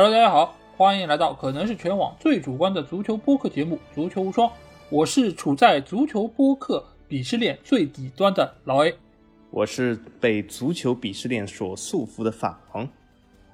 [0.00, 4.48] Hello，大家好，欢迎来到可能是全网最主观的足球播客节目《足球无双》，
[4.90, 8.94] 我是处在足球播客鄙视链最底端的老 A。
[9.50, 12.88] 我是被足球鄙视链所束缚的法王。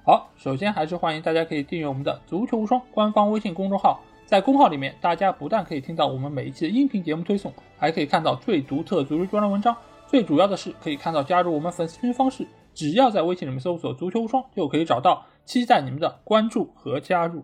[0.03, 9.75] 好，首先还是欢迎大家可以订阅我们的“足球无双”官方微信公众号，在公号里面，大家不但可以听到我们每一期的音频节目推送，还可以看到最独特足球专栏文章。
[10.05, 15.25] 最主要的是，可以看到加入我们粉丝群方式，只要在微信里面搜索“足球无双”就可以找到。
[15.45, 17.43] 期待你们的关注和加入。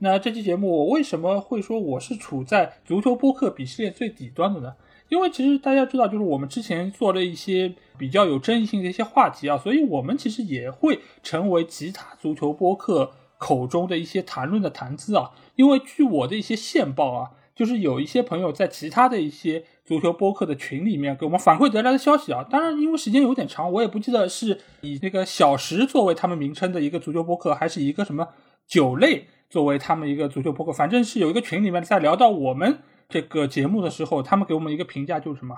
[0.00, 4.74] 那这期节目我为什么会说我是处在足球播客鄙视链最底端的呢？
[5.08, 15.30] 因为其实大家知道，就是我们之前做了一些比较有争议性的一些话题啊，所以我们其实也会成为其他足球播客口中的一些谈论的谈资啊。
[15.56, 17.30] 因为据我的一些线报啊，
[17.60, 22.42] 就是有一些朋友在其他的一些足球播客的群里面给我们反馈得来的消息啊。
[22.42, 28.28] 当然，因为时间有点长，我也不记得是以那个小时作为他们名称的一个足球播客，还是一个什么
[28.66, 30.72] 酒类作为他们一个足球播客。
[30.72, 32.78] 反正是有一个群里面在聊到我们。
[33.10, 35.54] 这个节目的时候，他们给我们一个评价就是什么？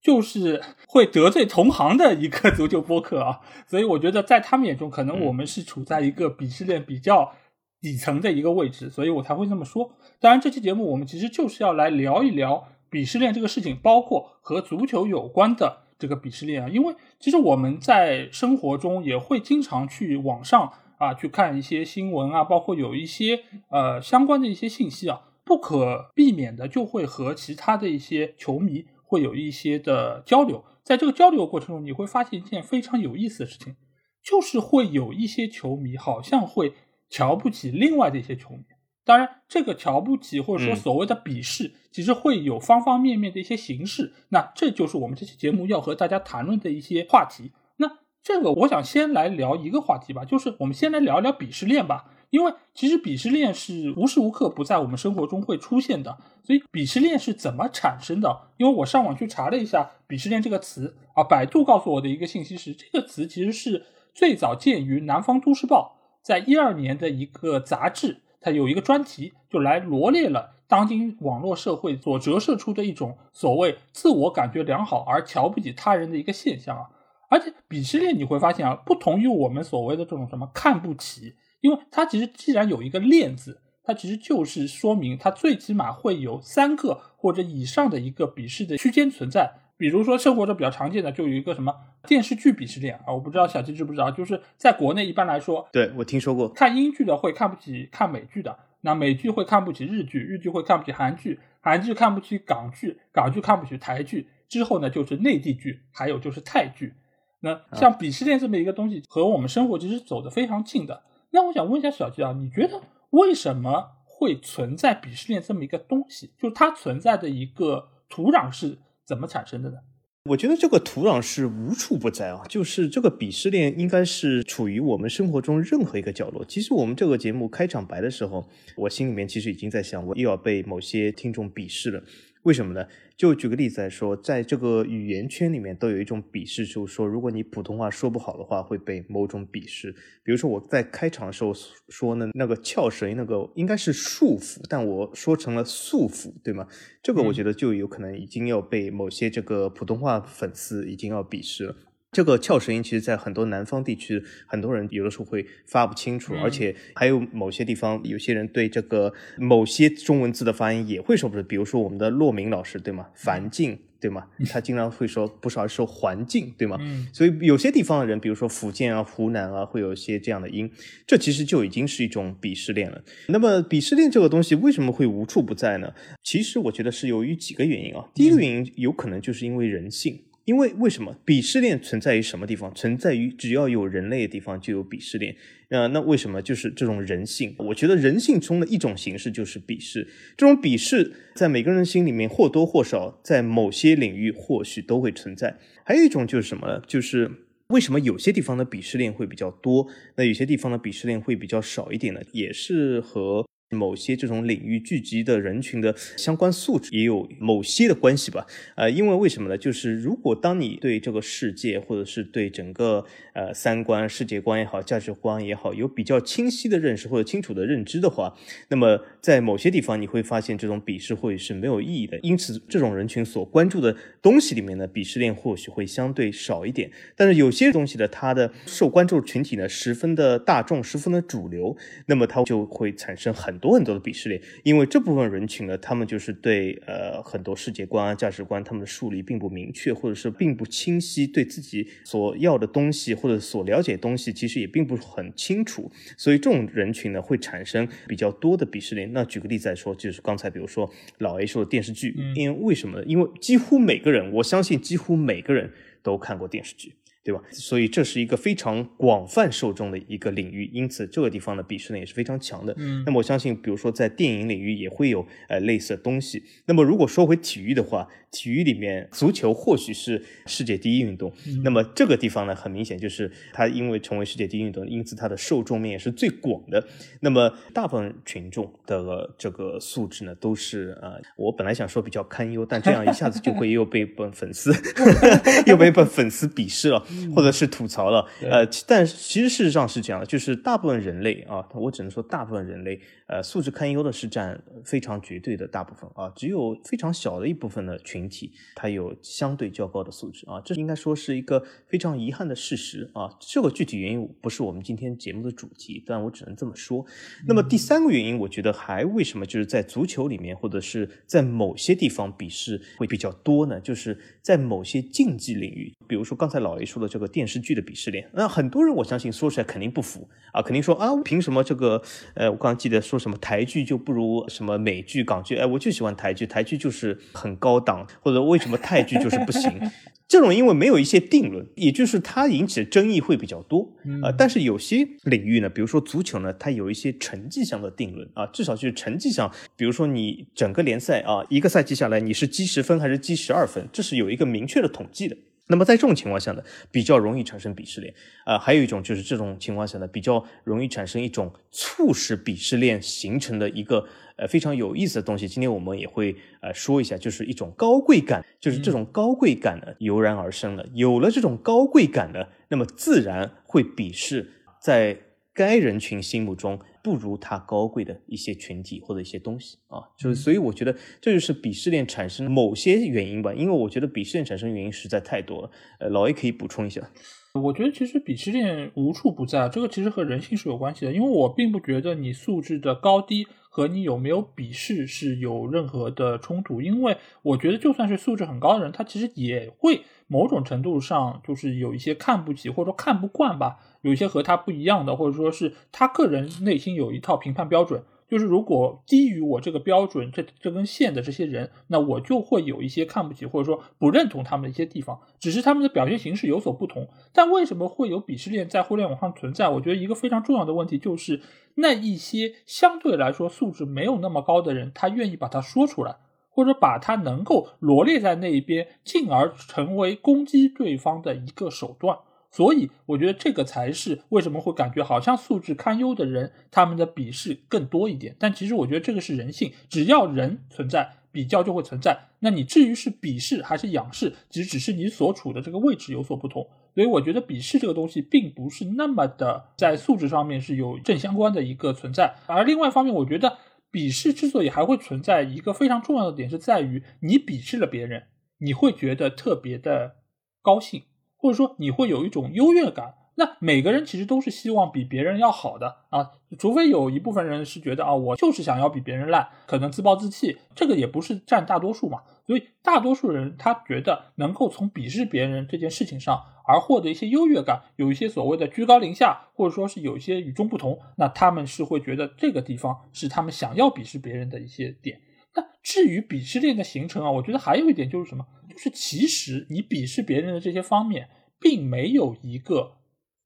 [0.00, 3.40] 就是会得罪同行的一个足球播客啊。
[3.66, 7.32] 所以我觉得在他们眼中，可能我们是处在一个鄙视链比较
[7.80, 9.92] 底层的一个位置，所以我才会这么说。
[10.20, 16.68] 当然，这期节目我们其实就是要来聊一聊鄙视链这个事情，包括和足球有关的这个鄙视链啊。
[16.68, 25.22] 因为其实我们在生活中也会经常去网上啊去看一些新闻啊，包括有一些呃相关的一些信息啊。
[25.42, 33.74] 不可避免的就会和其他的一些球迷会有一些的交流，在这个交流过程中，你会发现一件非常有意思的事情，
[34.22, 36.74] 就是会有一些球迷好像会
[37.10, 38.64] 瞧不起另外的一些球迷。
[39.04, 44.12] 当然，这个瞧不起或者说所谓的鄙视，其实会有方方面面的一些形式。
[44.28, 47.50] 那这就是我们这期节目要和大家谈论的一些话题。
[47.76, 52.04] 那这个，我想先来聊一个话题吧，就是我们先来聊聊鄙视链吧。
[52.28, 58.52] 因为其实鄙视链是无时无刻不在我们生活中会出现的，所以鄙视链是怎么产生的？
[58.56, 63.84] 因为我上网去查了一下“鄙视链”这个词啊，百度告诉我的一个信息是，这个词其实是
[64.14, 76.90] 最早见于《南方都市报》在一二年的一个杂志，它有一个专题，就来罗列了当今网络社会所折射出的一种所谓自我感觉良好而瞧不起他人的一个现象啊。
[77.28, 81.34] 而且鄙视链你会发现啊，不同于我们所谓的这种什么看不起。
[81.60, 89.52] 因为它其实既然有一个“链”字，它其实就是说明它最起码会有三个或者以上的一个鄙视的区间存在。
[89.80, 91.74] 比如说生活中比较常见的，就有一个什么
[92.06, 106.92] 电视剧鄙视链啊，我不知道小七知不知道，就是在国内一般来说，对我听说过，看英剧的会看不起看美剧的，那美剧会看不起日剧，日剧会看不起韩剧，韩剧看不起港剧，港剧看不起台剧，之后呢就是内地剧，还有就是泰剧。
[107.40, 111.04] 那像鄙视链这么一个东西，和我们生活其实走得非常近的。
[111.30, 116.34] 那我想问一下小季啊，你觉得为什么会存在鄙视链这么一个东西？
[116.38, 118.78] 就是它存在的一个土壤是
[119.10, 119.78] 怎么产生的呢？
[120.26, 126.44] 我觉得这个土壤是无处不在啊，就是这个鄙视链应该是处于我们生活中任何一个角落。
[126.44, 132.00] 其实我们这个节目开场白的时候，我心里面其实已经在想，我又要被某些听众鄙视了。
[132.42, 132.86] 为什么呢？
[133.16, 139.92] 就举个例子来说，在这个语言圈里面都有一种鄙视，就是说，如果你普通话说不好的话，会被某种鄙视。
[140.22, 141.52] 比如说我在开场的时候
[141.88, 146.66] 说呢，那个翘舌音，那个应该是束缚，但我说成了束缚，对吗？
[147.02, 151.76] 这个我觉得就有可能已经要被某些这个普通话粉丝已经要鄙视了。
[152.12, 161.46] 这个翘舌音，其实，在很多南方地区，很多人有的时候会发不清楚，而且还有某些地方，有些人对这个某些中文字的发音也会说不准。
[161.46, 163.06] 比如说我们的骆明老师，对吗？
[163.14, 164.26] 环境，对吗？
[164.48, 166.76] 他经常会说不少说环境，对吗？
[167.12, 170.68] 所以有些地方的人，比如说福建啊、湖南啊，会有一些这样的音，
[171.06, 173.04] 这其实就已经是一种鄙视链了。
[173.28, 175.94] 那么鄙视链这个东西为什么会无处不在呢？
[176.24, 178.08] 其实我觉得是由于几个原因啊。
[178.12, 180.24] 第一个原因有可能就是因为人性。
[180.50, 182.74] 因为为什么鄙视链存在于什么地方？
[182.74, 185.36] 存在于只要有人类的地方就有鄙视链。
[185.68, 187.54] 呃，那为什么就是这种人性？
[187.58, 190.08] 我觉得人性中的一种形式就是鄙视。
[190.36, 195.56] 这种鄙视在每个人心里面或多或少，在某些领域或许都会存在。
[195.84, 196.82] 还有一种就是什么呢？
[196.84, 197.30] 就是
[197.68, 199.86] 为什么有些地方的鄙视链会比较多，
[200.16, 202.20] 那有些地方的鄙视链会比较少一点呢？
[202.32, 208.46] 也是和某些这种领域聚集的人群的相关素质也有某些的关系吧。
[208.74, 209.56] 呃，因为为什么呢？
[209.56, 213.04] 就是如果当你对这个世界或者是对整个
[213.40, 218.36] 呃三观、世界观也好、价值观也好有比较清晰的认识或者清楚的认知的话，
[218.68, 222.18] 那么在某些地方你会发现这种鄙视或许是没有意义的。
[222.18, 226.90] 因此，这种人群所关注的东西里面呢，鄙视链或许会相对少一点。
[227.16, 231.74] 但是有些东西呢，它的受关注群体呢十分的大众，十分的主流，
[232.06, 249.12] 那么它就会产生很多很多的鄙视链，因为这部分人群呢，他们就是对呃很多世界观啊、价值观，他们的树立并不明确，或者是并不清晰，对自己所要的东西或者所了解的东西，其实也并不是很清楚，所以这种人群呢，会产生比较多的鄙视链。
[249.12, 253.04] 那举个例子来说，就是刚才比如说老 A 说的电视剧，因为为什么呢？
[253.06, 255.70] 因为几乎每个人，我相信几乎每个人
[256.02, 256.94] 都看过电视剧。
[257.30, 257.42] 对吧？
[257.50, 262.74] 所以这是一个非常广泛受众的一个领域，因此这个地方的鄙视呢也是非常强的。
[262.76, 266.42] 嗯，那么我相信，比如说在电影领域也会有呃类似的东西。
[266.66, 271.32] 那么如果说回体育的话，体育里面足球或许是世界第一运动，
[271.64, 276.86] 那么这个地方呢，很明显就是它因为成为世界第一运动，因此它的受众面也是最广的。
[277.20, 284.72] 那么大部分群众的这个素质呢，都是呃，我本来想说比较堪忧，但这样一下子就会又被本粉丝
[285.66, 287.04] 又被本粉丝鄙视了。
[287.34, 303.30] 或者是吐槽了，呃，但其实事实上是这样的，就是大部分人类啊，我只能说大部分人类，呃，素质堪忧的是占非常绝对的大部分啊，只有非常小的一部分的群体，它有相对较高的素质啊，这应该说是一个非常遗憾的事实啊。
[303.40, 307.06] 这个具体原因不是我们今天节目的主题，但我只能这么说。
[307.46, 313.80] 那么第三个原因，我觉得还为什么就是在足球里面，或者是在某些地方鄙视会比较多呢？
[313.80, 317.30] 就是在某些竞技领域，比如说刚才老 A 说的这个。
[317.30, 322.02] 电视剧的鄙视链，那很多人我相信说出来肯定不服啊，肯定说啊，凭什么这个？
[322.34, 325.54] 呃，我刚刚记得说什么台剧就不如什么美剧、港剧？
[325.54, 329.70] 哎，我就喜欢台剧，台剧就是很高档，或者为什么泰剧就是不行？
[330.26, 334.30] 这种因为没有一些定论，也就是它引起的争议会比较多啊。
[334.30, 345.36] 但是有些领域呢，比如说足球呢，它有一些成绩上的定论啊，至少就是成绩上，比如说你整个联赛啊，一个赛季下来你是积十分还是积十二分，这是有一个明确的统计的。
[345.70, 348.12] 那么在这种情况下呢，比较容易产生鄙视链，
[348.44, 354.04] 呃，还有一种就是这种情况下呢，比较容易产生一种促使鄙视链形成的一个
[354.36, 355.48] 呃非常有意思的东西。
[355.48, 360.84] 今天我们也会呃说一下，就是一种高贵感，就是这种高贵感呢油然而生了。
[360.92, 365.16] 有了这种高贵感呢，那么自然会鄙视在
[365.54, 366.80] 该人群心目中。
[367.02, 375.70] 不如他高贵的一些群体或者一些东西啊，就是所以我觉得这就是鄙视链产生某些原因吧，因为我觉得鄙视链产生原因实在太多了。
[375.98, 377.10] 呃，老 A 可以补充一下。
[377.54, 393.80] 我觉得其实鄙视链无处不在，这个其实和人性是有关系的，因为我并不觉得你素质的高低和你有没有鄙视是有任何的冲突，因为我觉得就算是素质很高的人，他其实也会某种程度上就是有一些看不起或者说看不惯吧。
[394.02, 407.08] 有一些和他不一样的，或者说是他个人内心有一套评判标准，就是如果低于我这个标准这这根线的这些人，那我就会有一些看不起或者说不认同他们的一些地方，只是他们的表现形式有所不同。
[407.34, 409.68] 但为什么会有鄙视链在互联网上存在？
[409.68, 411.42] 我觉得一个非常重要的问题就是
[411.74, 416.16] 那一些相对来说素质没有那么高的人，他愿意把它说出来，
[416.50, 422.18] 或者把它能够罗列在那一边，进而成为攻击对方的一个手段。
[422.52, 428.34] 所以，我觉得这个才是为什么会感觉好像素质堪忧的人，他们的鄙视更多一点。
[428.40, 432.18] 但其实，我觉得这个是人性，只要人存在，比较就会存在。
[432.40, 436.66] 那你至于是鄙视还是仰视，其实只是你所处的这个位置有所不同。
[436.92, 442.34] 所以，我觉得鄙视这个东西并不是那么的在素质上面是有正相关的一个存在。
[442.46, 443.58] 而另外一方面，我觉得
[443.92, 448.24] 鄙视之所以还会存在，一个非常重要的点是在于，你鄙视了别人，
[448.58, 450.16] 你会觉得特别的
[450.62, 451.02] 高兴。
[451.36, 462.20] 或者说你会有一种优越感，那每个人其实都是希望比别人要好的啊，除非有一部分人是觉得啊，我就是想要比别人烂，可能自暴自弃，这个也不是占大多数嘛。
[462.50, 475.20] 所以大多数人他觉得能够从鄙视别人这件事情上而获得一些优越感，有一些所谓的居高临下，或者说是有一些与众不同，那他们是会觉得这个地方是他们想要鄙视别人的一些点。
[475.54, 478.44] 那至于鄙视链的形成啊，我觉得还有一点就是什么？
[478.68, 481.28] 就是其实你鄙视别人的这些方面，
[481.60, 482.96] 并没有一个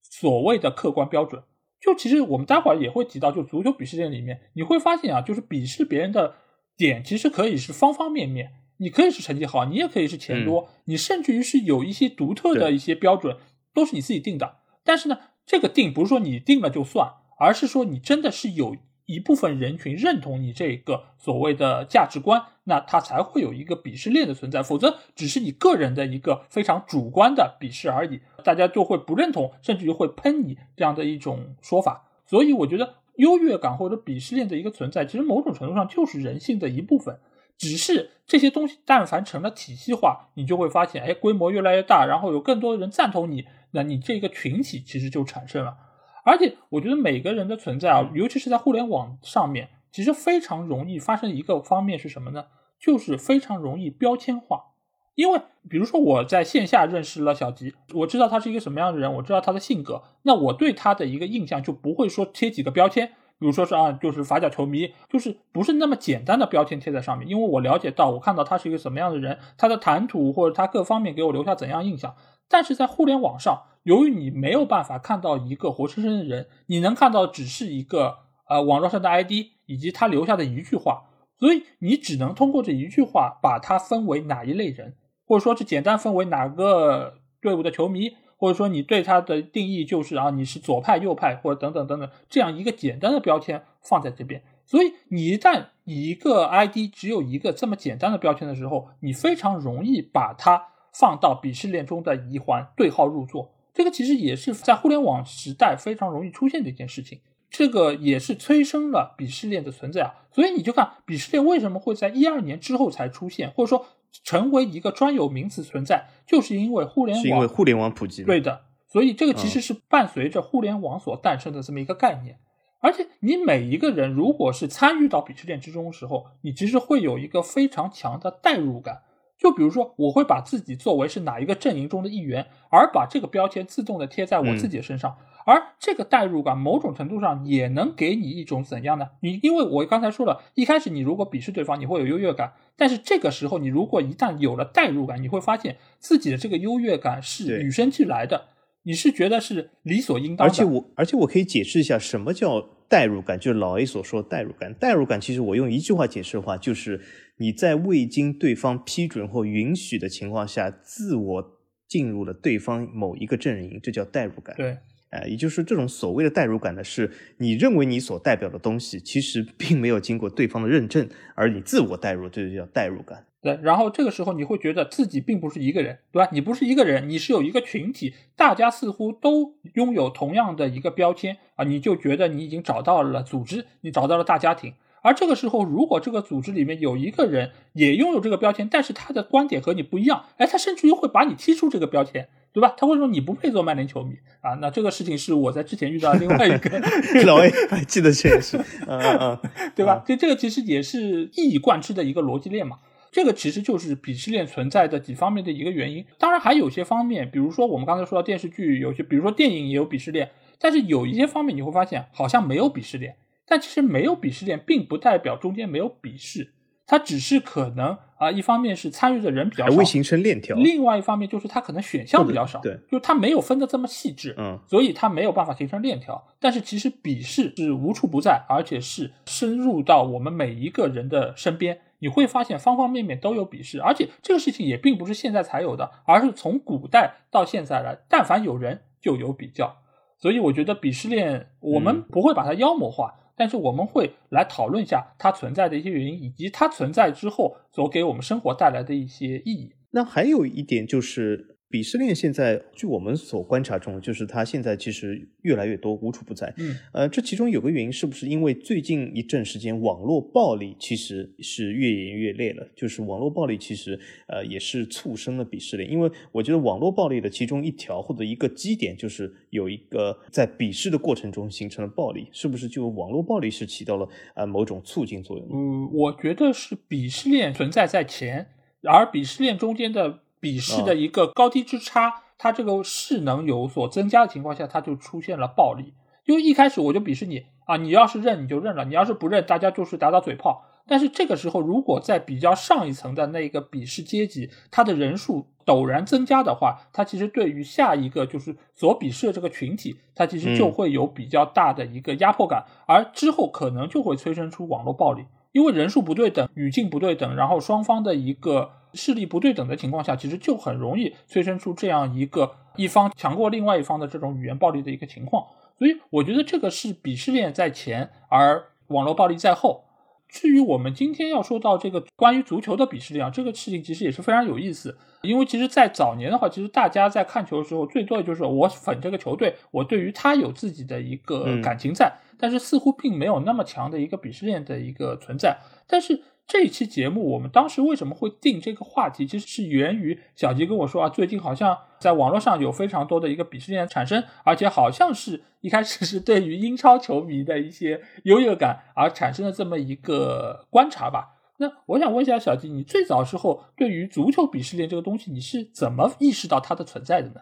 [0.01, 1.43] 所谓的客观标准。
[1.79, 6.37] 就其实我们待会儿也会提到，就足球鄙视链里面，你会发现啊，就是鄙视别人的
[6.79, 8.51] 点，其实可以是方方面面。
[8.78, 13.37] 你可以是成绩好，你也可以是钱多，你甚至于是有一些独特的一些标准，
[13.73, 14.57] 都是你自己定的。
[14.83, 18.76] 但是呢，这个定不是说你定了就算，而是说你真的是有
[19.07, 24.62] 一部分人群认同你这个所谓的价值观，那它才会有一个鄙视链的存在。
[24.62, 32.09] 否则，只是你个人的一个非常主观的鄙视而已，大家就会不认同，甚至于会喷你这样的一种说法。
[32.26, 37.19] 所以，我觉得优越感或者鄙视链的一个存在，其实某种程度上就是人性的一部分。
[37.57, 45.77] 只是这些东西，但凡成了体系化，你就会发现，哎，规模越来越大，然后有更多的人赞同你，那你这个群体其实就产生了。
[46.25, 52.47] 而且我觉得每个人的存在啊，尤其是在互联网上面，其实非常容易发生一个方面是什么呢？
[52.81, 54.73] 就是非常容易标签化。
[55.15, 63.13] 因为比如说我在线下认识了小吉，我知道他是一个什么样的人，我知道他的性格，那我对他的一个印象就不会说贴几个标签，
[63.45, 67.29] 比如说是啊，就是法甲球迷，就是不是那么简单的标签贴在上面。
[67.29, 72.15] 因为我了解到，我看到他是一个什么样的人，他的谈吐或者他各方面给我留下怎样印象。
[72.49, 73.65] 但是在互联网上。
[73.83, 78.17] 由于你没有办法看到一个活生生的人，你能看到只是一个
[78.49, 79.33] 呃网络上的 ID
[79.67, 81.03] 以及他留下的一句话，
[81.39, 84.95] 所以你只能通过这一句话把他分为哪一类人，
[85.27, 103.53] 或者说是简单分为哪个队伍的球迷，或者说你对他的定义就是啊你是左派右派或者等等等等这样一个简单的标签放在这边，所以你一旦一个 ID 只有一个这么简单的标签的时候，你非常容易把它放到鄙视链中的一环对号入座。
[103.75, 110.14] 这个其实也是在互联网时代非常容易出现的一件事情，这个也是催生了鄙视链的存在啊。
[110.31, 113.87] 所以你就看鄙视链为什么会在一二年之后才出现，或者说
[114.23, 118.23] 成为一个专有名词存在，就是因为互联网，是因为互联网普及。
[118.23, 122.38] 对的，所以这个其实是伴随着互联网所诞生的这么一个概念。
[122.80, 129.02] 而且你每一个人如果是参与到鄙视链之中的时候，你其实会有一个非常强的代入感。
[129.37, 139.09] 就比如说，我会把自己作为是哪一个阵营中的一员，而把这个标签自动的贴在我自己的身上，而这个代入感某种程度上也能给你一种怎样呢？
[139.21, 148.47] 你因为我刚才说了一开始你如果鄙视对方，你会有优越感，但是这个时候你如果一旦有了代入感，你会发现自己的这个优越感是与生俱来的，
[148.85, 150.45] 你是觉得是理所应当的。
[150.45, 154.73] 而且我而且我可以解释一下什么叫代入感，就是老 A 所说的代入感。
[154.73, 157.00] 代入感其实我用一句话解释的话就是。
[157.37, 164.55] 你在未经对方批准或允许的情况下，自我进入了对方某一个阵营，这叫代入感。
[164.57, 164.79] 对，
[165.11, 173.26] 哎，也就是这种所谓的代入感呢，是你认为你所代表的东西，其实并没有经过对方的认证，而你自我代入，这就叫代入感。
[173.45, 176.31] 对，然后这个时候你会觉得自己并不是一个人，对吧？
[176.33, 184.73] 你不是一个人，你是有一个群体，大家似乎都拥有同样的一个标签啊，你就觉得你已经找到了组织，你找到了大家庭。
[185.03, 192.73] 而这个时候，如果这个组织里面有一个人也拥有这个标签，但是他的观点和你不一样，哎，他甚至于会把你踢出这个标签，对吧？
[192.79, 194.55] 他会说你不配做曼联球迷啊。
[194.63, 196.81] 那这个事情是我在之前遇到另外一个
[197.27, 199.39] 老 A 还记得这件事，嗯嗯，
[199.77, 200.03] 对吧？
[200.07, 202.79] 就这个其实也是一以贯之的一个逻辑链嘛。
[203.14, 206.04] 这个其实就是鄙视链存在的几方面的一个原因。
[206.18, 213.14] 当然还有些方面，比如说我们刚才说到电视剧有些，比如说电影也有鄙视链，但是有一些方面你会发现好像没有鄙视链。
[213.47, 216.54] 但其实没有鄙视链，并不代表中间没有鄙视，
[216.87, 226.26] 它只是可能啊，一方面是参与的人比较少，未形成链条；另外一方面就是它可能选项比较少，对，就是它没有分的这么细致，嗯，所以它没有办法形成链条。
[226.40, 239.79] 但是其实鄙视是无处不在，而且是深入到我们每一个人的身边，你会发现方方面面都有鄙视，而且这个事情也并不是现在才有的，而是从古代到现在来，但凡有人就有比较，
[240.19, 243.15] 所以我觉得鄙视链我们不会把它妖魔化。
[243.35, 249.75] 但是我们会来讨论一下它存在的一些原因，以及它存在之后所给我们生活带来的一些意义。
[249.93, 251.54] 那还有一点就是。
[251.71, 256.54] 鄙视链现在，据我们所观察中，就是它现在其实越来越多，无处不在。
[256.56, 262.64] 嗯，呃，这其中有个原因，是不是因为最近一阵时间网络暴力其实是越演越烈了？
[262.76, 265.90] 就是网络暴力其实呃也是促生了鄙视链。
[265.90, 275.49] 因为我觉得网络暴力的其中一条或者一个基点，就是有一个在鄙视的过程中形成了暴力，是不是就网络暴力是起到了呃某种促进作用？
[275.52, 278.47] 嗯，我觉得是鄙视链存在在前，
[278.83, 280.21] 而鄙视链中间的。
[280.45, 285.95] 鄙视的一个高低之差，它这个势能有所增加的情况下，它就出现了暴力。
[286.27, 290.67] 因为一开始我就鄙视你啊，你要是认你就认了，你要是不认，大家就是打打嘴炮。
[290.87, 308.73] 但是这个时候，如果在比较上一层的那个鄙视阶级，它的人数陡然增加的话，它其实对于下一个就是所鄙视的这个群体，它其实就会有比较大的一个压迫感，而之后可能就会催生出网络暴力，因为人数不对等，语境不对等，然后双方的一个。
[308.95, 315.47] 势力不对等的情况下，其实就很容易催生出这样一个一方强过另外一方的这种语言暴力的一个情况。
[315.79, 319.85] 所以，我觉得这个是鄙视链在前，而网络暴力在后。
[320.27, 324.97] 至于我们今天要说到这个关于足球的鄙视链，这个事情其实也是非常有意思。
[325.23, 335.57] 因为其实，在早年的话，其实大家在看球的时候，最多的就是我粉这个球队，我对于他有自己的一个感情在，但是似乎并没有那么强的一个鄙视链的一个存在。
[335.87, 351.31] 但是这一期节目，我们当时为什么会定这个话题，其实是源于小吉跟我说啊，最近好像在网络上有非常多的一个鄙视链产生，而且好像是一开始是对于英超球迷的一些优越感而产生的这么一个观察吧。
[351.57, 357.41] 那我想问一下小吉，你最早时候对于足球鄙视链这个东西，你是怎么意识到它的存在的呢？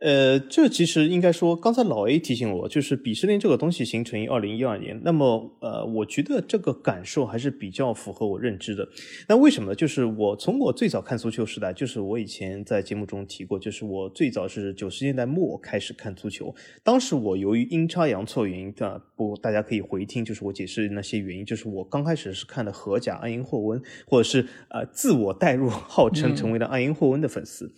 [0.00, 5.00] 呃，这其实应该说，刚才老 A 提醒我，就是鄙视链这个东西形成于二零一二年。
[5.02, 8.88] 那么，呃，我觉得这个感受还是比较符合我认知的。
[9.28, 9.74] 那为什么？
[9.74, 16.54] 就是我从我最早看足球时代，就是我以前在节目中提过，就是我最早是九十年代末开始看足球。
[16.84, 21.44] 当时我由于阴差阳错原因的，不，大家可以回听，就是我解释那些原因。
[21.44, 27.68] 就是我刚开始是看的荷甲安因霍温，或者是呃自我代入，号称成为了安因霍温的粉丝。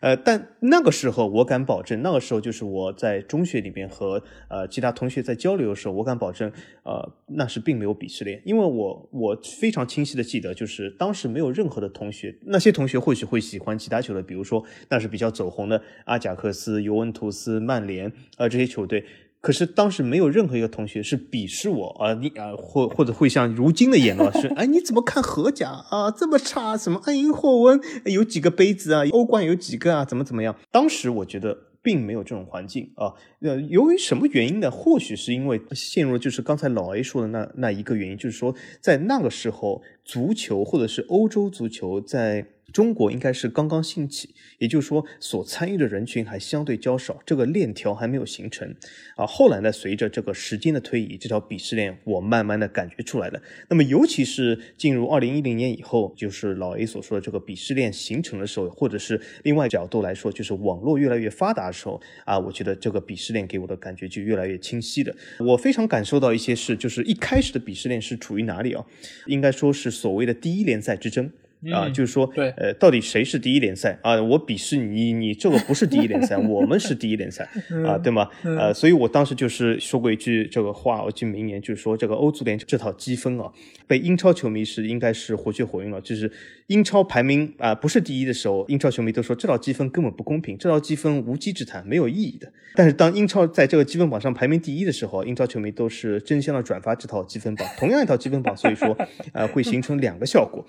[0.00, 6.50] 呃，但那个时候我敢保证，那个时候就是我在中学里面和呃其他同学在交流的时候，我敢保证，
[6.84, 19.04] 呃，那是并没有鄙视链，因为我我非常清晰的记得，就是当时没有任何的同学，那些同学或许会喜欢其他球队，比如说那是比较走红的阿贾克斯、尤文图斯、曼联呃这些球队。
[19.40, 26.76] 可是当时没有任何一个同学是鄙视我啊，你啊或或者会像如今的言论是， 哎你怎么看荷甲啊这么差？
[26.76, 29.02] 什么安因霍温有几个杯子啊？
[29.12, 30.04] 欧冠有几个啊？
[30.04, 30.54] 怎么怎么样？
[30.70, 33.14] 当时我觉得并没有这种环境啊。
[33.40, 34.70] 呃，由于什么原因呢？
[34.70, 42.46] 或许是因为陷入就是刚才老 A 说的那那一个原因，就是说在那个时候，足球或者是欧洲足球在。
[42.72, 48.74] 中国应该是刚刚兴起，也就是说，所参与的人群还相对较少，这个链条还没有形成
[49.16, 49.26] 啊。
[49.26, 53.40] 后来呢，随着这个时间的推移，这条鄙视链我慢慢的感觉出来了。
[53.68, 65.14] 那么，尤其是进入二零一零年以后，就是老 A 所说的这个鄙视链形成的时候，或者是另外角度来说，就是网络越来越发达的时候啊，我觉得这个鄙视链给我的感觉就越来越清晰的。
[65.38, 68.84] 我非常感受到一些事，就是一开始的鄙视链是处于哪里啊？
[69.26, 71.30] 应该说是所谓的第一联赛之争。
[71.72, 74.20] 啊，就是说，对，呃，到底谁是第一联赛啊？
[74.22, 77.46] 我鄙视你，你这个不是第一联赛， 我们是第一联赛
[77.86, 78.28] 啊，对吗？
[78.42, 83.52] 呃，所以我当时就是说过一句这个话，我记名言，就是说这个欧足联这套积分啊，
[83.86, 86.00] 被英超球迷是应该是活血活用了。
[86.00, 86.32] 就是
[86.68, 92.50] 英超排名啊不是第一的时候，英超球迷都说这套积分根本不公平，这套积分无稽之谈，没有意义的。
[92.74, 98.96] 但是当英超在这个积分榜上排名第一的时候，英超球迷都是争相的转发这套积分榜，同样一套积分榜，所以说
[99.34, 100.64] 呃会形成两个效果，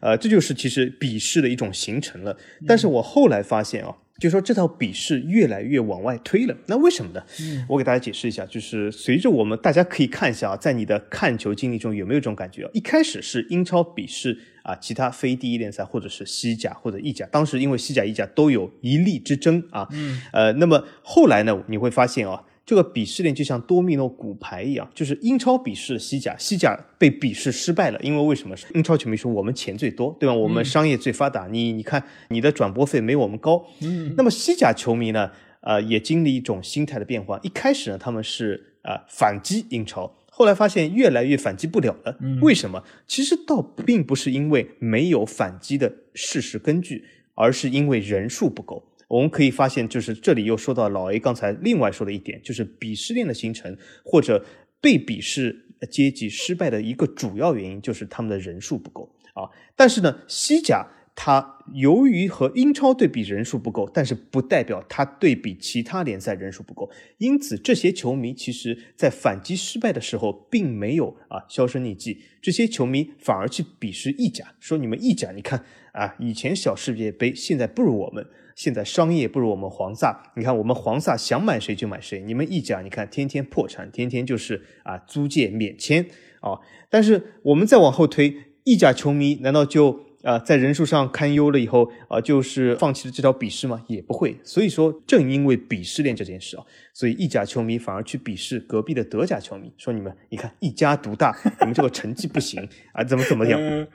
[0.00, 0.35] 呃，这就。
[0.36, 7.22] 就是其实笔试的一种形成了，但是我后来发现啊，就说这套笔试越来越往外推了，那为什么呢？
[7.66, 12.68] 我给大家解释一下，就是随着我们大家可以看一下啊，在你的看球经历中有没有这种感觉？
[12.74, 22.42] 一开始是英超笔试啊，其他非第一联赛或者是西甲或者意甲，当时因为西甲、意甲都有一力之争啊，嗯呃，那么后来呢，你会发现啊。
[22.66, 28.56] 这个鄙视链就像多米诺骨牌一样，就是英超鄙视西甲，西甲被鄙视失败了，因为为什么？
[28.74, 30.34] 英超球迷说我们钱最多，对吧？
[30.34, 33.64] 我们商业最发达，你你看你的转播费没我们高。
[33.82, 35.30] 嗯，那么西甲球迷呢？
[35.60, 37.38] 呃，也经历一种心态的变化。
[37.42, 42.18] 一开始呢，他们是啊反击英超，后来发现越来越反击不了了。
[42.40, 42.82] 为什么？
[43.06, 48.84] 其实倒并不是因为没有反击的事实根据，而是因为人数不够。
[49.08, 54.44] 我们可以发现，就是这里又说到老 A 刚才另外说的一点，就是鄙视链的形成或者
[54.80, 59.48] 被鄙视阶级失败的一个主要原因，就是他们的人数不够啊。
[59.74, 60.86] 但是呢，西甲
[61.18, 78.24] 他由于和英超对比人数不够，但是不代表他对比其他联赛人数不够，因此这些球迷其实在反击失败的时候，并没有啊销声匿迹，这些球迷反而去鄙视意甲，说你们意甲，你看啊，以前小世界杯，现在不如我们。
[78.54, 86.06] 现在商业不如我们黄萨，你看我们黄萨想买谁就买谁，你们意甲你看天天破产，天天就是啊租借免签
[86.40, 86.60] 啊。
[86.88, 93.82] 但是我们再往后推，意甲球迷难道就啊在人数上堪忧了以后啊就是放弃了这条鄙视吗？
[93.86, 94.38] 也不会。
[94.42, 103.86] 所以说正因为鄙视链这件事啊，所以意甲球迷反而去鄙视隔壁的德甲球迷，说你们你看一家独大，你们这个成绩不行啊，怎么怎么样？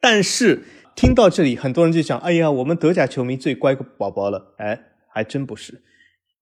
[0.00, 0.62] 但是。
[0.96, 4.54] 听到这里，很多人就想：哎呀，我们德甲球迷最乖宝宝了。
[4.58, 5.82] 哎，还真不是。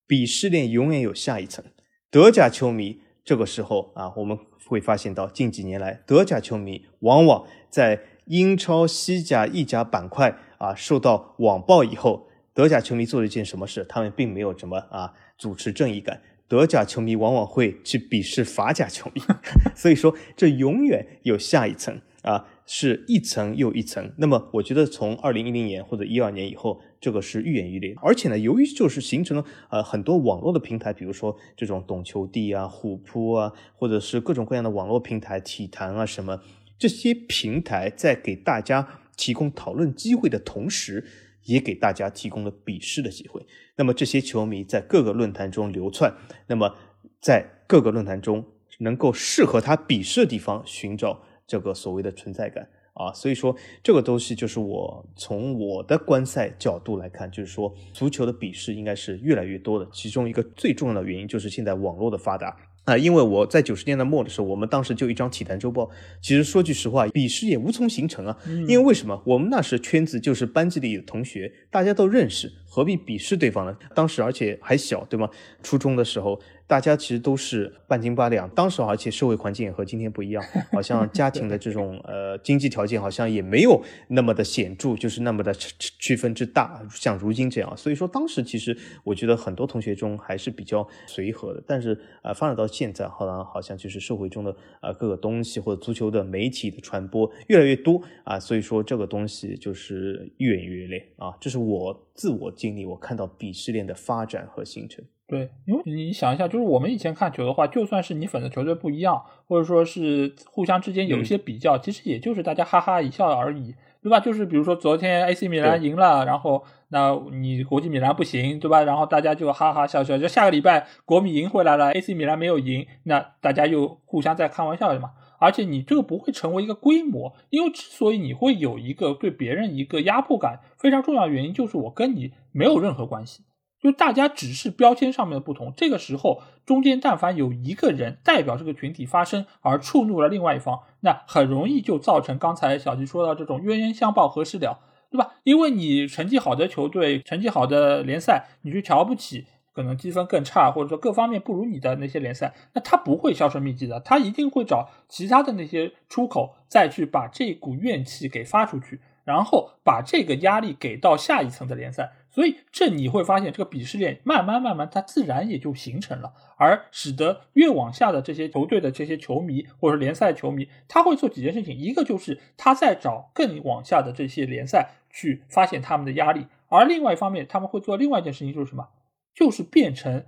[0.08, 1.64] 鄙视链永远有下一层。
[2.10, 13.84] 德甲球迷这个时候啊，我们会发现到近几年来，德甲球迷往往在英超、西甲、意甲板块啊受到网暴以后，德甲球迷做了一件什么事？
[13.88, 19.22] 他们并没有什么啊主持正义感，德甲球迷往往会去鄙视法甲球迷，
[19.74, 24.12] 所以说这永远有下一层啊，是一层又一层。
[24.18, 27.94] 那么我觉得从二零一零年或者一二年以后，这个是愈演愈烈。
[28.02, 36.40] 而且呢，由于就是形成了呃很多网络的平台，比如说这种懂球帝啊、虎扑啊，或者是各种各样的网络平台、体坛啊什么
[36.78, 41.04] 这些平台，在给大家提供讨论机会的同时。
[41.44, 43.40] 也给大家提供了比试的机会。
[43.76, 46.14] 那么这些球迷在各个论坛中流窜，
[46.46, 46.76] 那么
[47.22, 48.44] 在各个论坛中
[48.80, 53.10] 能够适合他比试的地方寻找这个所谓的存在感啊。
[53.14, 59.88] 所以说这个东西就是我从我的观赛角度来看，就是说足球的比试应该是越来越多的。
[59.90, 62.54] 其中一个最重要的原因就是现在网络的发达。
[62.88, 65.90] 啊，因为我在九十年代末的时候，我们当时就一张体坛周报。
[66.22, 68.38] 其实说句实话，鄙视也无从形成啊。
[68.66, 69.22] 因为为什么？
[69.26, 73.76] 我们那时圈子就是班级里的同学，大家都认识，何必鄙视对方呢？
[73.94, 75.28] 当时而且还小，对吗？
[75.62, 76.40] 初中的时候。
[76.68, 87.74] 大家其实都是半斤八两，当时而且社会环境也和今天不一样，好像家庭的这种呃经济条件好像也没有那么的显著，就是那么的区区分之大，像如今这样。
[87.74, 105.02] 所以说当时其实我觉得很多同学中还是比较随和的，但是呃发展到现在，好像好像就是社会中的呃各个东西或者足球的媒体的传播越来越多啊，所以说这个东西就是越演越烈啊，这是我自我经历，我看到鄙视链的发展和形成。
[105.28, 114.18] 对，因为你想一下，就是我们以前看球的话，就算是你粉的球队不一样，或者说是互相之间有一些比较，其实也就是大家哈哈一笑而已，对吧？
[114.20, 118.82] 就是比如说昨天 AC 米兰赢了，然后那你国际米兰不行，对吧？
[118.84, 120.16] 然后大家就哈哈笑笑。
[120.16, 125.10] 就下个礼拜国米赢回来了，AC 米兰没有赢，那大家又互相在开玩笑嘛。
[125.38, 133.42] 而且你这个不会成为一个规模，因为之所以你会有一个对别人一个压迫感，非常重要的原因就是我跟你没有任何关系。
[133.80, 145.34] 就大家只是标签上面的不同，这个时候中间但凡有一个人代表这个群体发声而触怒了另外一方，那很容易就造成刚才小吉说到这种冤冤相报何时了，对吧？
[145.44, 162.10] 因为你成绩好的球队、成绩好的联赛，你去瞧不起可能积分更差或者说各方面不如你的那些联赛，那他不会销声匿迹的，他一定会找其他的那些出口，再去把这股怨气给发出去，然后把这个压力给到下一层的联赛。
[162.38, 178.86] 所以，这你会发现，这个鄙视链慢慢慢慢，它自然也就形成了，而使得越往下的这些球队的这些球迷或者联赛球迷，他会做几件事情，一个就是他在找更往下的这些联赛去发现他们的压力，而另外一方面，他们会做另外一件事情，就是什么？
[179.34, 180.24] 就是变成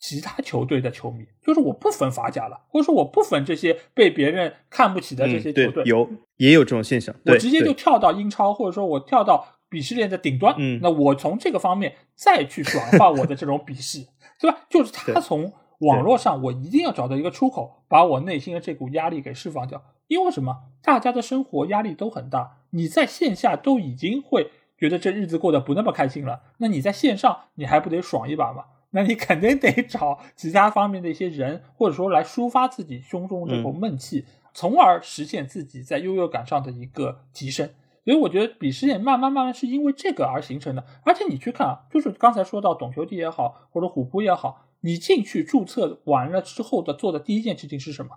[0.00, 9.52] 其他球队的球迷，就是我不分法甲了，或者说我不分这些被别人看不起的这些球队，有也有这种现象，我直接就跳到英超，或者说我跳到。
[9.76, 14.06] 鄙视链的顶端，嗯，那我从这个方面再去转化我的这种鄙视，
[14.40, 14.60] 对吧？
[14.70, 19.84] 就是他从网络上，我一定要找到一个出口，把我内心的这股压力给释放掉。
[20.06, 20.62] 因为什么？
[20.80, 28.64] 大家的生活压力都很大，你在线下都已经会觉得这日子过得不那么开心了，那你在线上你还不得爽一把吗？
[28.92, 37.68] 那你肯定得找其他方面的一些人，或者说来抒发自己胸中这口闷气，从而实现自己在优越感上的一个提升。
[38.06, 48.10] 所以我觉得鄙视链慢慢慢慢是因为这个而形成的，而且你去看啊，就是刚才说到懂球帝也好，或者虎扑也好，你进去注册完了之后的做的第一件事情是什么？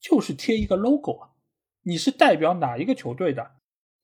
[0.00, 1.30] 就是贴一个 logo 啊，
[1.84, 3.52] 你是代表哪一个球队的？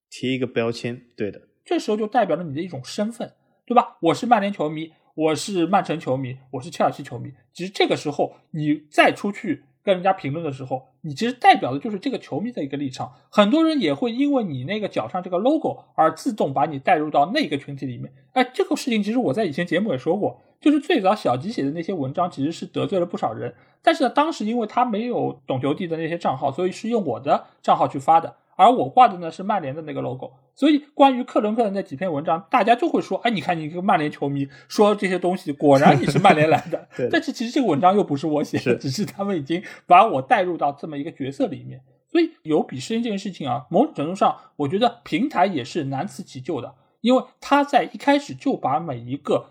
[0.09, 1.49] 贴一个标签，对的。
[1.65, 3.35] 这时候就代表了你的一种身份，
[3.67, 3.99] 对吧？
[4.03, 7.33] 我是曼联球迷，我是曼城球迷，我是切尔西球迷。
[7.53, 9.65] 其实这个时候你再出去。
[9.85, 13.13] 跟人家评论的时候，你其实代表的就是这个球迷的一个立场。
[13.29, 18.11] 很多人也会因为你那个脚上这个 logo 而自动把你带入到那个群体里面。
[18.33, 23.55] 哎，这个事情其实我在以前节目也说过，就是最早小吉写的那些文章其实是得罪了不少人。
[23.83, 28.35] 但是呢，当时因为他没有懂球帝的那些账号，所以是用我的账号去发的。
[28.57, 36.89] 而我挂的呢是曼联的那个 logo，所以关于克伦克的那几篇文章，大家就会说：“哎，你看你一个曼联球迷说这些东西，果然你是曼联来的。
[37.11, 41.81] ”但是其实这个文章又不是我写的，只是他们已经把我带入到这么一个角色里面。
[42.11, 49.47] 所以有鄙视链这件事情啊，某种程度上，我觉得平台也是难辞其咎的，因为他在一开始就把每一个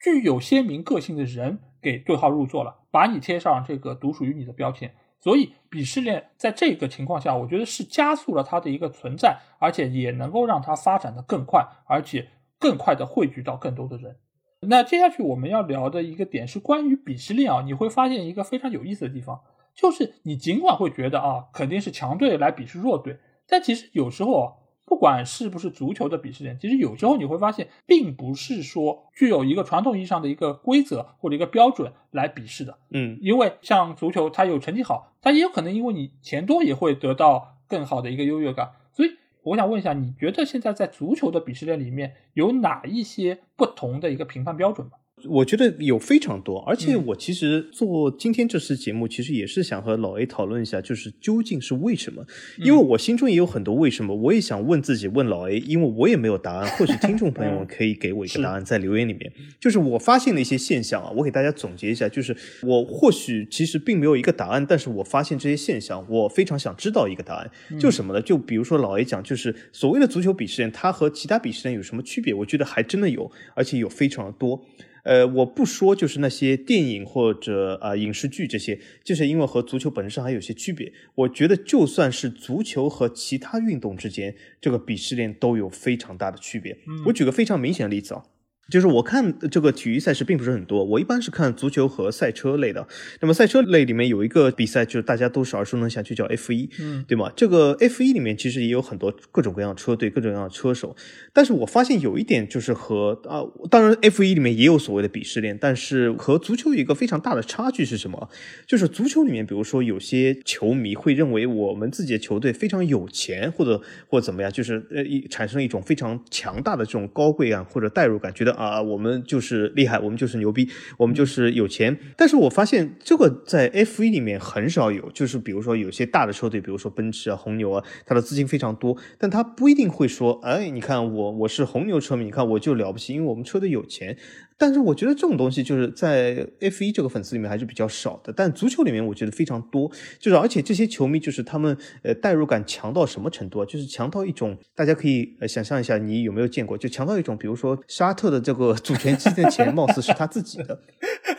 [0.00, 4.94] 具有鲜明个性的人给对号入座了，把你贴上这个独属于你的标签。
[5.20, 12.28] 所以，鄙视链在这个情况下，我觉得是加速了它的一个存在，而且也能够让它发展的更快，而且
[12.58, 14.16] 更快的汇聚到更多的人。
[14.60, 19.40] 那接下去我们要聊的一个点是关于鄙视链啊，你会发现一个非常有意思的地方，
[19.74, 24.52] 就是你尽管会觉得啊，肯定是强队来鄙视弱队，但其实有时候啊
[24.88, 32.78] 不管是不是足球的鄙视链，其实有时候你会发现，并不是说具有一个传统意义上的一个规则或者一个标准来鄙视的。
[32.90, 38.72] 嗯，因为像足球，它有成绩好，它也有可能因为你钱多也会得到更好的一个优越感。
[38.92, 39.10] 所以
[39.42, 44.94] 我想问一下，你觉得现在在足球的鄙视链里面有哪一些不同的一个评判标准吗？
[45.26, 52.24] 我觉得有非常多，而且嗯我其实做今天这次节目，其实也是想和老 A 讨论一下，就是究竟是为什么？
[52.58, 59.32] 因为我心中也有很多为什么，我也想问自己，问老 A，因为我也没有答案，或许听众朋友们可以给我一个答案，在留言里面。
[59.58, 68.20] 就是我发现了一些现象啊，我给大家总结一下，就是我或许其实并没有一个答案，但是我发现这些现象，我非常想知道一个答案，就什么呢？
[68.22, 72.32] 就比如说老 A 讲，就是所谓的足球鄙视链，它和其他鄙视链有什么区别？
[72.34, 74.64] 我觉得还真的有，而且有非常的多。
[75.04, 80.92] 呃，我不说就是那些电影或者啊、呃影视剧这些，就是因为和足球本身上还有些区别。
[81.14, 86.76] 我觉得就算是足球和其他运动之间，这个鄙视链都有非常大的区别。
[87.06, 88.24] 我举个非常明显的例子啊。
[88.70, 92.86] 就是我看这个体育赛事并不是很多，我一般是看足球和赛车类的。
[93.20, 97.32] 那么赛车类里面有一个比赛，就是大家都是耳熟能详，就叫 F 一，嗯，对吗？
[97.34, 100.94] 这个 F 一里面其实也有很多各种各样的车队、各种各样的车手，
[101.32, 108.28] 但是我发现有一点就是和啊，当然 F 一里面也有所谓的鄙视链，但是和足球有一个非常大的差距是什么？
[108.66, 121.96] 就是足球里面，比如说有些球迷会认为我们自己的球队非常有钱，或者或者怎么样，就是呃一产生一种非常强大的这种高贵感或者代入感，觉得啊我们就是厉害，我们就是牛逼，我们就是有钱。
[122.16, 134.18] 但是我发现这个在 F 一里面很少有，就是比如说有些大的车队，比如说奔驰啊、红牛啊，它的资金非常多，但它不一定会说，哎，你看我我是红牛车迷，你看我就了不起，因为我们车队有钱。
[134.58, 143.64] 但是我觉得这种东西就是在 F 一这个粉丝里面还是比较少的，但足球里面我觉得非常多，就是而且这些球迷就是他们呃代入感强到什么程度啊？
[143.64, 146.76] 就是强到一种大家可以呃想象一下，你有没有见过？
[146.76, 150.80] 就强到一种，比如说沙特的这个主权基金的钱貌似是他自己的，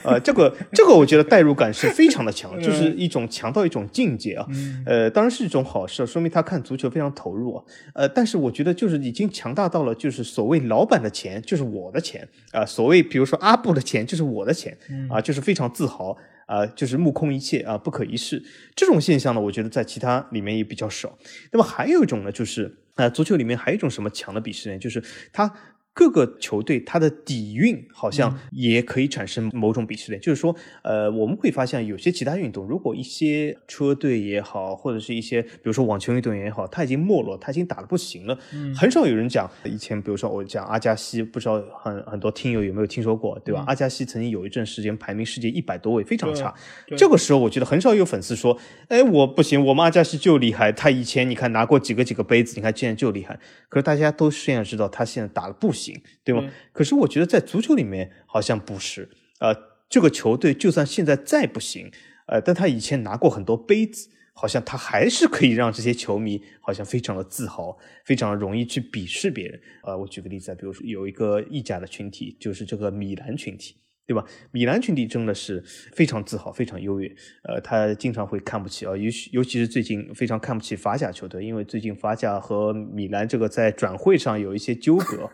[0.05, 4.47] 呃，这个这个我觉得代入感是非常的强，就是一种强到一种境界啊。
[4.85, 7.63] 呃，当然是一种好事，说明他看足球非常投入啊。
[7.93, 14.77] 呃，但是我觉得就是已经强大到了，就是所谓老板的钱就是我的钱啊、所谓比如说阿布的钱就是我的钱
[15.09, 18.41] 啊、就是非常自豪啊、就是目空一切啊、不可一世。
[18.75, 21.17] 这种现象呢，我觉得在其他里面也比较少。
[21.51, 25.53] 那么还有一种呢，就是呃，足球里面还有一种什么强的鄙视链，就是它。
[25.93, 38.37] 各个球队它的底蕴好像也可以产生某种鄙视链，就是说，呃，我们会发现有些其他运动，如果一些车队也好，或者是一些比如说网球运动员也好，他已经没落，他已经打的不行了，
[38.75, 39.49] 很少有人讲。
[39.65, 43.65] 以前比如说我讲阿加西，不知道很很多听友有没有听说过，对吧？
[43.67, 46.53] 阿加西曾经有一阵时间排名世界一百多位，非常差。
[46.95, 53.37] 这个时候我觉得很少有粉丝说，哎，我不行，我们阿加西就厉害，他以前你看拿过几个几个杯子，你看现在就厉害。
[53.67, 55.88] 可是大家都现在知道他现在打的不行，
[56.23, 56.41] 对吗？
[56.41, 59.55] 对可是我觉得在足球里面好像不是，呃，
[59.89, 61.91] 这个球队就算现在再不行，
[62.27, 69.59] 呃，但他以前拿过很多杯子，好像他还是可以让这些球迷好像非常的自豪，非常容易去鄙视别人。
[69.83, 73.75] 呃，我举个例子啊，比如说有一个意甲的群体，就是这个米兰群体。
[74.09, 74.25] 对吧？
[74.49, 77.07] 米兰群体真的是非常自豪、非常优越。
[77.43, 85.29] 呃，他经常会看不起啊，尤其尤其是最近非常看不起法甲球队，因为最近法甲和米兰这个在转会上有一些纠葛。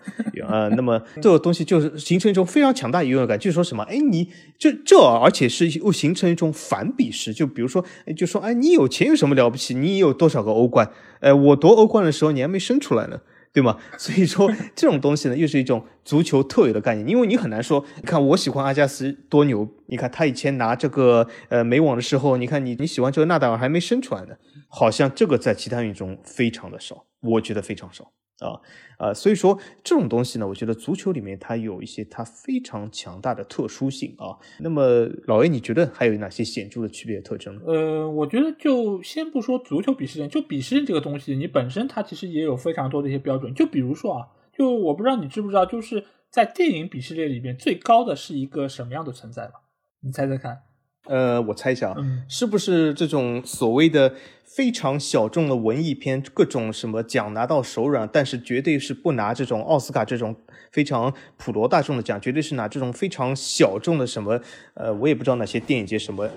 [0.46, 3.82] 呃，那么这个东西就是形成一种非常强大优越感，就是说什么？
[3.84, 7.34] 哎，你这这，而且是又形成一种反鄙视。
[7.34, 7.86] 就比如说，
[8.18, 9.74] 就说哎，你有钱有什么了不起？
[9.74, 10.92] 你有多少个欧冠？
[11.22, 13.22] 呃，我夺欧冠的时候你还没生出来呢。
[13.56, 13.78] 对吗？
[13.98, 24.36] 所以说这种东西呢，又是一种足球特有的概念，因为你很难说，你看我喜欢阿加斯多牛，你看他以前拿这个呃美网的时候，你看你你喜欢这个纳达尔还没生出来呢，
[24.68, 28.60] 好像这个在其他运动中非常的少，我觉得非常少啊
[28.98, 34.38] 啊，所以说这种东西呢，我觉得足球里面它有一些它非常强大的特殊性啊。
[34.60, 37.60] 那么老 A，你觉得还有哪些显著的区别特征？
[37.66, 43.54] 呃，我觉得就先不说足球鄙视链，就鄙视链这个东西，你本身它其实也有非常多的一些标准。
[43.54, 44.28] 就比如说啊，
[44.58, 49.54] 就我不知道你知不知道，就是在电影鄙视链里边最高的是一个什么样的存在吧？
[50.02, 50.60] 你猜猜看。
[51.08, 54.14] 呃，我猜一下啊，嗯是不是这种所谓的
[54.44, 60.36] 非常小众的文艺片，各种什么奖拿到手软，但是绝对是不拿这种奥斯卡这种
[60.72, 64.40] 非常普罗大众的奖，绝对是拿这种非常小众的什么，
[64.74, 66.30] 呃，我也不知道哪些电影节什么，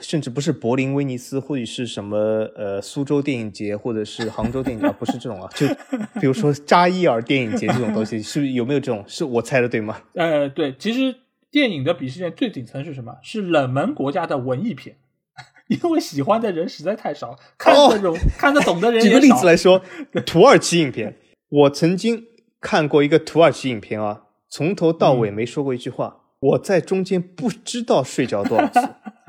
[0.00, 2.16] 甚至不是柏林、威尼斯，或者是什么
[2.56, 5.66] 呃苏州电影节，或者是杭州电影节，啊不是这种啊，就
[6.20, 9.04] 比如说扎伊尔电影节这种东西，是不是有没有这种？
[9.06, 10.00] 是我猜的对吗？
[10.14, 11.14] 呃，对，其实
[11.50, 13.16] 电影的鄙视链最顶层是什么？
[13.22, 14.96] 是冷门国家的文艺片，
[15.68, 19.82] 因为喜欢的人实在太少，看得懂、看得懂的人举个例子来说，
[20.26, 21.16] 土耳其影片。
[21.48, 22.24] 我曾经
[22.60, 28.80] 看过一个土耳其影片啊，从头到尾没说过一句话，我在中间不知道睡着多少次，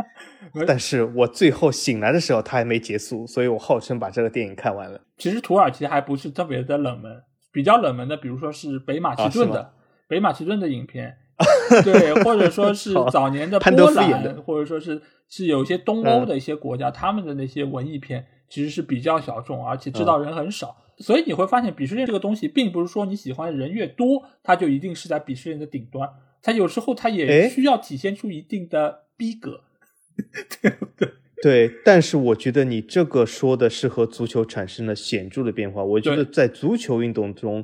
[0.66, 5.00] 但是我最后醒来的时候，它还没结束，所以我号称把这个电影看完了。
[5.18, 9.74] 其实土耳其还不是特别的冷门，比较冷门的，比如说是北马其顿的
[10.08, 11.18] 北马其顿的影片，
[11.84, 20.76] 对，或者说是早年的波兰，或者说是是有些东欧的一些国家，他们的那些文艺片其实是比较小众，而且知道人很少。
[20.98, 26.10] 所以你会发现，鄙视链这个东西，并不是说你喜欢的人越多，它就一定是在鄙视链的顶端。
[26.42, 29.62] 它有时候它也需要体现出一定的逼格，
[30.62, 31.10] 对不对？
[31.44, 31.72] 对。
[31.86, 35.84] 但是我觉得你这个说的是和足球产生了显著的变化。
[35.84, 37.64] 我觉得在足球运动中。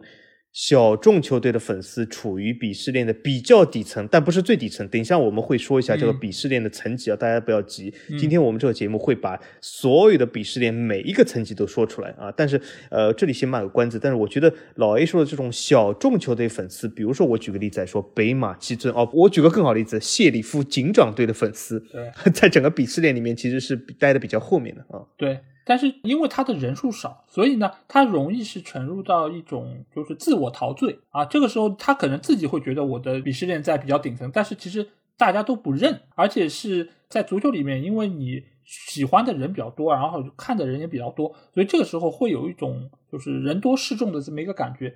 [0.53, 4.87] 小众球队的粉丝处于鄙视链的比较底层，但不是最底层。
[4.87, 7.91] 等一下我们会说一下这个鄙视链的层级啊，大家不要急。
[8.19, 12.31] 今天我们这个节目会把所有的鄙视链每一个层级都说出来啊。
[12.37, 12.61] 但是
[12.91, 13.97] 呃，这里先卖个关子。
[13.99, 21.83] 但是我觉得老 A 说的这种小众球队粉丝，比如说我举个例子来说，北马其顿哦，我举个更好的例子，谢里夫警长队的粉丝，
[22.31, 25.01] 在整个鄙视链里面其实是待的比较后面的啊。
[25.17, 25.39] 对。
[25.65, 31.23] 但是因为他的人数少，所以呢，他容易是沉入到一种就是自我陶醉啊。
[31.25, 44.95] 这个时候他可能自己会觉得我的鄙视链在比较顶层，但是其实大家都不认，而且是在足球里面，因为你喜欢的人比较多，然后看的人也比较多，所以这个时候会有一种就是人多势众的这么一个感觉。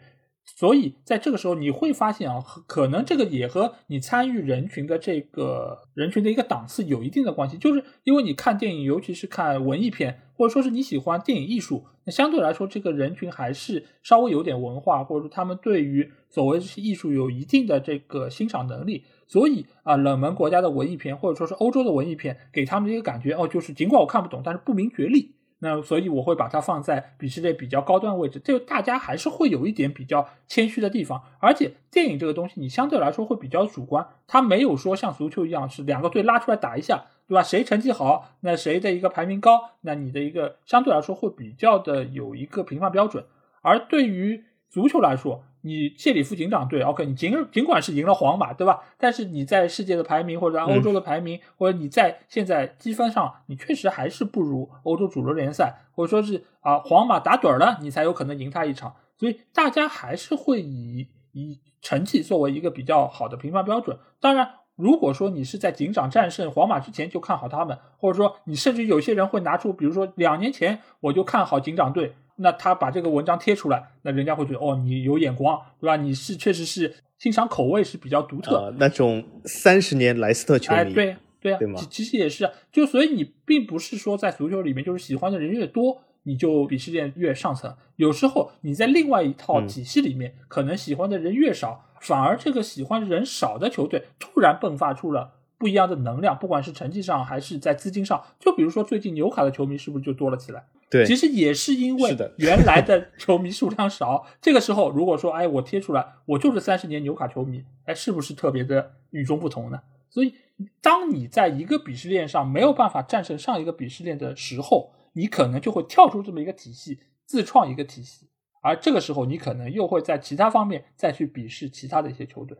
[0.55, 19.03] 所以在这个时候，你会发现啊，可能这个也和你参与人群的这个人群的一个档次有一定的关系，就是因为你看电影，尤其是看文艺片，或者说是你喜欢电影艺术，那相对来说，这个人群还是稍微有点文化，或者说他们对于所谓这些艺术有一定的这个欣赏能力。
[19.27, 25.35] 所以啊，冷门国家的文艺片，或者说是欧洲的文艺片，给他们的一个感觉哦，就是尽管我看不懂，但是不明觉厉。
[25.59, 31.23] 那所以我会把它放在鄙视链比较高端位置，就大家还是会有一点比较谦虚的地方。
[31.39, 37.41] 而且电影这个东西，你相对来说会比较主观，它没有说像足球一样是两个队拉出来打一下，对吧？
[37.41, 43.25] 谁成绩好，那谁的一个排名高，那你的一个相对来说会比较的有一个评判标准。
[43.61, 48.81] 而对于足球来说，你谢里夫警长队，OK，你尽尽管是赢了皇马，对吧？
[48.97, 58.95] 但是你在世界的排名或者欧洲的排名，或者你在现在积分上，你确实还是不如欧洲主流联赛，或者说是啊，皇马打盹了，你才有可能赢他一场。
[59.17, 63.99] 所以大家还是会以以成绩作为一个比较好的评判标准。
[64.21, 72.15] 当然，如果说你是在警长战胜皇马之前就看好他们，或者说你甚至有些人会拿出，比如说两年前我就看好警长队。
[72.37, 75.95] 那他把这个文章贴出来，那人家会觉得哦，你有眼光，对吧？
[75.97, 78.73] 你是确实是欣赏口味是比较独特。
[78.77, 81.79] 那种三十年莱斯特球迷，哎，对对啊，对吗？
[81.89, 87.75] 其实也是，就所以你并不是说在足球里面就是喜欢的人越多，你就鄙视链越上层。
[87.95, 98.23] 有时候你在另外一套体系里面，可能喜欢的人越少，反而这个喜欢人少的球队突然迸发出了不一样的能量，不管是成绩上还是在资金上。
[98.39, 100.65] 就比如说最近纽卡的球迷是不是就多了起来？
[100.89, 109.81] 对，其实也是因为 原来的球迷数量少，这个时候如果说，哎，我贴出来，我就是三十年纽卡球迷，哎，是不是特别的与众不同呢？
[110.09, 110.33] 所以，
[110.81, 118.29] 当你在一个鄙视链上没有办法战胜上一个鄙视链的时候，你可能就会跳出这么一个体系，自创一个体系，
[118.61, 122.57] 而这个时候你可能又会在其他方面再去鄙视其他的一些球队，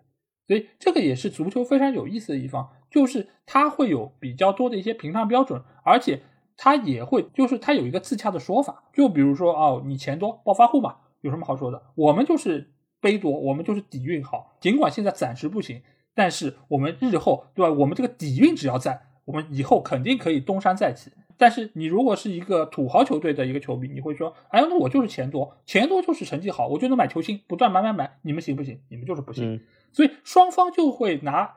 [0.48, 6.22] 所以这个也是足球非常有意思的一方，就是它会有比较多的一些评判标准，而且。
[6.60, 11.80] 他也会，就是他有一个自洽的说法，就比如说哦，你钱多暴发户嘛，有什么好说的？
[11.94, 15.84] 我们就是杯多，我们就是底蕴好，尽管现在暂时不行，
[16.16, 17.72] 但是我们日后对吧？
[17.72, 21.12] 我们这个底蕴只要在，我们以后肯定可以东山再起。
[21.38, 28.82] 但是你如果是一个土豪球队的一个球迷，你会说，哎呀，那我就是钱多，钱多就是成绩好，我就能买球星，不断买买买，你们行不行？
[28.90, 29.62] 你们就是不行。
[29.92, 31.56] 所以双方就会拿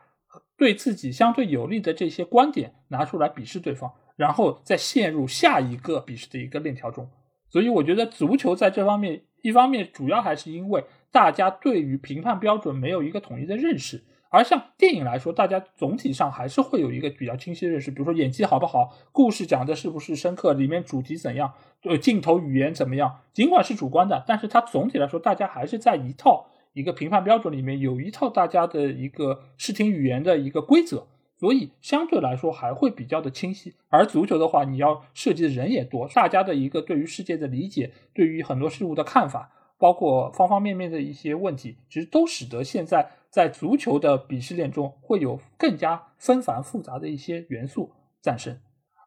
[0.57, 3.93] 对自己相对有利的这些观点拿出来鄙视对方。
[4.17, 7.09] 然后再陷入下一个鄙视的一个链条中，
[7.49, 31.07] 所以我觉得足球在这方面，一方面主要还是因为大家对于评判标准没有一个统一的认识，而像电影来说，大家总体上还是会有一个比较清晰的认识，比如说演技好不好，故事讲的是不是深刻，里面主题怎样，呃，镜头语言怎么样，尽管是主观的，但是它总体来说，大家还是在一套一个评判标准里面有一套大家的一个视听语言的一个规则。
[31.39, 47.91] 所以相对来说还会比较的清晰，而足球的话，你要涉及的人也多，大家的一个对于世界的理解，对于很多事物的看法，包括方方面面的一些问题，其实都使得现在在足球的鄙视链中会有更加纷繁复杂的一些元素
[48.23, 48.59] 诞生。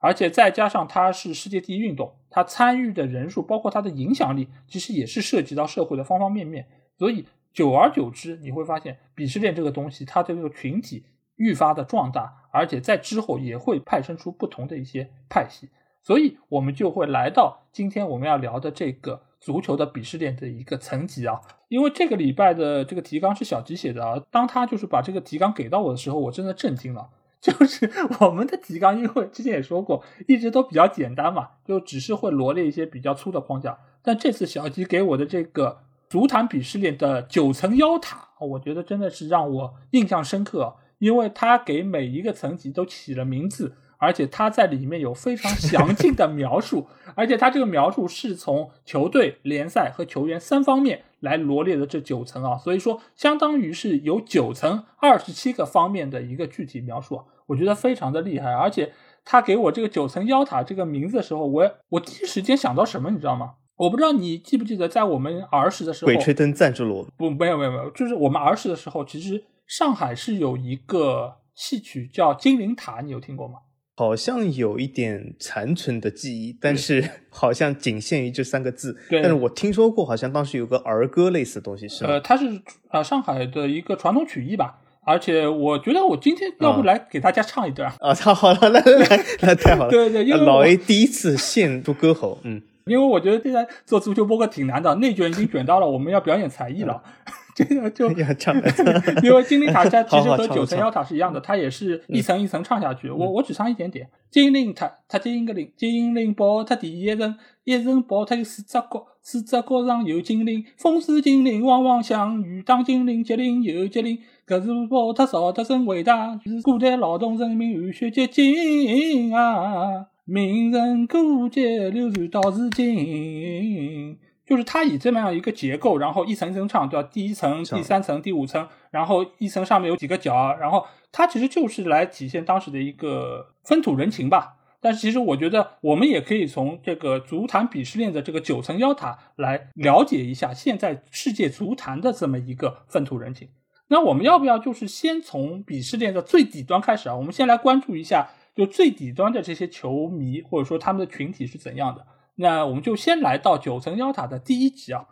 [0.02, 6.66] 而且再加上它是世界第一运动，它参与的人数，包括它的影响力，其实也是涉及到社会的方方面面。
[6.98, 15.70] 所以久而久之，你会发现鄙视链这个东西，它这个群体愈发的壮大，而且在之后也会派生出不同的一些派系。
[16.02, 21.40] 所以我们就会来到今天我们要聊的这个足球的鄙视链的一个层级啊。
[21.70, 27.10] 因为这个礼拜的这个提纲是小吉写的啊，当他就是把这个提纲给到我的时候，我真的震惊了。
[27.44, 27.92] 就是
[28.22, 33.78] 我们的提纲，因为之前也说过，一直都比较简单嘛，就只是会罗列一些比较粗的框架。
[34.02, 35.84] 但这次小吉给我的这个
[36.14, 46.86] 足坛鄙视链的九层妖塔，我觉得真的是让我印象深刻，因为他给每一个层级都起了名字，而且他在里面有非常详尽的描述，
[47.16, 57.24] 而且他这个描述是从球队、联赛和球员三方面来罗列的这九层啊，所以说相当于是有九层二十七个方面的一个具体描述。
[57.48, 58.94] 我觉得非常的厉害，而且
[59.26, 63.54] 他给我这个九层妖塔这个名字的时候，我我第一时间想到什么，你知道吗？
[63.78, 67.08] 我不知道你记不记得，在我们儿时的时候，鬼吹灯赞助了我。
[67.18, 73.56] 不，没有没有没有，就是我们儿时的时候，其实上海是有一个戏曲叫《金陵塔》，你有听过吗？
[73.96, 78.98] 好像有一点残存的记忆，但是 好像仅限于这三个字。
[79.10, 82.12] 对，但是我听说过，好像当时有个儿歌类似的东西，是吗？
[82.12, 84.80] 呃，它是啊，上海的一个传统曲艺吧。
[85.06, 88.14] 而且我觉得我今天要不来给大家唱一段啊！
[88.14, 89.90] 太好了，来来来，那太好了。
[89.92, 97.02] 对对，因为老 A 第一次献出歌喉，嗯，因为我觉得现在做足球播客挺难的，内卷已经卷到了我们要表演才艺了。
[97.56, 98.10] 这个就
[99.22, 103.12] 因为金陵塔它其实和九层妖塔是一样的，它也是一层一层唱下去。
[103.12, 104.10] 我我只唱一点点。
[104.32, 114.18] 金陵塔，它金个陵，金陵宝塔第一层，一层宝塔有四只角，四只角上有金陵，风似金陵，旺旺相遇，当金陵吉林又吉林。
[114.48, 120.08] 搿是宝塔造得真伟大，是古代劳动人民汗血结晶啊！
[120.26, 127.10] 名人古迹流传到如今，就是它以这么样一个结构，然后一层一层唱，对吧？
[127.12, 134.56] 第一层、第三层、第五层，然后一层上面有几个角，然后它其实就是来体现当时的一个风土人情吧。
[134.80, 143.50] 但是其实我觉得，我们也可以从这个足坛鄙视链的这个九层妖塔来了解一下现在世界足坛的这么一个风土人情。
[143.90, 147.16] 那我们要不要就是先从鄙视链的最底端开始啊？
[147.16, 152.06] 我们先来关注一下，就最底端的这些球迷或者说他们的群体是怎样的。
[152.36, 155.06] 那我们就先来到九层妖塔的第一集啊，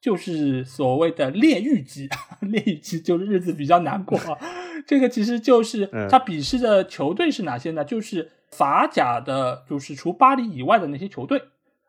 [0.00, 2.08] 就是所谓的炼狱级。
[2.42, 4.38] 炼狱级就是日子比较难过啊。
[4.86, 7.84] 这个其实就是他鄙视的球队是哪些呢？
[7.84, 11.42] 就是法甲的，就是除巴黎以外的那些球队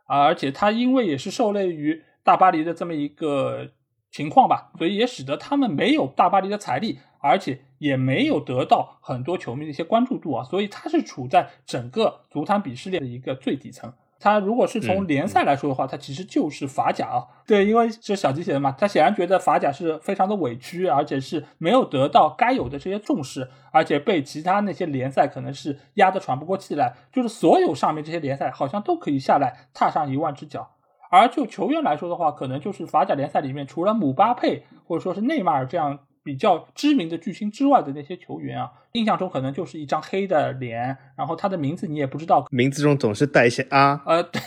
[0.05, 0.23] 啊。
[0.23, 3.69] 而且他因为也是受累于大巴黎的这么一个。
[4.11, 13.93] 情况吧，所以也使得他们没有大巴黎的财力，而且也没有得到很多球迷的一些关注度啊，所以他是处在整个足坛鄙视链的一个最底层。
[14.21, 17.23] 他如果是从联赛来说的话，他其实就是法甲啊。
[17.47, 30.69] 对，因为是小吉写的嘛，他显然觉得法甲是非常的委屈，而且是没有得到该有的这些重视，而且被其他那些联赛可能是压得喘不过气来，就是所有上面这些联赛好像都可以下来踏上一万只脚。
[31.09, 44.41] 而就球员来说的话，可能就是法甲联赛里面除了姆巴佩或者说是内马尔这样比较知名的巨星之外的那些球员啊，印象中可能就是一张黑的脸，然后他的名字你也不知道，名字中总是带一些啊，呃，对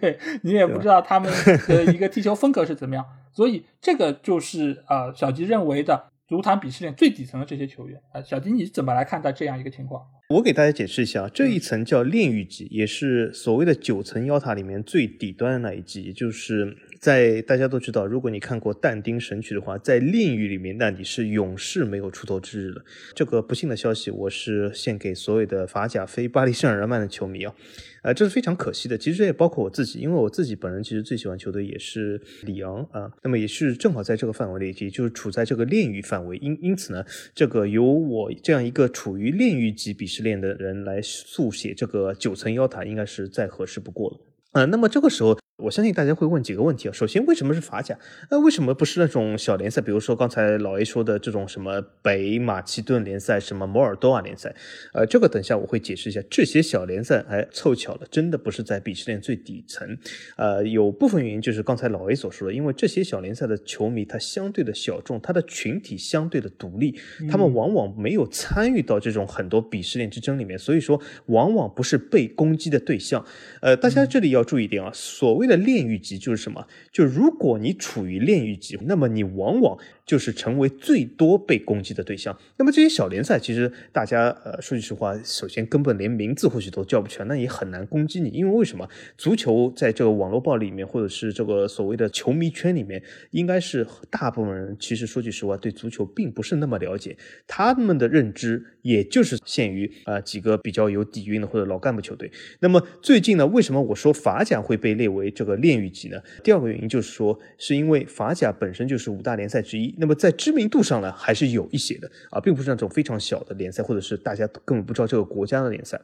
[0.00, 1.32] 对，你也不知道他们
[1.66, 10.04] 的一个踢球风格是怎么样，所以这个就是呃小吉认为的足坛鄙视链最底层的这些球员啊，小迪你怎么来看待这样一个情况？
[10.28, 16.76] 我给大家解释一下，这一层叫炼狱级，也是所谓的九层妖塔里面最底端的那一级，就是。
[17.00, 22.84] 在大家都知道，如果你看过但丁《神曲》的话，在炼狱里面，那你是永世没有出头之日了。
[23.14, 27.54] 这个不幸的消息，我是献给所有的法甲非巴黎圣日耳曼的球迷啊，
[28.02, 28.98] 呃，这是非常可惜的。
[28.98, 36.36] 其实也包括我自己，因为我自己本人其实最喜欢球队也是里昂啊，那么也是正好在这个范围内，也就是处在这个炼狱范围。
[36.38, 44.20] 因因此呢，这个由我这样一个处于炼狱级鄙视链的人来速写这个九层妖塔，应该是再合适不过了。
[44.52, 45.38] 呃，那么这个时候。
[45.58, 46.92] 我相信大家会问几个问题啊。
[46.92, 47.98] 首先，为什么是法甲？
[48.30, 49.82] 那为什么不是那种小联赛？
[49.82, 54.54] 比如说刚才老 A 说的这种什么北马其顿联赛、什么摩尔多瓦联赛？
[54.94, 56.22] 呃，这个等下我会解释一下。
[56.30, 59.98] 这些小联赛，哎，凑巧了，真的不是在鄙视链最底层。
[60.36, 66.96] 呃，有部分原因就是刚才老 A 所说的，因为这些小联赛的球迷他相对的小众，他的群体相对的独立，
[67.28, 73.26] 他们往往没有参与到这种很多鄙视链之争里面，所以说往往不是被攻击的对象。
[73.60, 75.47] 呃，大家这里要注意一点啊，所谓。
[75.48, 76.66] 的炼狱级就是什么？
[76.92, 82.38] 就如果你处于炼狱级，那么你往往就是成为最多被攻击的对象。
[82.58, 88.88] 那么这些小联赛，其实大家呃说句实话，首先根本连名字或许都叫不全，那也很难攻击你，因为为什么？
[89.16, 102.30] 足球在这个网络暴里面，或者是这个所谓的球迷圈里面，应该是大部分人其实说句实话，对足球并不是那么了解，他们的认知也就是限于啊几个比较有底蕴的或者老干部球队。
[102.60, 106.20] 那么最近呢，为什么我说法甲会被列为这个炼狱级呢？
[106.42, 116.00] 第二个原因就是说，是因为法甲本身就是五大联赛之一，那么在知名度上呢，还是有一些的啊，并不是那种非常小的联赛，或者是大家根本不知道这个国家的联赛。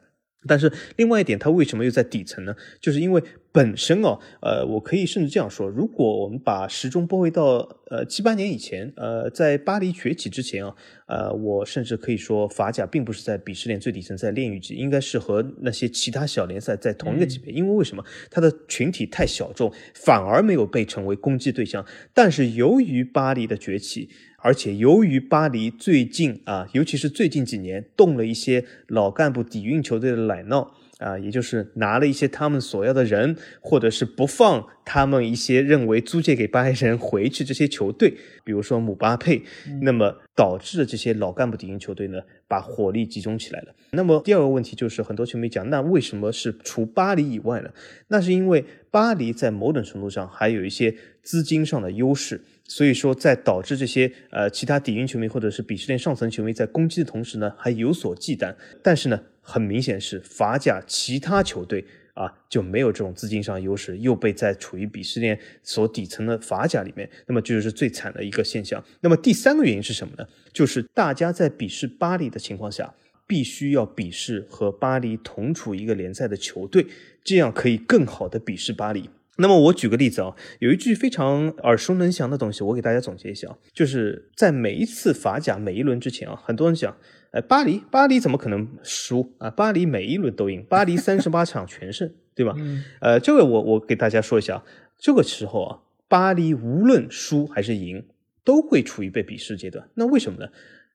[0.46, 2.54] 但是另外一点，它为什么又在底层呢？
[2.80, 3.22] 就是因为
[3.52, 10.74] 本身哦，呃，我可以甚至这样说，如果我们把时钟拨回到呃七八年以前，呃，在巴黎崛起之前啊，
[11.06, 17.52] 呃，我甚至可以说法甲并不是在鄙视链最底层，在炼狱级，应该是和那些其他小联赛在同一个级别。
[17.52, 21.86] 因为为什么它的群体太小众，反而没有被成为攻击对象？
[22.12, 24.10] 但是由于巴黎的崛起。
[24.44, 30.68] 而且由于巴黎最近啊，尤其是最近几年动了一些老干部底蕴球队的奶酪
[30.98, 38.10] 啊，也就是拿了一些他们所要的人，或者是不放他们一些认为租借给巴黎人回去这些球队，
[38.44, 39.42] 比如说姆巴佩，
[39.80, 43.74] 那么导致了这些老干部底蕴球队呢，把火力集中起来了。
[43.92, 47.70] 那么第二个问题就是，很多球迷讲，那为什么是除巴黎以外呢？
[48.08, 52.42] 那是因为巴黎在某种程度上还有一些资金上的优势。
[52.66, 58.54] 所以说，在导致这些呃其他底蕴球迷或者是鄙视链上层球迷在攻击的同时呢，还有所忌惮。
[58.82, 61.84] 但是呢，很明显是法甲其他球队
[62.14, 68.82] 啊就没有这种资金上优势，又被在处于鄙视链所底层的法甲里面，那么这就是最惨的一个现象。
[69.02, 70.26] 那么第三个原因是什么呢？
[70.52, 72.94] 就是大家在鄙视巴黎的情况下，
[73.26, 76.86] 必须要鄙视和巴黎同处一个联赛的球队，
[77.22, 79.10] 这样可以更好的鄙视巴黎。
[79.36, 86.96] 那么我举个例子啊，有一句非常耳熟能详的东西，我给大家总结一下，就是在每一次法甲每一轮之前啊，很多人讲，
[87.32, 89.50] 哎，巴黎，巴黎怎么可能输啊？
[89.50, 92.54] 巴黎每一轮都赢，巴黎三十八场全胜，对吧？
[93.00, 94.62] 呃，这个我我给大家说一下，
[94.98, 98.06] 这个时候啊，巴黎无论输还是赢，
[98.44, 99.88] 都会处于被鄙视阶段。
[99.94, 100.50] 那为什么呢？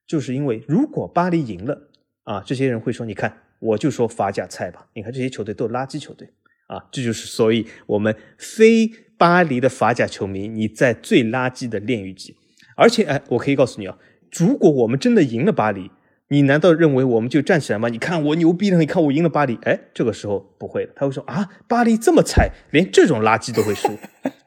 [0.08, 1.90] 就是因为如果巴黎赢了
[2.24, 6.30] 啊，这些人会说，你看，我就说法甲菜吧，你看这些球队都是垃圾球队。
[6.70, 12.36] 啊，这就是所以我们非巴黎的法甲球迷，你在最垃圾的炼狱级。
[12.76, 13.98] 而且，哎，我可以告诉你啊，
[14.32, 15.90] 如果我们真的赢了巴黎，
[16.30, 17.90] 你难道认为我们就站起来吗？
[17.90, 19.58] 你看我牛逼了，你看我赢了巴黎。
[19.64, 23.90] 哎，这个时候不会的，他会说啊，巴黎这么菜，连这种垃圾都会输。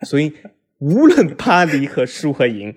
[0.06, 0.32] 所以，
[0.78, 2.74] 无论巴黎和输和赢，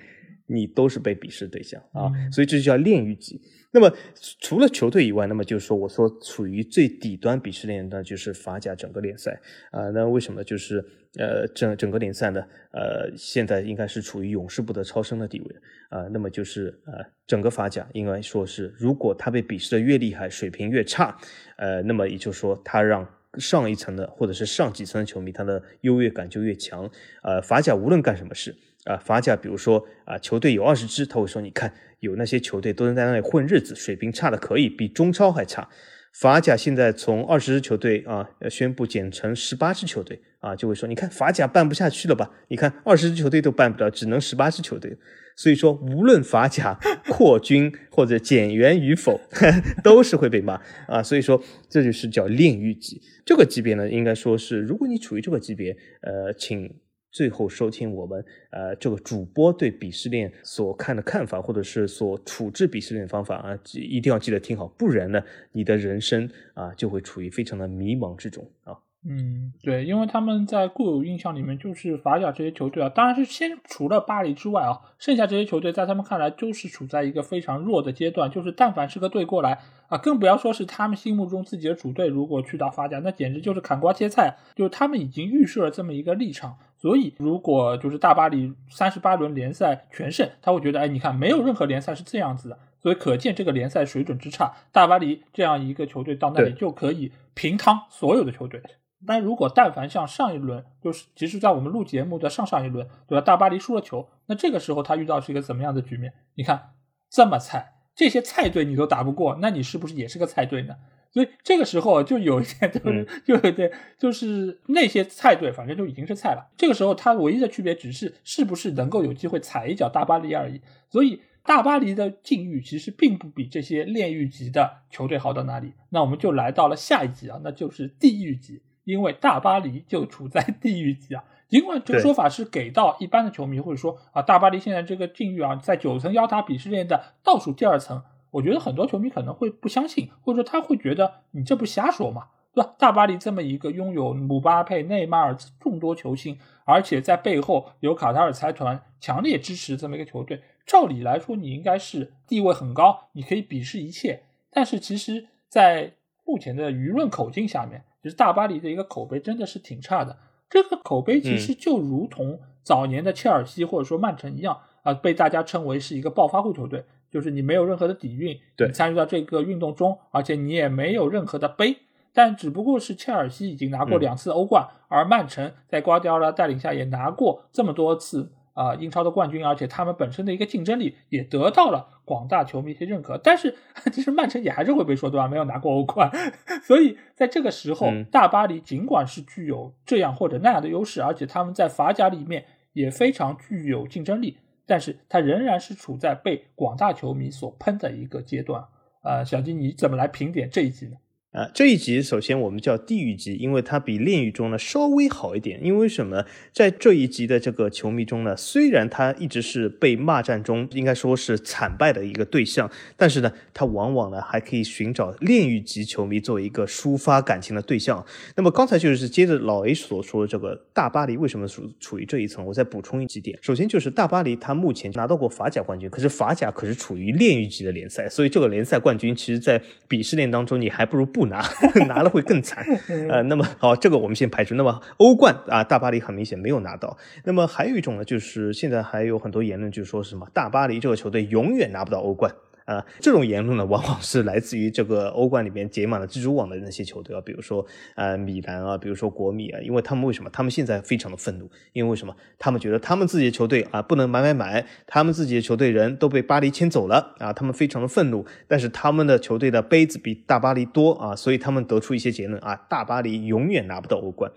[0.48, 2.12] 你都是被鄙视对象啊。
[2.32, 3.40] 所以这就叫炼狱级。
[3.76, 3.94] 那么
[4.40, 9.38] 除了球队以外，那么就是说，我说处于最底端鄙视链的，就是法甲整个联赛
[9.70, 9.90] 啊。
[9.90, 10.42] 那为什么？
[10.46, 10.78] 就是
[11.18, 15.56] 呃，整整个联赛呢，呃，现在应该是处于永世不得超生的地位
[15.90, 16.08] 啊。
[16.10, 21.18] 那么就是呃，整个法甲应该说是，如果他被鄙视的越厉害，水平越差，
[21.58, 23.06] 呃，那么也就是说，他让
[23.38, 26.90] 上一层的或者是上几层的球迷，他的优越感就越强。
[27.24, 28.56] 呃，法甲无论干什么事
[28.86, 31.74] 啊，法甲比如说啊，球队有二十支，他会说，你看。
[32.06, 35.68] 有那些球队都能在那里混日子，水平差的可以，比中超还差。
[36.14, 42.32] 法甲现在从二十支球队啊，宣布减成十八支球队啊，就会说，你看法甲办不下去了吧？
[42.48, 44.98] 你看二十支球队都办不了，只能十八支球队。
[45.36, 46.80] 所以说，无论法甲
[47.10, 49.20] 扩军或者减员与否，
[49.84, 51.04] 都是会被骂啊。
[51.04, 53.02] 所以说，这就是叫炼狱级。
[53.26, 56.74] 这个级别呢，应该说是，如果你处于这个级别，呃，请。
[57.16, 68.78] 最后收听我们呃这个主播对鄙视链所看的看法，或者是所处置鄙视链的方法啊，一定要记得听好，不然呢，你的人生啊就会处于非常的迷茫之中啊。
[69.08, 98.60] 嗯，对，因为他们在固有印象里面就是法甲这些球队啊，当然是先除了巴黎之外啊，剩下这些球队在他们看来都是处在一个非常弱的阶段，就是但凡是个队过来啊，更不要说是他们心目中自己的主队，如果去到法甲，那简直就是砍瓜切菜，就是他们已经预设了这么一个立场，所以如果就是大巴黎三十八轮联赛全胜，他会觉得，哎，你看没有任何联赛是这样子的，所以可见这个联赛水准之差，大巴黎这样一个球队到那里就可以平摊所有的球队。
[99.06, 103.22] 但如果但凡像上一轮，就是其实，在我们录节目的上上一轮，对吧？
[103.22, 106.14] 大巴黎输了球，那这个时候他遇到是一个怎么样的局面？
[106.36, 106.74] 你看
[107.10, 110.76] 这么菜，这些菜队你都打不过，那你是不是也是个菜队呢？
[111.12, 116.52] 所以这个时候就有一点，就是就有点，就是那些菜队反正就已经是菜了。
[116.58, 120.60] 这个时候他唯一的区别只是是不是能够有机会踩一脚大巴黎而已。
[120.90, 125.72] 所以大巴黎的境遇其实并不比这些炼狱级的球队好到哪里。
[125.90, 128.62] 那我们就来到了下一级啊，那就是地狱级。
[128.86, 131.24] 因为大巴黎就处在地狱级啊。
[131.48, 142.74] 尽管这个说法是给到一般的球迷，或者说啊，大巴黎现在这个境遇啊，在九层妖塔鄙视链的倒数第二层，我觉得很多球迷可能会不相信，或者说他会觉得你这不瞎说嘛，对吧？
[142.80, 154.24] 大巴黎这么一个拥有姆巴佩、内马尔众多球星，而且在背后有卡塔尔财团强烈支持这么一个球队，照理来说你应该是地位很高，你可以鄙视一切。
[154.50, 155.94] 但是其实，在
[156.26, 160.16] 目前的舆论口径下面，其实大巴黎的一个口碑真的是挺差的。
[160.48, 171.78] 这个口碑其实就如同早年的切尔西或者说曼城一样啊，被大家称为是一个暴发户球队，就是你没有任何的底蕴，对，参与到这个运动中，而且你也没有任何的杯。
[172.14, 183.20] 但只不过是切尔西已经拿过两次欧冠，而曼城在瓜迪奥拉带领下也拿过这么多次啊英超的冠军，而且他们本身的一个竞争力也得到了广大球迷一些认可。
[183.24, 183.56] 但是
[183.94, 185.28] 其实曼城也还是会被说对吧？
[185.28, 186.10] 没有拿过欧冠，
[186.66, 198.66] 所以在这个时候，大巴黎尽管是具有这样或者那样的优势，而且他们在法甲里面也非常具有竞争力，但是他仍然是处在被广大球迷所喷的一个阶段。
[199.04, 200.98] 呃，小金你怎么来评点这一集呢？
[201.36, 205.60] 啊，这一集首先我们叫地狱级，因为它比炼狱中呢稍微好一点。
[205.62, 206.24] 因为什么？
[206.54, 218.06] 在这一集的这个球迷中呢，虽然他一直是被骂战中应该说是惨败的一个对象，但是呢，他往往呢还可以寻找炼狱级球迷作为一个抒发感情的对象。
[218.38, 223.38] 那么刚才就是接着老 A 所说的这个大巴黎为什么处处于这一层，我再补充一几点。
[223.42, 231.25] 首先就是大巴黎他目前拿到过法甲冠军，可是法甲可是处于炼狱级的联赛，所以这个联赛冠军其实在鄙视链当中你还不如不。
[231.26, 231.44] 拿
[231.88, 232.66] 拿了会更惨，
[233.10, 234.56] 呃，那么好，这个我们先排除。
[234.56, 236.98] 那么欧冠啊，大巴黎很明显没有拿到。
[237.24, 242.32] 那么还有一种呢，就是现在还有很多言论，就是说什么大巴黎这个球队永远拿不到欧冠。
[242.66, 250.30] 啊，这种言论呢，往往是来自于这个欧冠里面结满了蜘蛛网的那些球队啊，比如说呃米兰啊，比如说国米啊，因为他们为什么？
[250.32, 252.16] 他们现在非常的愤怒，因为为什么？
[252.40, 258.26] 他们觉得他们自己的球队啊不能买买买，他们自己的球队人都被巴黎牵走了啊，他们非常的愤怒。
[258.48, 264.32] 但是他们的球队的杯子比大巴黎多啊，所以他们得出一些结论啊，大巴黎永远拿不到欧冠。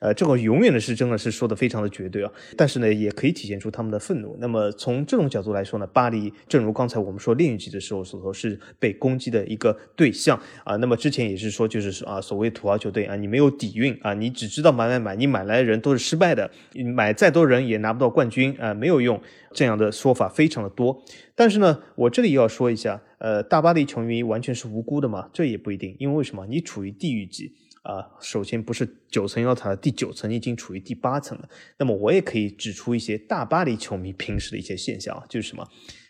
[0.00, 4.34] 呃，这个永远的是真的是说的非常的绝对啊，但是呢，也可以体现出他们的愤怒。
[4.40, 10.74] 那么从这种角度来说呢，巴黎正如刚才我们说炼狱级的时候所说，是被攻击的一个对象啊。
[10.76, 16.50] 那么之前也是说，就是说啊，所谓土豪球队啊，你没有底蕴啊，你只知道买买买，你买来的人都是失败的，
[16.94, 19.20] 买再多人也拿不到冠军啊，没有用。
[19.52, 21.02] 这样的说法非常的多。
[21.34, 25.28] 但是呢，我这里要说一下，呃，大巴黎球迷完全是无辜的吗？
[25.32, 26.46] 这也不一定，因为为什么？
[26.46, 27.52] 你处于地狱级。
[27.82, 31.48] 啊，首先不是九层妖塔的第九层已经处于第八层了。
[31.78, 35.66] 那么我也可以指出一些大巴黎球迷平时的一些现象啊，就是什么，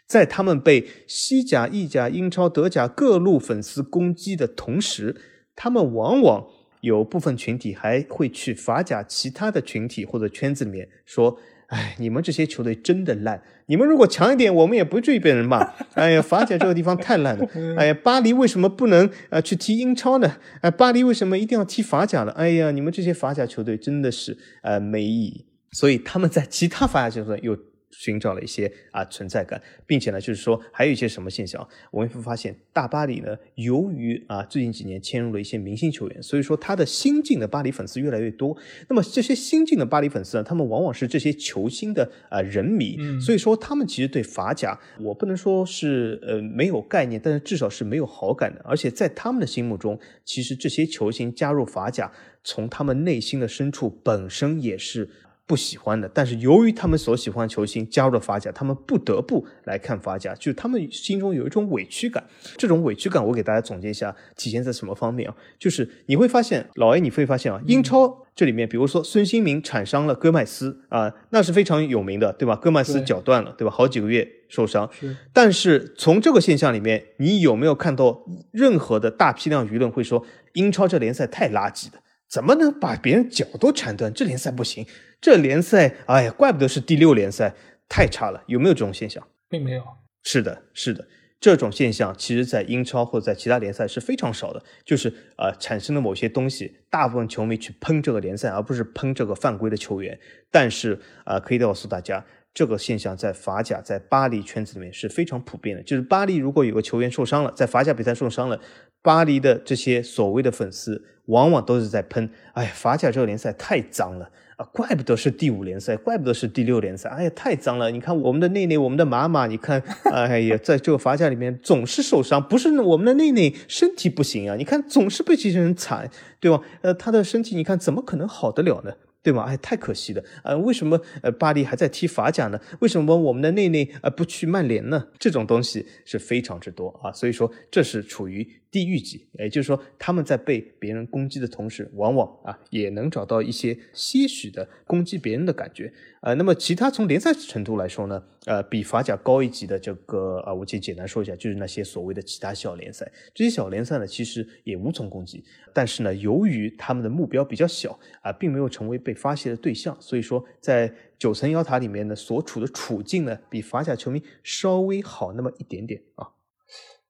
[0.07, 5.17] 在他们被西甲、意甲、英超、德甲各路粉丝攻击的同时，
[5.55, 6.47] 他们往往
[6.81, 11.39] 有部分群体还会去法甲其他的群体或者圈子里面说。
[11.71, 13.41] 哎，你们这些球队真的烂！
[13.67, 15.59] 你们如果强一点，我们也不至于被人骂。
[15.95, 17.49] 哎呀，法甲这个地方太烂了。
[17.79, 20.37] 哎呀，巴黎为什么不能呃去踢英超呢？
[20.61, 22.33] 哎，巴黎为什么一定要踢法甲呢？
[22.33, 25.47] 哎呀，你们这些法甲球队真的是呃没意义。
[25.73, 27.57] 所以他们在其他法甲球队又。
[27.91, 38.57] 寻找了一些啊存在感，并且呢，就是说还有一些什么现象，我们会发现大巴黎呢，由于啊最近几年迁入了一些明星球员，所以说他的新进的巴黎粉丝越来越多。
[38.89, 48.63] 那么这些新进的巴黎粉丝呢，他们往往是这些球星的啊人迷，所以说他们其实对法甲，我不能说是呃没有概念，但是至少是没有好感的。
[48.65, 52.11] 而且在他们的心目中，其实这些球星加入法甲，
[52.45, 55.11] 从他们内心的深处本身也是。
[55.51, 62.23] 不喜欢的，但是由于他们所喜欢球星加入了法甲，他们不得不来看法甲，就他们心中有一种委屈感。
[62.57, 65.35] 这种委屈感，我给大家总结一下，体现在什么方面啊？
[65.59, 72.55] 就是你会发现，老 A，你会发现啊，英超这里面，比如说孙兴民铲伤了戈麦斯啊，那是非常有名的，对吧？
[72.55, 73.75] 戈麦斯脚断了，对吧？
[73.75, 74.89] 好几个月受伤。
[75.33, 78.23] 但是从这个现象里面，你有没有看到
[78.53, 81.99] 任何的大批量舆论会说英超这联赛太垃圾的？
[82.31, 84.15] 怎么能把别人脚都铲断？
[84.15, 84.87] 这联赛不行，
[85.21, 87.55] 这联赛，哎呀，怪不得是第六联赛，
[87.89, 88.45] 太差了。
[88.47, 89.27] 有没有这种现象？
[89.49, 89.83] 并没有。
[90.23, 91.09] 是的，是的，
[91.41, 94.63] 这种现象其实在英超或者在其他联赛是非常少的。
[94.85, 100.17] 就是呃，产生的某些东西，大部分球迷去喷这个联赛，而不是喷这个犯规的球员。
[100.53, 102.25] 但是啊，可以告诉大家，
[102.55, 105.83] 这个现象在法甲、在巴黎圈子里面是非常普遍的。
[105.83, 108.61] 就是巴黎如果有个球员受伤了，在法甲比赛受伤了。
[109.03, 117.91] 巴黎的这些所谓的粉丝，往往都是在喷，哎，法甲这个联赛太脏了啊，怪不得是第五联赛，怪不得是第六联赛，哎呀，太脏了！
[117.91, 119.83] 你看我们的内内，我们的马马，你看，
[120.13, 126.61] 哎呀，在这个法甲里面总是受伤，不是我们的内内身体不行啊，你看总是被这些人踩，对吧？
[126.83, 128.93] 呃，他的身体你看怎么可能好得了呢？
[129.23, 129.45] 对吗？
[129.45, 132.59] 哎，太可惜了呃，为什么呃巴黎还在踢法甲呢？
[132.81, 135.09] 为什么我们的内内呃不去曼联呢？
[135.19, 145.93] 这种东西是非常之多啊，所以说这是处于地狱级，也就是说他们在被别人攻击的同时，往往啊也能找到一些些许的攻击别人的感觉。
[146.21, 153.11] 呃，那么其他从联赛程度来说呢，呃，比法甲高一级的这个啊，我简简单说一下，就是那些所谓的其他小联赛。
[153.35, 155.43] 这些小联赛呢，其实也无从攻击，
[155.73, 166.29] 但是呢，由于他们的目标比较小啊，并没有成为被发泄的对象，所以说在九层妖塔里面呢，所处的处境呢，比法甲球迷稍微好那么一点点啊。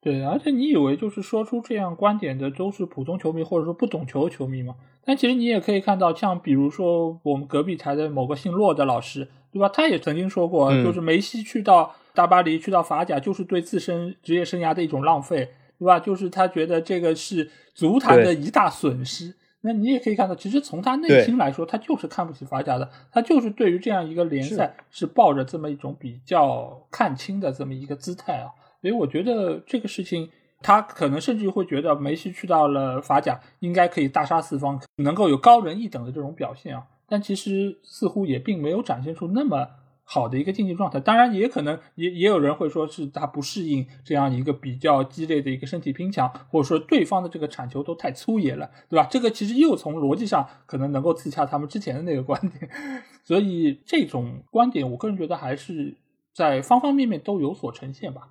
[0.02, 4.74] 对，而且你以为就是说出这样观点的都是普通球迷或者说不懂球的球迷吗？
[5.04, 9.68] 但其实你也可以看到，像比如说我们隔壁台的某个姓骆的老师，对吧？
[9.68, 16.00] 他也曾经说过，就是梅西去到大巴黎、去到法甲，就是对自身职业生涯的一种浪费，对吧？
[16.00, 19.34] 就是他觉得这个是足坛的一大损失。
[19.62, 28.48] 那你也可以看到，其实从他内心来说，他就是看不起法甲的，他就是对于这样一个联赛是抱着这么一种比较看清的这么一个姿态啊。
[28.80, 30.30] 所以我觉得这个事情，
[30.62, 36.86] 他可能甚至会觉得梅西去到了法甲，应该可以大杀四方，能够有高人一等的这种表现啊。
[37.08, 39.66] 但其实似乎也并没有展现出那么
[40.04, 41.00] 好的一个竞技状态。
[41.00, 49.06] 当然，也可能也也有人会说是他不适应这样一个比较激烈的一个身体拼抢，或者说对方的这个铲球都太粗野了，对吧？
[49.10, 52.70] 这个其实又从逻辑上可能能够自洽他们之前的那个观点。
[53.24, 55.96] 所以这种观点，我个人觉得还是
[56.32, 58.28] 在方方面面都有所呈现吧。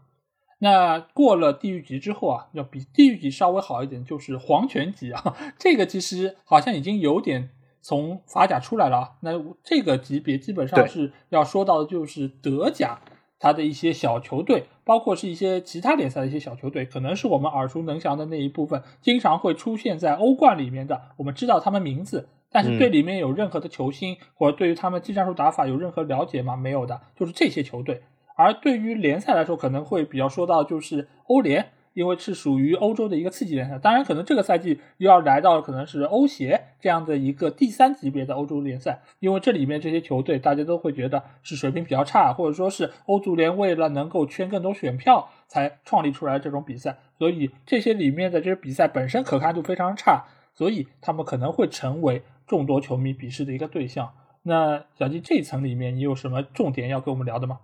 [0.59, 5.35] 那过了地狱级之后啊，要比地狱级稍微好一点，就是黄权级啊。
[5.57, 7.49] 这个其实好像已经有点
[7.81, 9.09] 从法甲出来了啊。
[9.21, 9.31] 那
[9.63, 12.99] 这个级别基本上是要说到的就是德甲，
[13.39, 21.01] 它的一些小球队，包括是一些其他联赛的一些小球队，可能是我们耳熟能详的那一部分，经常会出现在欧冠里面的。
[21.15, 26.57] 我们知道他们名字，但是对里面有任何的球星或者对于他们技战术打法有任何了解吗？
[26.57, 28.01] 没有的，就是这些球队。
[28.39, 33.77] 而对于联赛来说，可能会比较说到就是欧联，因为是属于欧洲的一个次级联赛。
[33.77, 50.23] 当然，可能这个赛季又要来到可能是欧协这样的一个第三级别的欧洲联赛，因为这里面这些球队大家都会觉得是水平比较差，或者说是欧足联为了能够圈更多选票才创立出来这种比赛，所以这些里面的这些比赛本身可看度非常差，
[50.55, 54.13] 所以他们可能会成为众多球迷鄙视的一个对象。
[54.43, 57.59] 那小季这一层里面，你有什么重点要跟我们聊的吗？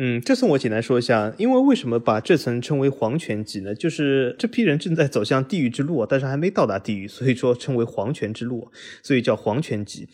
[0.00, 3.74] 嗯，这次我简单说一下，因为为什么把这层称为黄泉级呢？
[3.74, 8.70] 就是这批人正在走向地狱之路，但是还没到达地狱，所以说称为黄泉之路，
[9.02, 10.08] 所以叫黄泉级。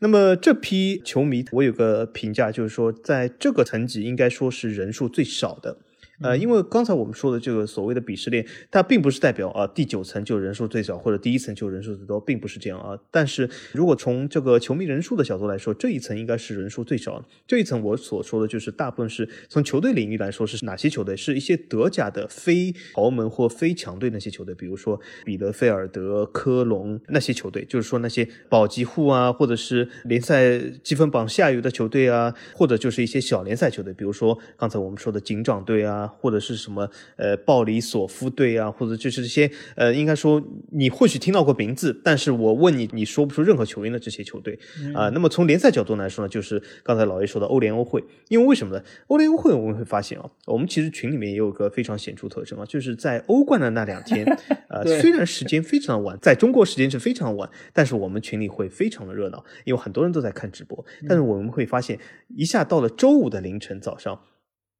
[0.00, 5.78] 那么这批球迷，我有个评价，就是说在这个层级应该说是人数最少的。
[6.22, 12.98] 呃，因为刚才我们说的这个所谓的鄙视链，它并不是代表啊第九层就人数最少，或者第一层就人数最多，并不是这样啊。
[13.10, 17.24] 但是如果从这个球迷人数的角度来说，这一层应该是人数最少。
[17.46, 21.16] 这一层我所说的就是大部分是从球队领域来说是哪些球队？
[21.16, 36.09] 是一些德甲的非豪门或非强队那些球队，比如说彼得菲尔德、科隆那些球队，就是说那些保级户啊，或者是联赛积分榜下游的球队啊，或者就是一些小联赛球队，比如说刚才我们说的警长队啊。
[36.18, 40.42] 或者是什么呃鲍里索夫队啊，或者就是这些呃，应该说
[40.72, 44.58] 你或许听到过名字，但是我问你，你说不出任何球员的这些球队
[44.94, 45.08] 啊。
[45.10, 48.82] 那么从联赛角度来说呢，就是刚才老爷说的欧联欧会，因为为什么呢？
[49.06, 54.24] 欧联欧会我们会发现啊，我们其实群里面也有个非常显著特征啊，就是在欧冠的那两天，
[54.68, 60.84] 呃，虽然时间非常晚，在中国时间是非常晚，但是我们群里会非常的热闹，因为很多人都在看直播。
[61.08, 61.98] 但是我们会发现，
[62.36, 64.20] 一下到了周五的凌晨早上。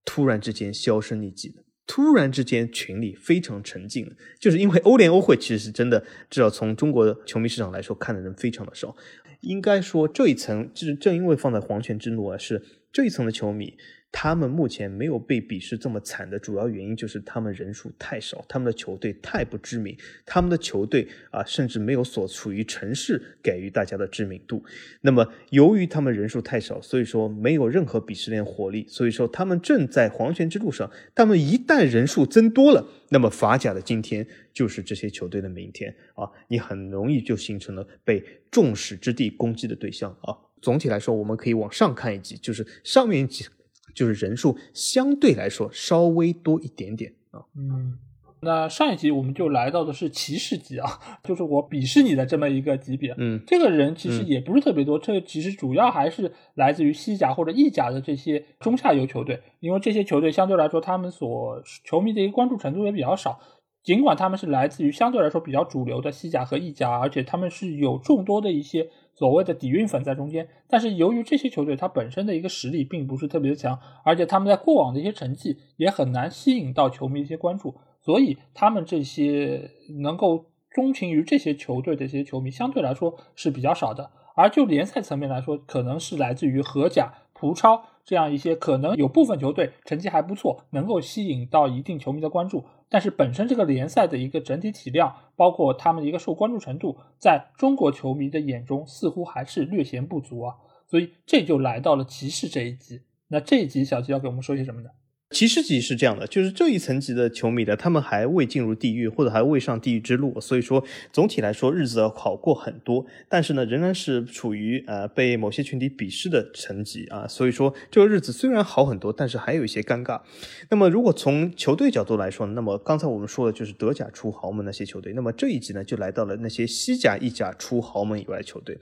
[0.05, 8.97] 突然之间销声匿迹了，突然之间群里非常沉静，就是因为欧联欧会其实是真的，至少从中国的球迷市场来说，看的人非常的少。
[9.41, 13.77] 应该说这一层，就是正因为放在皇权之路啊，是这一层的球迷。
[14.13, 19.97] 他们目前没有被鄙视这么惨的主要原因就是他们人数太少，他们的球队太不知名，
[20.27, 24.65] 他们的球队啊甚至没有所处于城市给予大家的知名度。
[25.03, 30.91] 那么由于他们人数太少，所以说没有任何鄙视链活力，所以说他们正在黄泉之路上。
[31.15, 36.29] 他们一旦人数增多了，那么法甲的今天就是这些球队的明天啊！
[36.49, 40.37] 你很容易就形成了被众矢之的攻击的对象啊！
[40.61, 43.47] 总体来说，我们可以往上看一级，就是上面几。
[43.95, 47.43] 就是人数相对来说稍微多一点点啊。
[47.57, 47.99] 嗯，
[48.43, 50.89] 那上一集我们就来到的是骑士级啊，
[51.23, 53.15] 就是我鄙视你的这么一个级别。
[53.19, 63.41] 嗯，这个人其实也不是特别多，这其实主要还是来自于西甲或者意甲的这些中下游球队，因为这些球队相对来说他们所球迷的一个关注程度也比较少。
[63.83, 68.91] 尽管他们是来自于相对来说比较主流的西甲和意甲，而且他们是有众多的一些
[69.21, 84.11] 所谓的底蕴粉在中间，但是由于这些球队它本身的一个实力并不是特别的强，而且他们在过往的一些成绩也很难吸引到球迷一些关注，所以他们这些能够钟情于这些球队的一些球迷相对来说是比较少的。
[84.35, 92.65] 而就联赛层面来说，可能是来自于荷甲、葡超这样一些可能有部分球队成绩还不错，能够吸引到一定球迷的关注。
[92.91, 100.57] 但是本身这个联赛的一个整体体量，包括他们的一个受关注程度，在中国球迷的眼中似乎还是略显不足啊。
[100.87, 103.03] 所以这就来到了骑士这一集。
[103.29, 104.91] 那这一集小吉要给我们说些什么呢？
[105.31, 113.07] 骑士级是这样的，就是这一层级的球迷的，他们还未进入地狱，或者还未上地狱之路，所以说总体来说日子要好过很多。
[113.29, 120.21] 但是呢，仍然是处于呃被某些群体鄙视的层级啊，所以说这个日子虽然好很多，但是还有一些尴尬。
[120.69, 128.77] 那么如果从球队角度来说，那么刚才我们说的就是德甲出豪门那些球队，那么这一集呢就来到了那些西甲、意甲出豪门以外球队。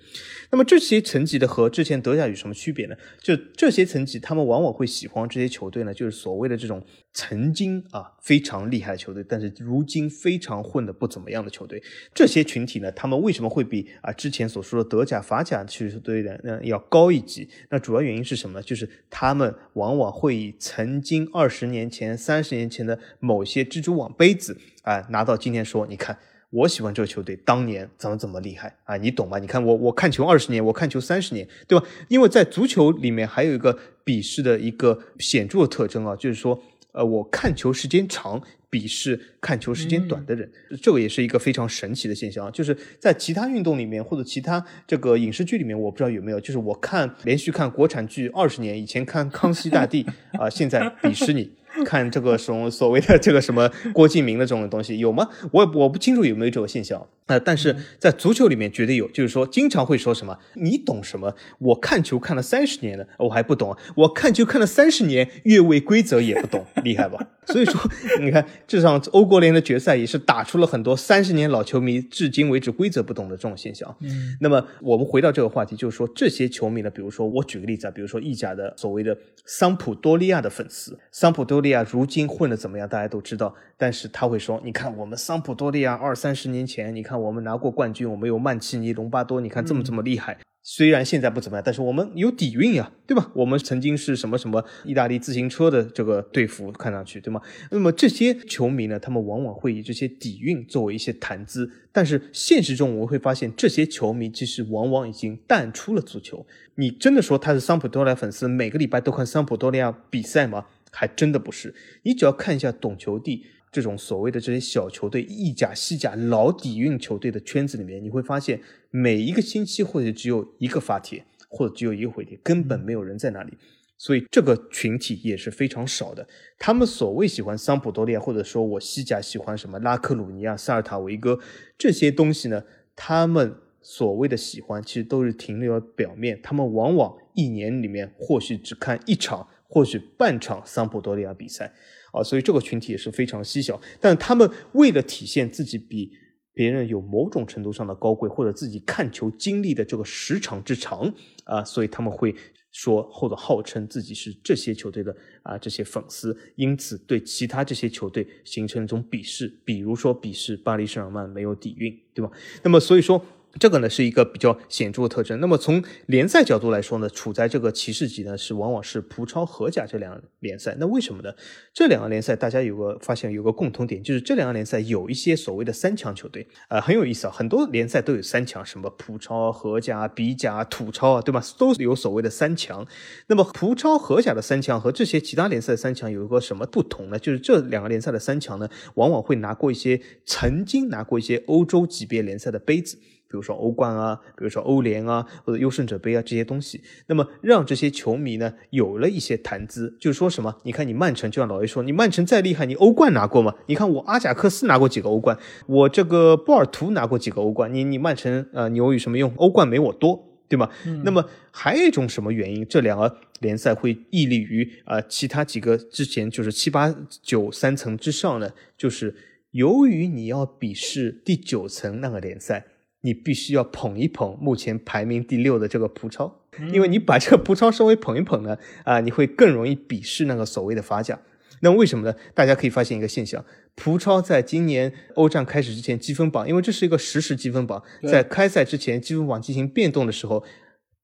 [0.51, 2.96] 那么这些层级的和之前德甲有什么区别呢？
[3.20, 6.82] 就这些层级，他们往往会喜欢这些球队呢，就是所谓的这种
[7.12, 11.82] 曾经啊非常厉害的球队，但是如今非常混的不怎么样的球队。
[12.14, 17.49] 这些群体呢，他们为什么会比啊之前所说的德甲、法甲球队的呢要高一级？
[17.70, 18.62] 那主要原因是什么呢？
[18.62, 26.18] 就是他们往往会以曾经二十年前、三十年前的某些蜘蛛网杯子啊拿到今天说，你看。
[26.51, 28.96] 我喜欢这个球队，当年怎么怎么厉害啊？
[28.96, 29.38] 你懂吗？
[29.38, 31.86] 你看我，我看球二十年，我看球三十年，对吧？
[32.09, 36.59] 因为在足球里面还有一个鄙视的一个显著的特征啊，就是说，
[36.92, 42.51] 呃，我看球时间长，鄙视看球时间短的人，这个也是一个非常神奇的现象啊。
[42.51, 50.03] 就是在其他运动里面或者其他这个影视剧里面，我不知道有没有，就是我看连续看国产剧二十年，以前看《康熙大帝
[50.40, 51.57] 》啊，现在鄙视你。
[51.85, 55.29] 看这个什么所谓的这个什么郭敬明的这种东西有吗？
[55.53, 57.39] 我我不清楚有没有这种现象啊。
[57.45, 61.35] 但是在足球里面绝对有，就是说经常会说什么你懂什么？
[61.59, 63.79] 我看球看了三十年了，我还不懂啊！
[63.97, 67.19] 我看球看了三十年，越位规则也不懂， 厉害吧？
[67.47, 67.81] 所以说
[68.21, 73.95] 你看这场欧国联的决赛也是打出了很多三十年老球迷至今为止规则不懂的这种现象。
[74.01, 83.52] 嗯，那么我们回到这个话题，就是说这些球迷呢，比如说我举个例子啊，比如说意甲的所谓的桑普多利亚的粉丝，桑普多多利亚如今混的怎么样，大家都知道。
[83.76, 90.38] 但是他会说，你看我们桑普多利亚二三十年前，你看我们拿过冠军，我们有曼奇尼、隆巴多，你看这么这么厉害。
[90.62, 93.30] 虽然现在不怎么样，但是我们有底蕴呀，对吧？
[93.34, 97.40] 我们曾经是什么什么意大利自行车的这个队服，看上去对吗？
[97.70, 106.46] 那么这些球迷呢，他们往往会以这些底蕴作为一些谈资，但是现实中我们会发现，这些球迷其实往往已经淡出了足球。
[106.74, 110.66] 你真的说他是桑普多利亚粉丝，每个礼拜都看桑普多利亚比赛吗？
[110.91, 111.74] 还真的不是。
[112.03, 113.45] 你只要看一下懂球帝。
[113.70, 118.59] 这种所谓的这些小球队、意甲、西甲老底蕴球队的圈子里面，你会发现
[118.91, 123.53] 每一个星期或者只有一个发帖，或者只有一个回帖，根本没有人在那里。
[123.99, 126.26] 所以这个群体也是非常少的。
[126.59, 131.39] 他们所谓喜欢桑普多利亚，或者说我西甲喜欢什么拉克鲁尼亚、萨尔塔维戈
[131.76, 132.64] 这些东西呢？
[132.97, 136.41] 他们所谓的喜欢，其实都是停留在表面。
[136.43, 141.73] 他们往往一年里面或许只看一场，或许半场桑普多利亚比赛。
[142.11, 146.11] 啊，所以这个群体也是非常稀小，但他们为了体现自己比
[146.55, 151.12] 别人有某种程度上的高贵，或者自己看球经历的这个时长之长
[151.45, 152.35] 啊，所以他们会
[152.73, 162.33] 说或者号称自己是这些球队的啊这些粉丝，因此对其他这些球队形成一种鄙视，比如说鄙视巴黎圣日耳曼没有底蕴，对吧？
[162.62, 163.23] 那么所以说。
[163.59, 165.40] 这个呢是一个比较显著的特征。
[165.40, 170.76] 那么从联赛角度来说呢，处在这个骑士级呢是往往是葡超、荷甲这两个联赛。
[170.78, 171.32] 那为什么呢？
[171.72, 177.32] 这两个联赛大家有个发现有个共同点，就是这两个联赛有一些所谓的三强球队，呃很有意思啊。
[177.32, 181.42] 很多联赛都有三强，什么葡超、荷甲、比甲、土超啊，对吧？
[181.59, 182.86] 都有所谓的三强。
[183.28, 187.18] 那么葡超、荷甲的三强和这些其他联赛的三强有一个什么不同呢？
[187.18, 192.98] 就是这两个联赛的三强呢，往往会拿过一些曾经拿过一些欧洲级别联赛的杯子。
[193.31, 200.57] 比如说欧冠啊，比如说欧联啊，或者优胜者杯啊这些东西，那么让这些球迷呢有了一些谈资，就是说什么？
[200.62, 203.55] 你看你曼城，就像老 A 说，你曼城再厉害，你欧冠拿过吗？
[203.66, 209.31] 你看我阿贾克斯拿过几个欧冠，我这个波尔图拿过几个欧冠，你你曼城呃牛有什么用？
[209.37, 210.18] 欧冠没我多，
[210.49, 210.70] 对吗？
[211.05, 212.66] 那么还有一种什么原因？
[212.66, 218.51] 这两个联赛会屹立于啊其他几个之前就是七八九三层之上呢？
[218.76, 219.14] 就是。
[219.53, 222.66] 由于你要比试第九层那个联赛，
[223.03, 226.42] 你必须要捧一捧目前排名第六的这个葡超，
[226.72, 231.18] 因为你把这个葡超稍微捧一捧呢，啊，你会更容易鄙视那个所谓的法甲。
[231.61, 232.14] 那为什么呢？
[232.34, 233.44] 大家可以发现一个现象，
[233.74, 240.44] 葡超在今年欧战开始之前积分榜，因为这是一个实时积分榜，在开赛之前积分榜进行变动的时候，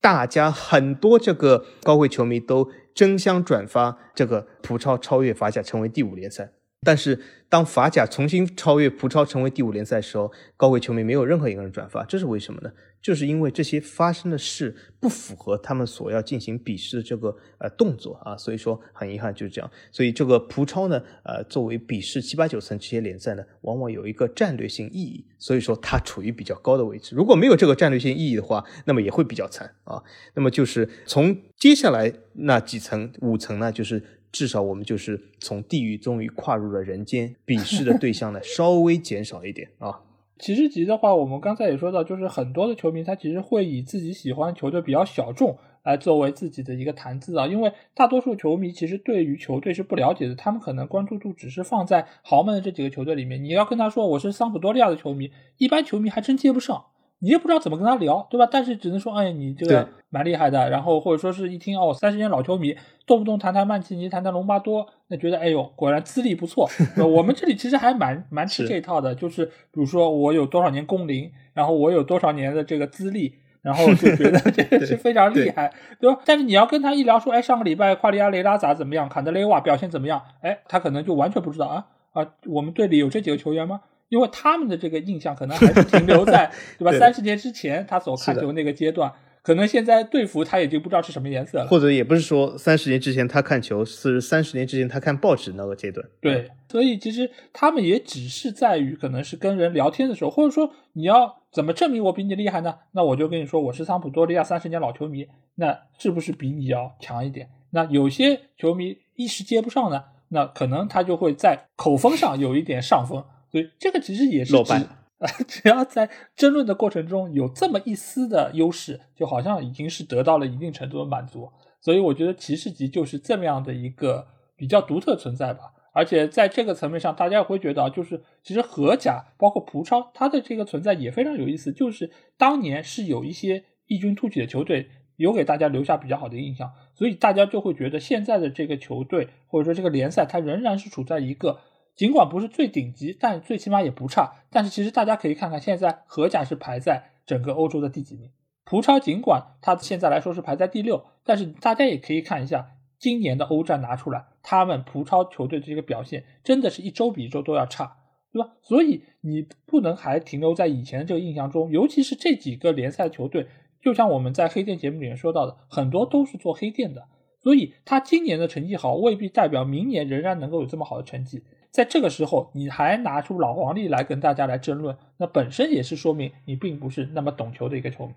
[0.00, 6.52] 大家很多这个高位球迷都争相转发这个葡超超越法甲成为第五联赛。
[6.84, 7.18] 但是，
[7.48, 12.72] 当法甲重新超越葡超成为第五联赛的时候，高位球迷没有任何一个人转发，这是为什么呢？
[13.00, 19.70] 就是因为这些发生的事不符合他们所要进行比试的这个呃动作啊，所以说很遗憾就是这样。
[19.92, 27.14] 所以这个葡超呢，呃，作为比试七八九层这些联赛呢，往往有一个战略性意义，所以说它处于比较高的位置。
[27.14, 30.02] 如果没有这个战略性意义的话，那么也会比较惨啊。
[30.34, 34.02] 那么就是从接下来那几层五层呢，就是。
[34.34, 40.00] 至少我们就是从地狱终于跨入了人间，鄙视的对象呢稍微减少一点啊。
[40.40, 53.44] 骑士级的话，我们刚才也说到，就是很多的球迷他其实会以自己喜欢球队比较小众来作为自己的一个谈资啊，因为大多数球迷其实对于球队是不了解的，他们可能关注度只是放在豪门的这几个球队里面。
[53.44, 56.86] 你要跟他说我是桑普多利亚的球迷，一般球迷还真接不上。
[57.24, 58.46] 你也不知道怎么跟他聊，对吧？
[58.52, 60.68] 但是只能说，哎，你这个蛮厉害的。
[60.68, 66.68] 然后或者说是一听哦，三十年老球迷，动不动谈谈曼奇尼，谈谈隆巴多，那觉得哎呦，果然资历不错。
[67.02, 76.20] 我们这里其实还蛮蛮吃这一套的，就是比如说我有多少年工龄，然后我有多少年的这个资历，然后就觉得 这个是非常厉害，对吧？
[76.26, 80.20] 但是你要跟他一聊说，哎，上个礼拜夸利亚雷拉咋怎么样，坎德雷瓦表现怎么样？
[80.42, 83.80] 哎，他可能就完全不知道啊啊，我们队里有这几个球员吗？
[84.08, 86.92] 因为他们的这个印象可能还是停留在 对吧？
[86.98, 91.66] 三十年之前他所看球那个阶段，可能现在队服他已经不知道是什么颜色了。
[91.66, 96.06] 或者也不是说三十年之前他看球是三十年之前他看报纸那个阶段。
[96.20, 102.76] 对，所以其实他们也只是在于可能是跟人聊天的时候，或者说你要怎么证明我比你厉害呢？
[102.92, 105.26] 那我就跟你说我是桑普多利亚三十年老球迷，
[105.56, 107.48] 那是不是比你要强一点？
[107.70, 113.24] 那有些球迷一时接不上呢，那可能他就会在口风上有一点上风。
[113.54, 114.98] 对，这个其实也是只啊，
[115.46, 121.48] 只要在争论的过程中有这么一丝的优势，就好像已经是得到了一定程度的满足。
[121.80, 124.26] 所以我觉得骑士级就是这么样的一个
[124.56, 125.72] 比较独特存在吧。
[125.92, 131.72] 而且在这个层面上，大家会觉得就是其实荷甲包括葡超，它的这个存在也非常有意思。
[131.72, 141.60] 就是当年是有一些异军突起的球队，有给大家留下比较好的印象，所以大家就会觉得现在的这个球队或者说这个联赛，它仍然是处在一个。
[141.96, 144.32] 尽管不是最顶级，但最起码也不差。
[144.50, 148.30] 但是其实大家可以看看，现在荷甲是排在整个欧洲的第几名？
[148.64, 157.98] 葡超尽管它现在来说是排在第六，但是大家也可以看一下今年的欧战拿出来，他们葡超球队的这个表现真的是一周比一周都要差，
[158.32, 158.54] 对吧？
[158.62, 163.46] 所以你不能还停留在以前的这个印象中，尤其是这几个联赛球队，
[163.82, 167.06] 就像我们在黑店节目里面说到的，很多都是做黑店的，
[167.42, 171.44] 所以他今年的成绩好，未必代表明年仍然能够有这么好的成绩。
[171.74, 178.12] 在这个时候，你还拿出老黄历来跟大家来争论，那本身也是说明你并不是那么懂球的一个球迷。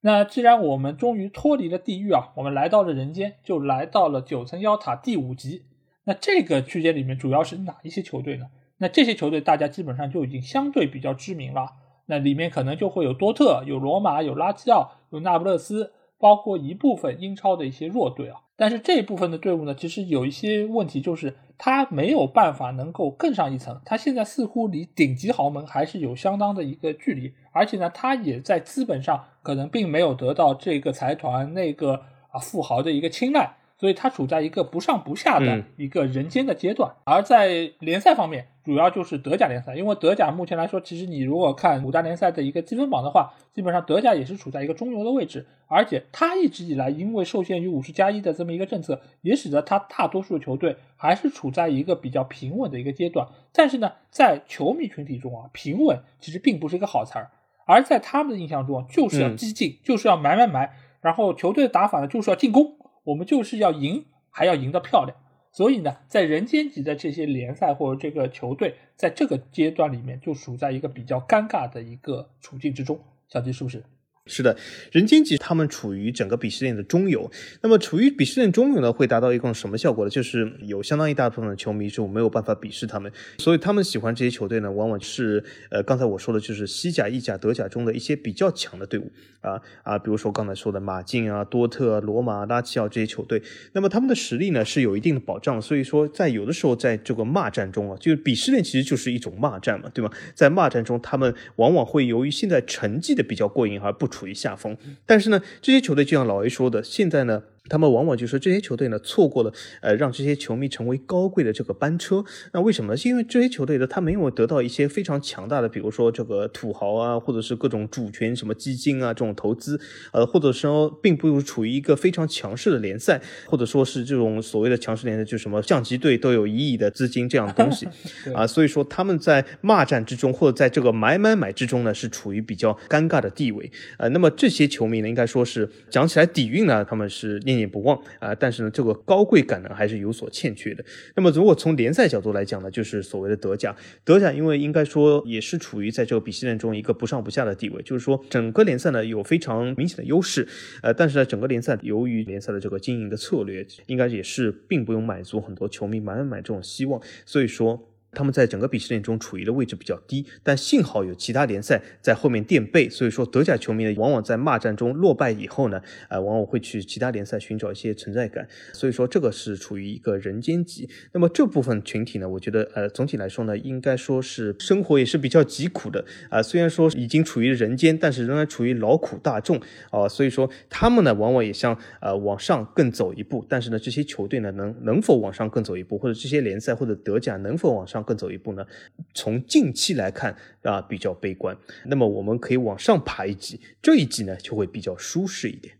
[0.00, 5.62] 那既然我们终于脱离了地狱啊，我们来到了人间，就来到了九层妖塔第五级。
[6.06, 8.46] 那这个区间里面主要是哪一些球队呢？
[8.78, 11.74] 那这些球队大家基本上就已经相对比较知名了。
[12.06, 18.40] 那里面可能就会有多特、有罗马、有拉齐奥、有那不勒斯，包括一部分英超的一些弱队啊。
[18.62, 23.80] 但是这部分的队伍呢，其实有一些问题，就是他没有办法能够更上一层。
[23.84, 33.56] 他现在似乎离顶级豪门还是有相当的一个距离，而且呢，他也在资本上可能并没有得到这个财团那个啊富豪的一个青睐。
[33.82, 39.74] 所以他处在一个不上不下的一个人间的阶段，而在联赛方面，主要就是德甲联赛。
[39.74, 45.44] 因为德甲目前来说，其实你如果看五大联赛的一个积分榜的话，基本上德甲也是处在一个中游的位置。
[45.66, 53.26] 而且他一直以来，因为受限于五十加一的这么一个政策，也使得他大多数的球队还是处在一个比较平稳的一个阶段。
[53.52, 57.32] 但是呢，在球迷群体中啊，平稳其实并不是一个好词儿，
[57.66, 60.70] 而在他们的印象中，就是要激进，就是要买买买，
[61.00, 62.76] 然后球队的打法呢，就是要进攻。
[63.04, 65.16] 我们就是要赢，还要赢得漂亮。
[65.52, 72.98] 所以呢，在人间级的这些联赛或者这个球队，在这个阶段里面就处在一个比较尴尬的一个处境之中。
[73.28, 73.84] 小吉是不是？
[74.26, 74.56] 是的，
[74.92, 77.28] 人间级他们处于整个鄙视链的中游。
[77.60, 80.10] 那么处于鄙视链中游呢，会达到一种什么效果呢？
[80.10, 89.10] 就是有相当一大部分的球迷是没有办法鄙视他们，所以他们喜欢这些球队呢，往往是呃刚才我说的就是西甲、意甲、德甲中的一些比较强的队伍
[89.40, 93.42] 啊啊，比如说刚才说的马竞啊、多特、罗马、拉齐奥这些球队。
[93.72, 100.08] 那么他们的实力呢是有一定的保障，所以说在有的时候在这个骂战中啊，就是鄙视链其实就是一种骂战嘛，对吗？
[100.32, 104.11] 在骂战中，他们往往会由于现在成绩的比较过硬而不。
[104.12, 107.42] 处于下风，但是呢，这些球队就像老 A 说的，现在呢。
[107.68, 112.24] 他们往往就说这些球队呢错过了，呃，让这些球迷成为高贵的这个班车。
[112.52, 112.96] 那为什么呢？
[112.96, 119.80] 是因为这些球队呢，他没有得到一些非常强大的，比如说这个土豪啊，或者是各种主权什么基金啊这种投资，
[120.12, 127.86] 呃，或者说并不处于一个非常强势的联赛，或者说是这种所谓的强势联赛，就什么降级队都有一亿的资金这样的东西
[128.34, 128.44] 啊。
[128.44, 133.70] 所以说他们在骂战之中，或者在这个买买买之中呢，是处于比较尴尬的地位。
[133.98, 137.40] 呃，那么这些球迷呢，应该说是讲起来底蕴呢，他们是。
[137.52, 140.84] 念念不忘啊，但是呢，这个高贵感呢还是有所欠缺的。
[141.14, 143.74] 那么，如果从联赛角度来讲呢，就是所谓的德甲。
[144.04, 150.48] 德甲因为应该说也是处于在这个比试链中一个不上不下的地位，就是说整个联赛呢有非常明显的优势，
[150.82, 157.88] 呃，但是呢，整个联赛由于联赛的这个经营的策略，应该也是并不用满足很多球迷买买买这种希望，所以说。
[158.12, 170.88] 他们在整个鄙视链中处于的位置比较低，但幸好有其他联赛在后面垫背，所以说德甲球迷呢，往往在骂战中落败以后呢，呃，往往会去其他联赛寻找一些存在感，所以说这个是处于一个人间级。
[171.12, 179.58] 那么这部分群体呢，我觉得呃，总体来说呢，应该说是生活也是比较疾苦的啊，虽然说已经处于人间，但是仍然处于劳苦大众
[179.90, 188.01] 啊，所以说他们呢，往往也想呃往上更走一步，但是呢，这些球队呢，能能否往上更走一步，或者这些联赛或者德甲能否往上？
[188.02, 188.66] 更走一步呢？
[189.14, 191.56] 从近期来看啊，比较悲观。
[191.86, 195.74] 那么我们可以往上爬一级，这一级呢就会比较舒适一点。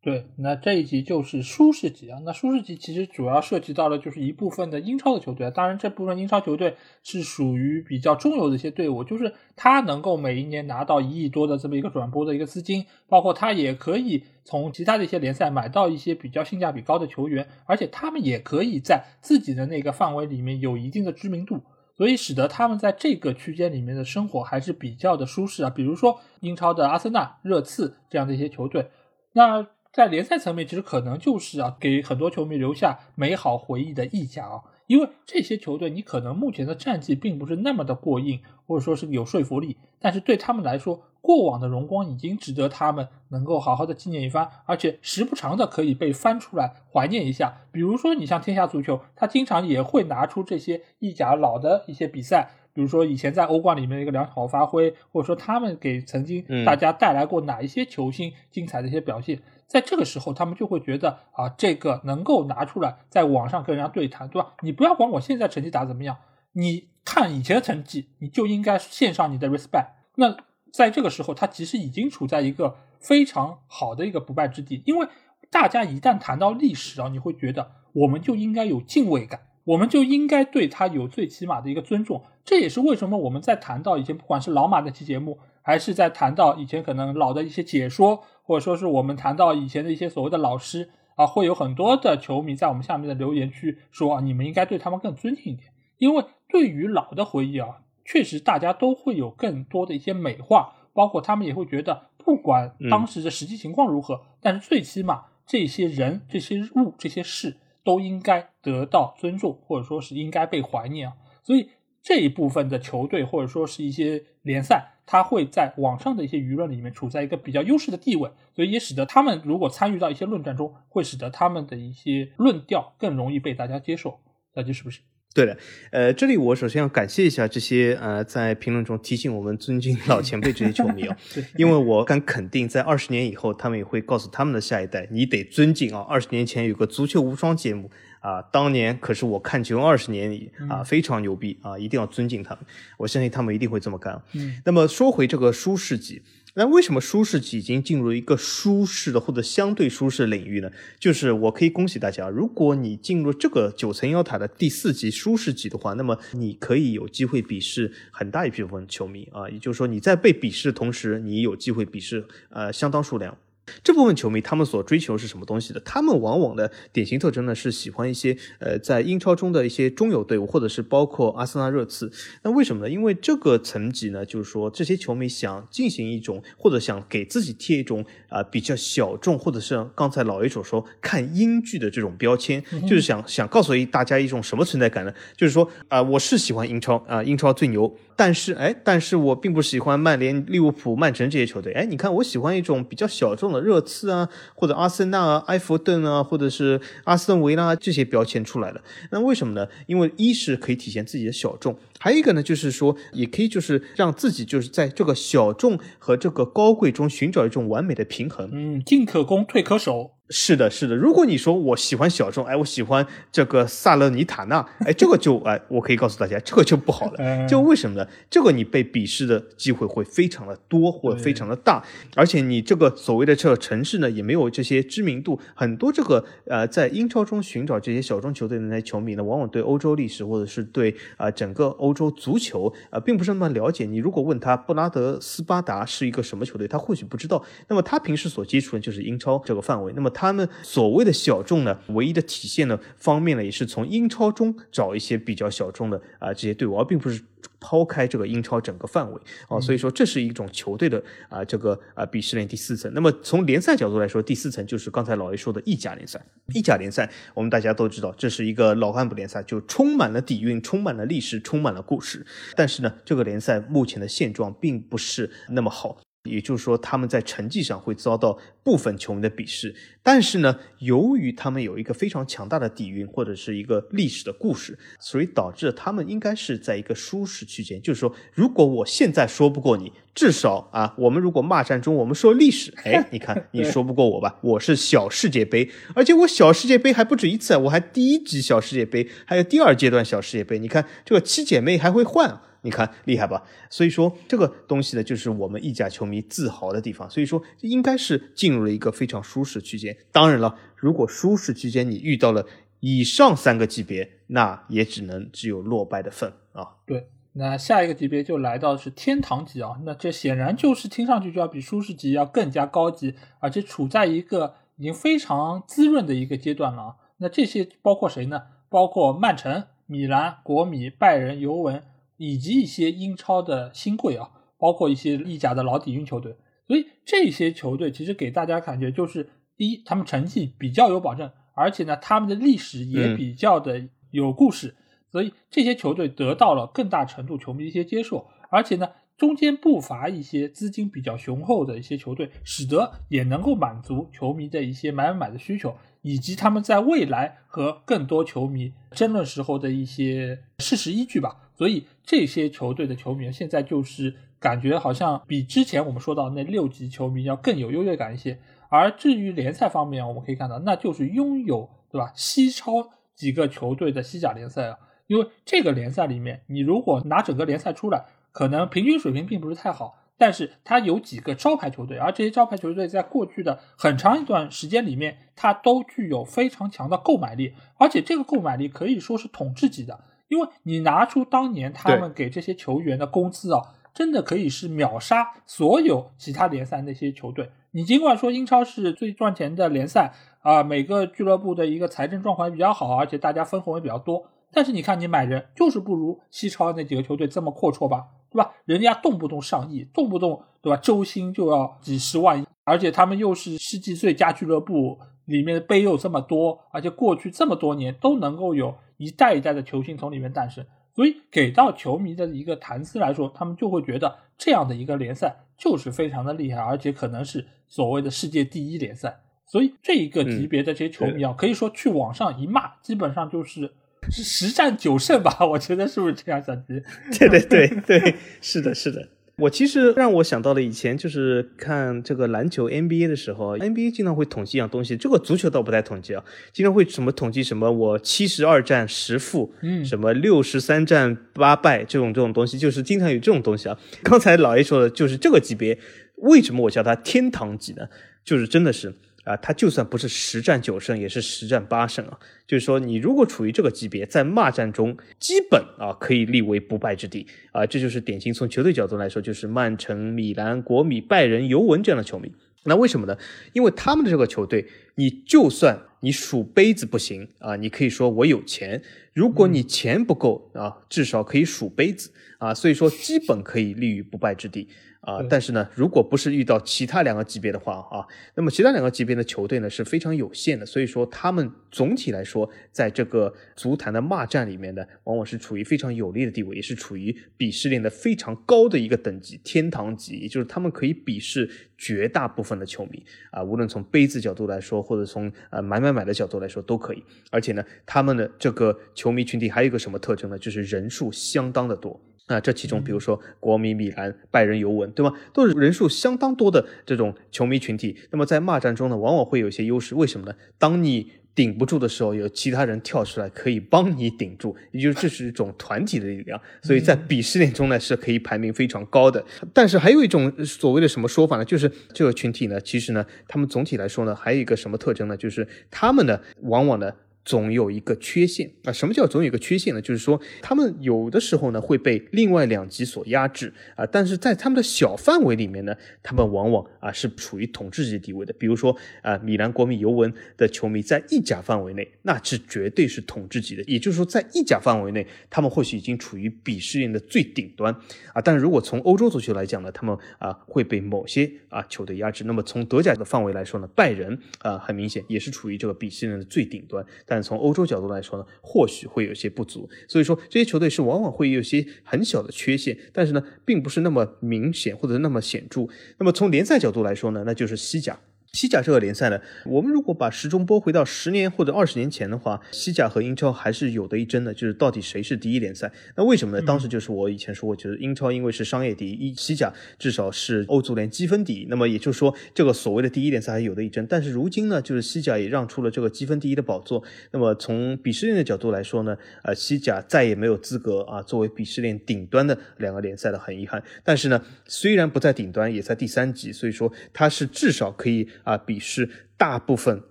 [0.00, 2.20] 对，那这一集就是舒适级啊。
[2.24, 21.60] 那舒适级其实主要涉及到的就是一部分的英超的球队啊，当然这部分英超球队是属于比较中游的一些队伍，就是他能够每一年拿到一亿多的这么一个转播的一个资金，包括他也可以从其他的一些联赛买到一些比较性价比高的球员，而且他们也可以在自己的那个范围里面有一定的知名度，
[21.96, 25.70] 所以使得他们在这个区间里面的生活还是比较的舒适啊。
[25.70, 28.88] 比如说英超的阿森纳、热刺这样的一些球队，
[29.32, 29.66] 那。
[29.98, 47.62] 在联赛层面，其实可能就是啊，给很多球迷留下美好回忆的意甲啊，因为这些球队你可能目前的战绩并不是那么的过硬，或者说是有说服力，但是对他们来说，过往的荣光已经值得他们能够好好的纪念一番，而且时不常的可以被翻出来怀念一下。
[47.72, 52.50] 比如说，你像天下足球，他经常也会拿出这些意甲老的一些比赛。
[52.72, 64.54] 比如说以前在欧冠里面的一个良好发挥，或者说他们给曾经大家带来过哪一些球星精彩的一些表现，在这个时候他们就会觉得啊，这个能够拿出来在网上跟人家对谈，对吧？
[64.62, 66.16] 你不要管我现在成绩打怎么样，
[66.54, 69.90] 你看以前的成绩，你就应该献上你的 respect。
[70.16, 70.36] 那
[70.72, 75.06] 在这个时候，他其实已经处在一个非常好的一个不败之地，因为
[75.50, 79.42] 大家一旦谈到历史啊，你会觉得我们就应该有敬畏感。
[79.64, 107.58] 我们就应该对他有最起码的一个尊重，这也是为什么我们在谈到以前，不管是老马那期节目，还是在谈到以前可能老的一些解说，或者说是我们谈到以前的一些所谓的老师啊，会有很多的球迷在我们下面的留言区说啊，你们应该对他们更尊敬一点，因为对于老的回忆啊，确实大家都会有更多的一些美化，包括他们也会觉得，不管当时的实际情况如何，但是最起码这些人、这些物、这些事。
[107.84, 111.14] 都应该得到尊重，或者说是应该被怀念啊。
[111.42, 111.70] 所以
[112.02, 124.20] 这一部分的球队或者说是一些联赛，它会在网上的一些舆论里面处在一个比较优势的地位，所以也使得他们如果参与到一些论战中，会使得他们的一些论调更容易被大家接受。
[124.54, 125.00] 大家是不是？
[125.34, 125.56] 对的，
[125.92, 131.16] 呃，这里我首先要感谢一下这些呃在评论中提醒我们尊敬老前辈这些球迷 啊，
[131.56, 136.00] 因为我敢肯定，在二十年以后，他们也会告诉他们的下一代，你得尊敬啊。
[136.08, 137.90] 二十年前有个足球无双节目
[138.28, 142.64] 啊，当年可是我看球二十年里啊非常牛逼啊，一定要尊敬他们。
[142.98, 144.20] 我相信他们一定会这么干。
[144.34, 146.20] 嗯，那么说回这个舒适级。
[146.54, 150.68] 那为什么舒适级已经进入一个舒适的或者相对舒适的领域呢？
[150.98, 163.36] 就是我可以恭喜大家，如果你进入这个九层妖塔的第四级舒适级的话，那么你可以有机会鄙视很大一部分球迷啊，也就是说你在被鄙视的同时，你有机会鄙视呃相当数量
[163.82, 165.80] 这部分球迷他们所追求是什么东西的？
[165.80, 172.10] 他们往往的典型特征呢是喜欢一些呃在英超中的一些中游队伍，或者是包括阿森纳、热刺。
[172.42, 172.90] 那为什么呢？
[172.90, 185.12] 因为这个层级呢，就是说这些球迷想进行一种或者想给自己贴一种啊、比较小众，或者是刚才老 A 所说看英剧的这种标签，就是想想告诉大家一种什么存在感呢？
[185.36, 187.96] 就是说啊、我是喜欢英超啊、英超最牛。
[188.20, 191.72] 但是，哎，但是我并不喜欢曼联、利物浦、曼城这些球队。
[191.74, 198.82] 哎，你看，我喜欢一种比较小众的热刺啊，或者阿森纳啊、埃弗顿啊，或者是阿斯顿维拉这些标签出来的。
[199.12, 199.68] 那为什么呢？
[199.86, 208.50] 因为一是可以体现自己的小众，还有一个呢，就是说也可以就是让自己就是在这个小众和这个高贵中寻找一种完美的平衡。
[208.52, 210.12] 嗯，进可攻，退可守。
[210.30, 210.94] 是的，是的。
[210.94, 217.14] 如果你说我喜欢小众，哎，我喜欢这个萨勒尼塔纳，哎，这个就哎，我可以告诉大家，这个就不好了。
[217.24, 218.06] 嗯就为什么呢？
[218.28, 221.82] 这个你被鄙视的机会会非常的多，或者非常的大，
[222.14, 225.40] 而且你这个所谓的这个城市呢，也没有这些知名度。
[225.54, 233.86] 很多这个呃，在英超中寻找这些小众球队的那些球迷呢，往往对欧洲历史或者是对啊、呃整个欧欧洲足球啊、并不是那么了解。
[233.86, 237.42] 你如果问他布拉德斯巴达是一个什么球队，他或许不知道。
[237.68, 239.92] 那么他平时所接触的就是英超这个范围。
[239.96, 247.22] 那么他们所谓的小众呢，唯一的体现呢方面呢，也是从英超中找一些比较小众的啊、这些队伍，而并不是
[247.60, 249.60] 抛开这个英超整个范围啊。
[249.60, 252.90] 所以说这是一种球队的啊、这个啊鄙视链第四层。
[252.94, 256.24] 那么从联赛角度来说，第四层就是刚才老 A 说的意甲联赛。
[256.54, 262.26] 意甲联赛我们大家都知道，这是一个老干部联赛，就充满了底蕴，充满了历史，充满了故事。
[262.56, 266.00] 但是呢，这个联赛目前的现状并不是那么好。
[266.28, 277.80] 也就是说，他们在成绩上会遭到部分球迷的鄙视，但是呢，由于他们有一个非常强大的底蕴或者是一个历史的故事，所以导致他们应该是在一个舒适区间。
[277.80, 284.38] 就是说，如果我现在说不过你，至少啊，我们如果骂战中我们说历史，哎，你看你说不过我吧？
[284.42, 290.58] 我是小世界杯，而且我小世界杯还不止一次，我还第一级小世界杯，还有第二阶段小世界杯。
[290.58, 292.40] 你看这个七姐妹还会换。
[292.68, 293.42] 你看厉害吧？
[293.70, 297.08] 所以说这个东西呢，就是我们意甲球迷自豪的地方。
[297.08, 299.96] 所以说应该是进入了一个非常舒适区间。
[300.12, 302.44] 当然了，如果舒适区间你遇到了
[302.80, 306.76] 以上三个级别，那也只能只有落败的份啊。
[306.84, 316.96] 对，那下一个级别就来到是天堂级啊，那这显然就是听上去就要比舒适级要更加高级，而且处在一个已经非常滋润的一个阶段了啊。
[317.16, 318.42] 那这些包括谁呢？
[318.68, 321.82] 包括曼城、米兰、国米、拜仁、尤文。
[322.18, 324.28] 以及一些英超的新贵啊，
[324.58, 326.36] 包括一些意甲的老底蕴球队，
[326.66, 334.76] 所以这些球队其实给大家感觉就是：第一，他们成绩比较有保证，而且呢，他们的历史也比较的有故事，嗯、
[335.10, 345.74] 所以这些球队得到了更大程度球迷一些接受，而且呢，中间不乏一些资金比较雄厚的一些球队，使得也能够满足球迷的一些买买买的需求。
[346.02, 358.38] 以及他们在未来和更多球迷争论时候的一些事实依据吧，所以这些球队的球迷现在就是感觉好像比之前我们说到那六级球迷要更有优越感一些。
[358.68, 364.78] 而至于联赛方面，我们可以看到，那就是拥有对吧西超几个球队的西甲联赛啊，
[365.08, 369.98] 因为这个联赛里面，你如果拿整个联赛出来，可能平均水平并不是太好。
[370.16, 380.00] 但是它有几个招牌球队，而这些招牌球队在过去的很长一段时间里面，它都具有非常强的购买力，而且这个购买力可以说是统治级的。
[380.28, 387.50] 因为你拿出当年他们给这些球员的工资啊，真的可以是秒杀所有其他联赛那些球队。
[387.72, 394.24] 你尽管说英超是最赚钱的联赛啊、呃，每个俱乐部的一个财政状况也比较好，而且大家分红也比较多。
[394.50, 398.52] 但是你看，你买人就是不如西超那几个球队这么阔绰吧，对吧？
[398.64, 400.80] 人家动不动上亿，动不动对吧？
[400.82, 419.20] 周薪就要几十万，而且他们又是世纪最佳俱乐部，里面的杯又这么多，而且过去这么多年都能够有一代一代的球星从里面诞生，所以给到球迷的一个谈资来说，他们就会觉得这样的一个联赛就是非常的厉害，而且可能是所谓的世界第一联赛。
[419.46, 423.72] 所以这一个级别的这些球迷啊，嗯、可以说去网上一骂，基本上就是。
[424.10, 425.44] 是十战九胜吧？
[425.44, 426.80] 我觉得是不是这样，小吉？
[427.18, 429.06] 对对对对，是的，是的。
[429.38, 443.78] 我其实让我想到了以前就是看这个篮球 NBA 的时候，NBA 经常会统计一样东西，这个足球倒不太统计啊，经常会什么统计什么我七十二战十负，嗯，什么六十三战八败这种这种东西，就是经常有这种东西啊。
[444.02, 445.78] 刚才老 A 说的就是这个级别，
[446.16, 447.86] 为什么我叫它天堂级呢？
[448.24, 448.92] 就是真的是。
[449.28, 452.18] 啊，他就算不是十战九胜，也是十战八胜啊。
[452.46, 457.66] 就是说，你如果处于这个级别，在骂战中，基本啊可以立为不败之地啊。
[457.66, 462.32] 这就是典型从球队角度来说，就是曼城、米兰、国米、拜仁、尤文这样的球迷。
[462.64, 463.16] 那为什么呢？
[463.52, 468.82] 因为他们的这个球队，你就算你数杯子不行啊，你可以说我有钱。
[469.12, 472.54] 如果你钱不够啊，至少可以数杯子啊。
[472.54, 474.68] 所以说，基本可以立于不败之地。
[475.08, 478.04] 啊，但是呢，如果不是遇到其他两个级别的话啊，
[478.34, 491.48] 那么其他两个级别的球队呢是非常有限的，所以说他们总体来说，在这个足坛的骂战里面呢，往往是处于非常有利的地位，也是处于鄙视链的非常高的一个等级，天堂级，也就是他们可以鄙视
[491.78, 497.02] 绝大部分的球迷啊，无论从杯子角度来说，或者从呃买买买的角度来说都可以。
[497.30, 500.38] 而且呢，他们的这个球迷群体还有一个什么特征呢？
[500.38, 501.98] 就是人数相当的多。
[502.28, 505.12] 那这其中，比如说国米、米兰、拜仁、尤文，对吗？
[505.32, 507.96] 都是人数相当多的这种球迷群体。
[508.10, 509.94] 那么在骂战中呢，往往会有一些优势。
[509.94, 510.34] 为什么呢？
[510.58, 516.38] 当你顶不住的时候，有其他人跳出来可以帮你顶住，也就是这是一种团体的力量。
[516.62, 519.24] 所以在鄙视链中呢，是可以排名非常高的。
[519.54, 521.44] 但是还有一种所谓的什么说法呢？
[521.44, 525.16] 就是这个群体呢，其实呢，他们总体来说呢，还有一个什么特征呢？
[525.16, 526.92] 就是他们呢，往往呢。
[527.24, 528.72] 总有一个缺陷啊？
[528.72, 529.82] 什么叫总有一个缺陷呢？
[529.82, 538.32] 就是说，他们有的时候呢会被另外两级所压制啊，但是在他们的小范围里面呢，他们往往啊是处于统治级地位的。
[538.38, 543.62] 比如说啊，米兰、国米、尤文的球迷在意甲范围内，那是绝对是统治级的。
[543.64, 547.74] 也就是说，在意甲范围内，他们或许已经处于鄙视链的最顶端
[548.14, 548.22] 啊。
[548.22, 552.24] 但是如果从欧洲足球来讲呢，他们啊会被某些啊球队压制。
[552.24, 557.18] 那么从德甲的范围来说呢，拜仁啊很明显也是处于这个鄙视链的最顶端，但。
[557.28, 565.66] 从欧洲角度来说呢，或许会有些不足，所以说这些球队是往往会有些很小的缺陷，但是呢，并不是那么明显或者那么显著。
[565.98, 567.98] 那么从联赛角度来说呢，那就是西甲。
[568.32, 575.72] 西甲这个联赛呢，我们如果把时钟拨回到十年或者二十年前的话，西甲和英超还是有的一争的，就是到底谁是第一联赛？
[575.96, 576.44] 那为什么呢？
[576.46, 581.46] 当时就是我以前说过，就是英超因为是商业第一，西甲至少是欧足联积分第一。
[581.48, 583.86] 那么也就是说，这个所谓的第一联赛还有的一争。
[583.88, 586.84] 但是如今呢，就是西甲也让出了这个积分第一的宝座。
[587.12, 593.62] 那么从鄙视链的角度来说呢，呃，西甲再也没有资格啊作为鄙视链顶端的两个联赛了，很遗憾。
[593.82, 598.06] 但是呢，虽然不在顶端，也在第三级，所以说它是至少可以。
[598.28, 599.82] 啊，鄙视大部分。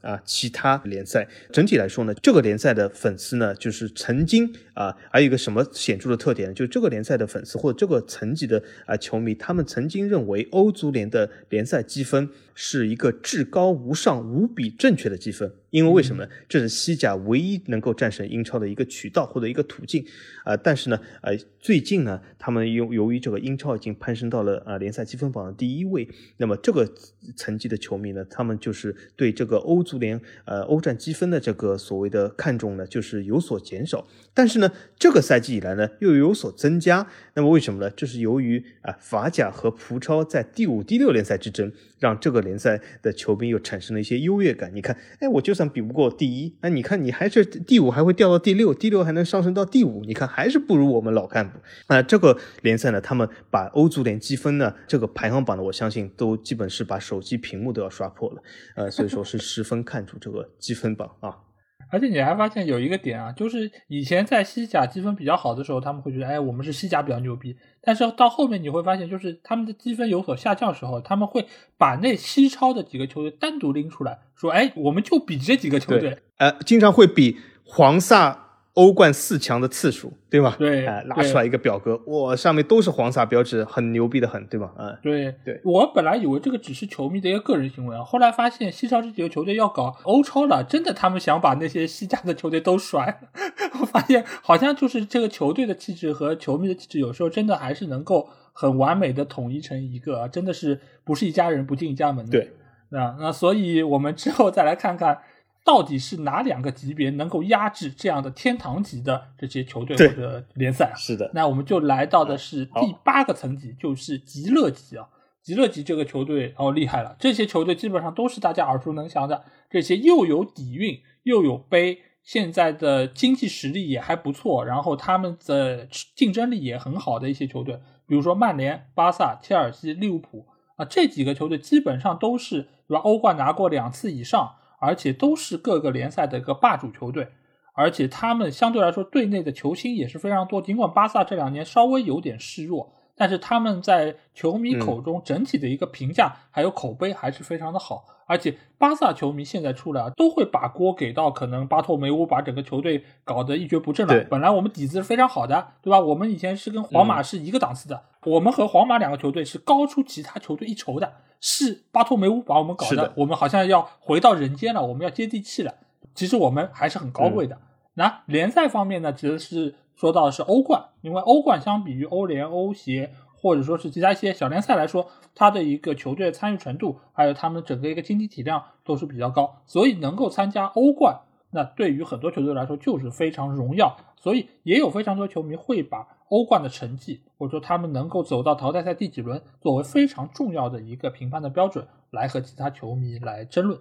[0.00, 16.30] 啊，其他联赛整体来说呢，这个联赛的粉丝呢，就是曾经啊，还有一个什么显著的特点，就是这个联赛的粉丝或者这个层级的啊球迷，他们曾经认为欧足联的联赛积分是一个至高无上、无比正确的积分，因为为什么呢？
[16.48, 20.02] 这是西甲唯一能够战胜英超的一个渠道或者一个途径
[20.44, 20.56] 啊。
[20.56, 26.90] 但是呢，呃，最近呢，他们由由于这个英超已经攀升到了啊联赛积分榜的第一位，那么这个
[27.36, 29.84] 层级的球迷呢，他们就是对这个欧。
[29.90, 34.06] 足联呃欧战积分的这个所谓的看重呢，就是有所减少，
[34.40, 37.06] 但是呢，这个赛季以来呢，又有所增加。
[37.34, 37.90] 那么为什么呢？
[37.90, 41.70] 这是由于啊法甲和葡超在第五、第六联赛之争。
[41.98, 44.74] 让这个联赛的球迷又产生了一些优越感。
[44.74, 51.58] 你看，哎，我就算比不过第一，那你看你还是第五，还会掉到第六，第六还能上升到第五，你看还是不如我们老干部。
[51.88, 58.42] 那这个联赛呢，他们把欧足联积分呢这个排行榜呢，我相信都基本是把手机屏幕都要刷破了。
[58.76, 61.49] 呃，所以说是十分看重这个积分榜啊。
[61.90, 67.56] 而且你还发现有一个点啊，就是以前在西甲积分比较好的时候，他们会觉得，哎，我们是西甲比较牛逼。
[67.82, 71.46] 但是到后面你会发现，就是他们的积分有所下降的时候，他们会
[71.76, 78.49] 把那西超的几个球队单独拎出来说，哎，我们就比这几个球队，呃，经常会比黄萨。
[78.74, 80.54] 欧冠四强的次数，对吧？
[80.56, 84.72] 对，哎，拉出来一个表格，哇，上面都是黄色标志，很牛逼的很，对吧？
[84.78, 85.60] 嗯，对对。
[85.64, 93.20] 我本来以为这个只是球迷的一个个人行为啊，后来发现西超这几个球队要搞欧超了，真的，他们想把那些西甲的球队都甩。
[93.80, 102.30] 我发现好像就是这个球队的气质和球迷的气质，有时候真的还是能够很完美的统一成一个，真的是不是一家人不进一家门的。
[102.30, 102.52] 对，
[102.90, 105.18] 那那所以我们之后再来看看。
[105.64, 110.92] 到底是哪两个级别能够压制这样的天堂级的这些球队或者联赛？
[110.96, 115.08] 是的，那我们就来到的是第八个层级，就是极乐级啊。
[115.42, 130.46] 极乐级这个球队哦厉害了，这些球队基本上都是大家耳熟能详的，这些又有底蕴又有杯，现在的经济实力也还不错，然后他们的竞争力也很好的一些球队，比如说曼联、巴萨、切尔西、利物浦
[130.76, 133.00] 啊，这几个球队基本上都是对吧？
[133.00, 134.56] 欧冠拿过两次以上。
[134.80, 137.28] 而且都是各个联赛的一个霸主球队，
[137.74, 140.60] 而且他们相对来说队内的球星也是非常多。
[140.60, 148.06] 尽管巴萨这两年稍微有点示弱，但是他们在球迷口中整体的一个评价还有口碑还是非常的好。
[148.24, 154.24] 而且巴萨球迷现在出来啊，都会把锅给到可能巴托梅乌把整个球队搞得一蹶不振了。
[154.30, 156.00] 本来我们底子是非常好的，对吧？
[156.00, 161.12] 我们以前是跟皇马是一个档次的，我们和皇马两个球队是高出其他球队一筹的。
[161.42, 165.74] 是巴托梅乌把我们搞的，我们好像要回到人间了，我们要接地气了。
[166.14, 167.58] 其实我们还是很高贵的。
[167.94, 173.10] 那联赛方面呢，其实是说到的是欧冠，因为欧冠相比于欧联、欧协。
[173.42, 181.20] 或者说是其他一些小联赛来说，它的一个球队参与程度，还有他们整个一个经济体量都是比较高，所以能够参加欧冠，
[181.50, 183.96] 那对于很多球队来说就是非常荣耀。
[184.18, 193.80] 所以也有非常多球迷会把欧冠的成绩，或者说他们能够走到淘汰赛第几轮，作为非常重要的一个评判的标准，来和其他球迷来争论。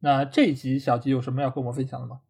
[0.00, 2.22] 那这一集小吉有什么要跟我们分享的吗？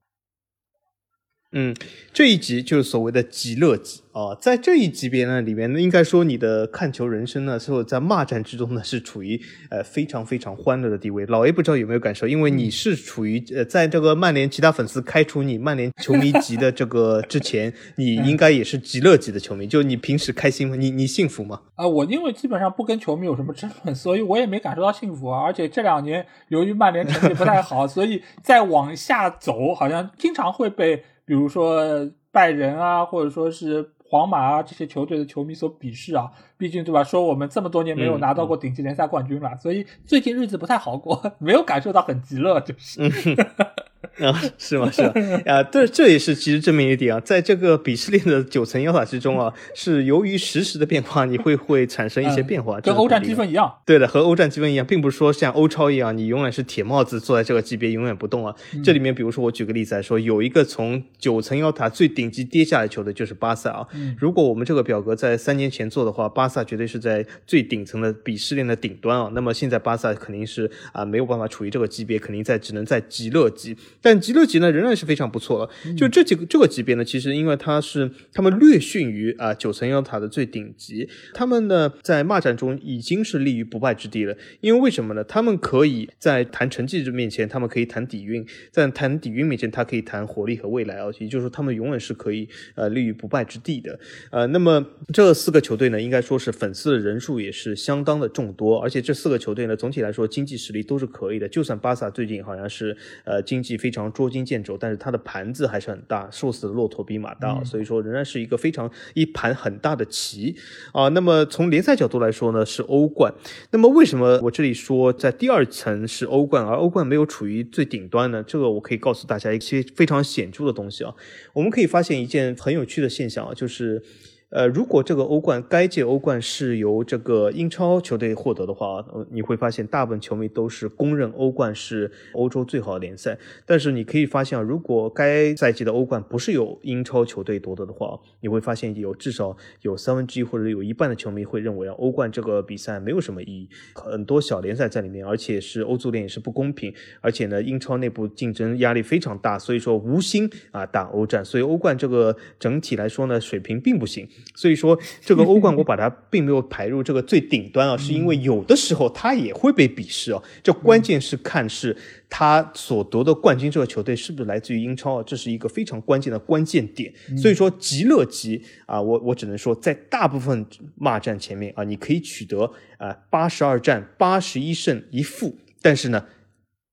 [1.59, 1.75] 嗯，
[2.13, 11.25] 这一集就是所谓的极乐级啊，在这一级别呢里面呢，应该说你的看球人生呢，是在骂战之中呢，是处于呃非常非常欢乐的地位。
[11.25, 19.67] 老 A 不知道有没有感受，因为你是处于呃在这个曼联其他粉丝开除你曼联球迷级的这个之前， 你应该也是极乐级的球迷。
[19.67, 20.77] 就你平时开心吗？
[20.77, 21.63] 你你幸福吗？
[21.77, 25.41] 啊，我因为基本上不跟球迷有什么争论， 所以我也没感受到幸福啊。
[25.41, 31.03] 而且这两年由于曼联成绩不太好，所以再往下走，好像经常会被。
[31.27, 37.05] 比如说拜仁啊，或者说是皇马啊这些球队的球迷所鄙视啊，毕竟对吧？
[37.05, 43.01] 说我们这么多年没有拿到过顶级联赛冠军了，所以最近日子不太好过， 没有感受到很极乐，就是。
[44.19, 44.91] 啊，是吗？
[44.91, 45.13] 是吗？
[45.47, 53.73] 啊，这这也是其实证明一点啊，在这个鄙视链的九层妖塔之中啊，是由于实时的变化，你会会产生一些变化，跟欧战积分一样。
[53.85, 58.55] 对的，和欧战积分一样，并不是说像欧超一样，你永远是铁帽子坐在这个级别永远不动啊。
[58.85, 63.87] 这里面，比如说我举个例子来说，有一个从九层妖塔最顶级跌下来球的就是巴萨啊。
[64.19, 69.31] 如果我们这个表格在三年前做的话，巴萨绝对是在最顶层的鄙视链的顶端啊。
[69.35, 73.77] 那么现在巴萨肯定是啊没有办法处于这个级别，肯定在只能在极乐级。
[74.01, 75.95] 但极乐级呢，仍然是非常不错了。
[75.97, 84.37] 就这几个这个级别呢，其实因为它是他们略逊于啊九层妖塔的最顶级，他们呢在骂战中已经是立于不败之地了。
[84.61, 85.25] 因为为什么呢？
[85.25, 91.07] 他们可以在谈成绩面前，他们可以谈底蕴；在谈底蕴面前，他可以谈活力和未来啊。
[91.19, 93.99] 也就是说，他们永远是可以呃立于不败之地的。
[94.31, 101.49] 呃，那么这四个球队呢，应该说是粉丝的人数也是相当的众多，而且这四个球队呢，总体来说经济实力都是可以的。
[101.49, 110.57] 就算巴萨最近好像是呃经济非常捉襟见肘，但是它的盘子还是很大，瘦死的骆驼比马大，所以说仍然是一个非常一盘很大的棋
[110.93, 111.09] 啊。
[111.09, 113.33] 那么从联赛角度来说呢，是欧冠。
[113.71, 118.43] 那么为什么我这里说在第二层是欧冠，而欧冠没有处于最顶端呢？
[118.43, 121.15] 这个我可以告诉大家一些非常显著的东西啊。
[121.53, 124.03] 我们可以发现一件很有趣的现象啊，就是。
[124.51, 133.37] 呃，如果这个欧冠该届欧冠是由这个英超球队获得的话，你会发现大部分球迷都是公认欧冠是欧洲最好的联赛。
[133.67, 154.29] 但是你可以发现啊，如果该赛季的欧冠不是由英超球队夺得的话，你会发现有至少有三分之一或者有一半的球迷会认为啊，欧冠这个比赛没有什么意义，很多小联赛在里面，而且是欧足联也是不公平，而且呢，英超内部竞争压力非常大，所以说无心啊打欧战，所以欧冠这个整体来说呢，水平并不行。
[154.55, 160.43] 所以说，这个欧冠 我把它并没有排入这个最顶端啊，是因为有的时候它也会被鄙视啊。
[160.63, 161.97] 这关键是看是
[162.29, 167.13] 他所夺的冠军这个球队是不是来自于英超啊，这是一个非常关键的关键点。
[167.37, 176.25] 所以说，极乐极啊，我我只能说，在大部分骂战前面啊，你可以取得啊八十二战八十一胜一负，但是呢，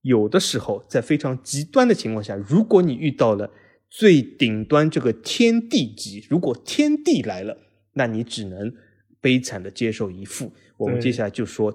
[0.01, 3.49] 有的时候在非常极端的情况下，如果你遇到了。
[3.95, 7.59] 最顶端这个天地级，如果天地来了，
[7.93, 8.73] 那你只能
[9.21, 10.51] 悲惨的接受一负。
[10.77, 11.71] 我们接下来就说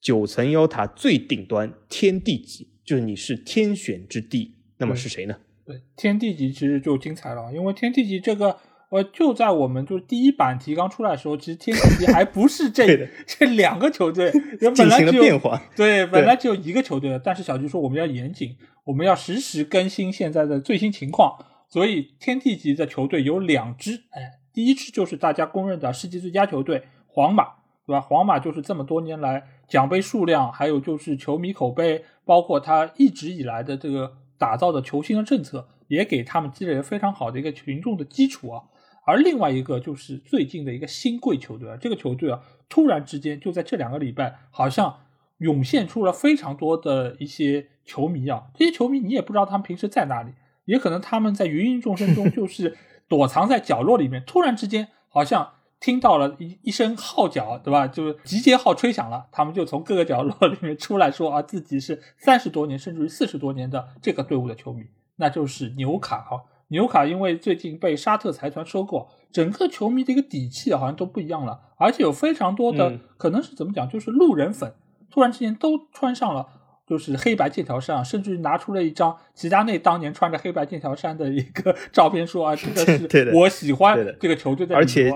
[0.00, 5.36] 九层妖塔最顶端天地级，就是你是天选之地，那么是谁呢？
[5.64, 8.56] 对，天地级其实就精彩了，因为天地级这个，
[8.88, 14.32] 呃，就在我们就是第一版提纲出来的时候，其实天地级还不是这 这两个球队，
[14.74, 15.62] 进行了变化。
[15.76, 18.56] 对，本来只有一个球队，但是小菊说我们要严谨，
[18.86, 21.46] 我们要实时更新现在的最新情况。
[21.70, 27.44] 所以天地级的球队有两支，哎，第一支就是大家公认的世界最佳球队皇马，
[27.86, 28.00] 对吧？
[28.00, 38.64] 皇马就是这么多年来奖杯数量，还有就是球迷口碑，包括他一直以来的这个打造的球星的政策，也给他们积累了非常好的一个群众的基础啊。
[39.06, 44.98] 而另外一个就是最近的一个新贵球队啊，这个球队啊，突然之间就在这两个礼拜，好像
[45.38, 50.32] 涌现出了非常多的一些球迷啊，这些球迷你也不知道他们平时在哪里。
[50.70, 52.76] 也可能他们在芸芸众生中， 就是
[53.08, 57.88] 躲藏在角落里面，突然之间好像听到了一一声号角，对吧？
[57.88, 64.84] 就是集结号吹响了，他们就从各个角落里面出来说啊，自己是三十多年甚至于四十多年的这个队伍的球迷，
[65.16, 66.44] 那就是纽卡哈。
[66.68, 74.72] 纽卡因为最近被沙特财团收购，整个球迷的一个底气好像都不一样了，而且有非常多的可能是怎么讲，就是路人粉，
[75.10, 76.46] 突然之间都穿上了。
[76.90, 84.74] 就是黑白剑条衫，甚至拿出了一张齐达内当年穿着黑白剑条衫的一个 照片，说啊，这个 是我喜欢这个球队的。
[84.74, 85.14] 而且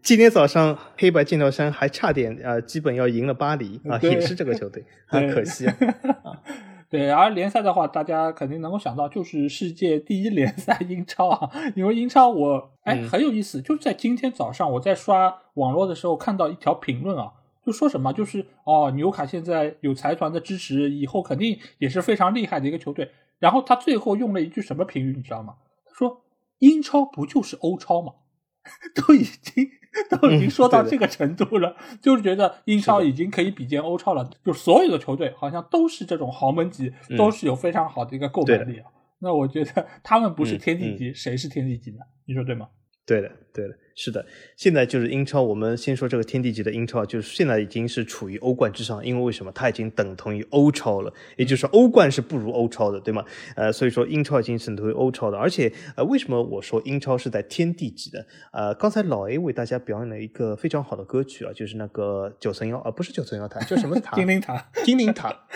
[0.00, 5.74] 今天早上黑白剑条衫还差点啊，基本要赢了巴黎啊，也是这个球队， 很可惜啊。
[6.88, 17.32] 对，而联赛的话，大家肯定能够想到，就是世界第一联赛英超啊，因为英超我哎很有意思，就是在今天早上我在刷网络的时候看到一条评论啊。
[17.66, 23.10] 就说什么，就是哦，纽卡现在有财团的支持，以后肯定也是非常厉害的一个球队。
[23.40, 25.56] 然后他最后用了一句什么评语，你知道吗？
[25.84, 26.22] 他说
[26.60, 28.12] ：“英超不就是欧超吗？”
[28.94, 29.68] 都已经
[30.10, 34.28] 都已经说到这个程度了，就是觉得英超已经可以比肩欧超了。
[34.44, 38.90] 就所有的球队好像都是这种豪门级，都是有非常好的一个购买力啊。
[39.18, 41.98] 那我觉得他们不是天地级，谁是天地级呢？
[42.26, 42.68] 你说对吗？
[43.06, 44.26] 对的，对的，是的。
[44.56, 49.52] 现在就是英超，我们先说这个天地级的英超，就是现在已经是处于欧冠之上，因为为什么？
[49.52, 53.24] 它已经等同于欧超了，也就是欧冠是不如欧超的，对吗？
[53.54, 55.38] 呃，所以说英超已经等同于欧超的。
[55.38, 58.26] 而且，呃，为什么我说英超是在天地级的？
[58.52, 64.16] 呃，刚才老 A 为大家表演了一个非常好的歌曲啊，就是那个九层妖，啊，不是九层妖塔，叫什么塔？
[64.18, 65.46] 精灵塔， 精灵塔。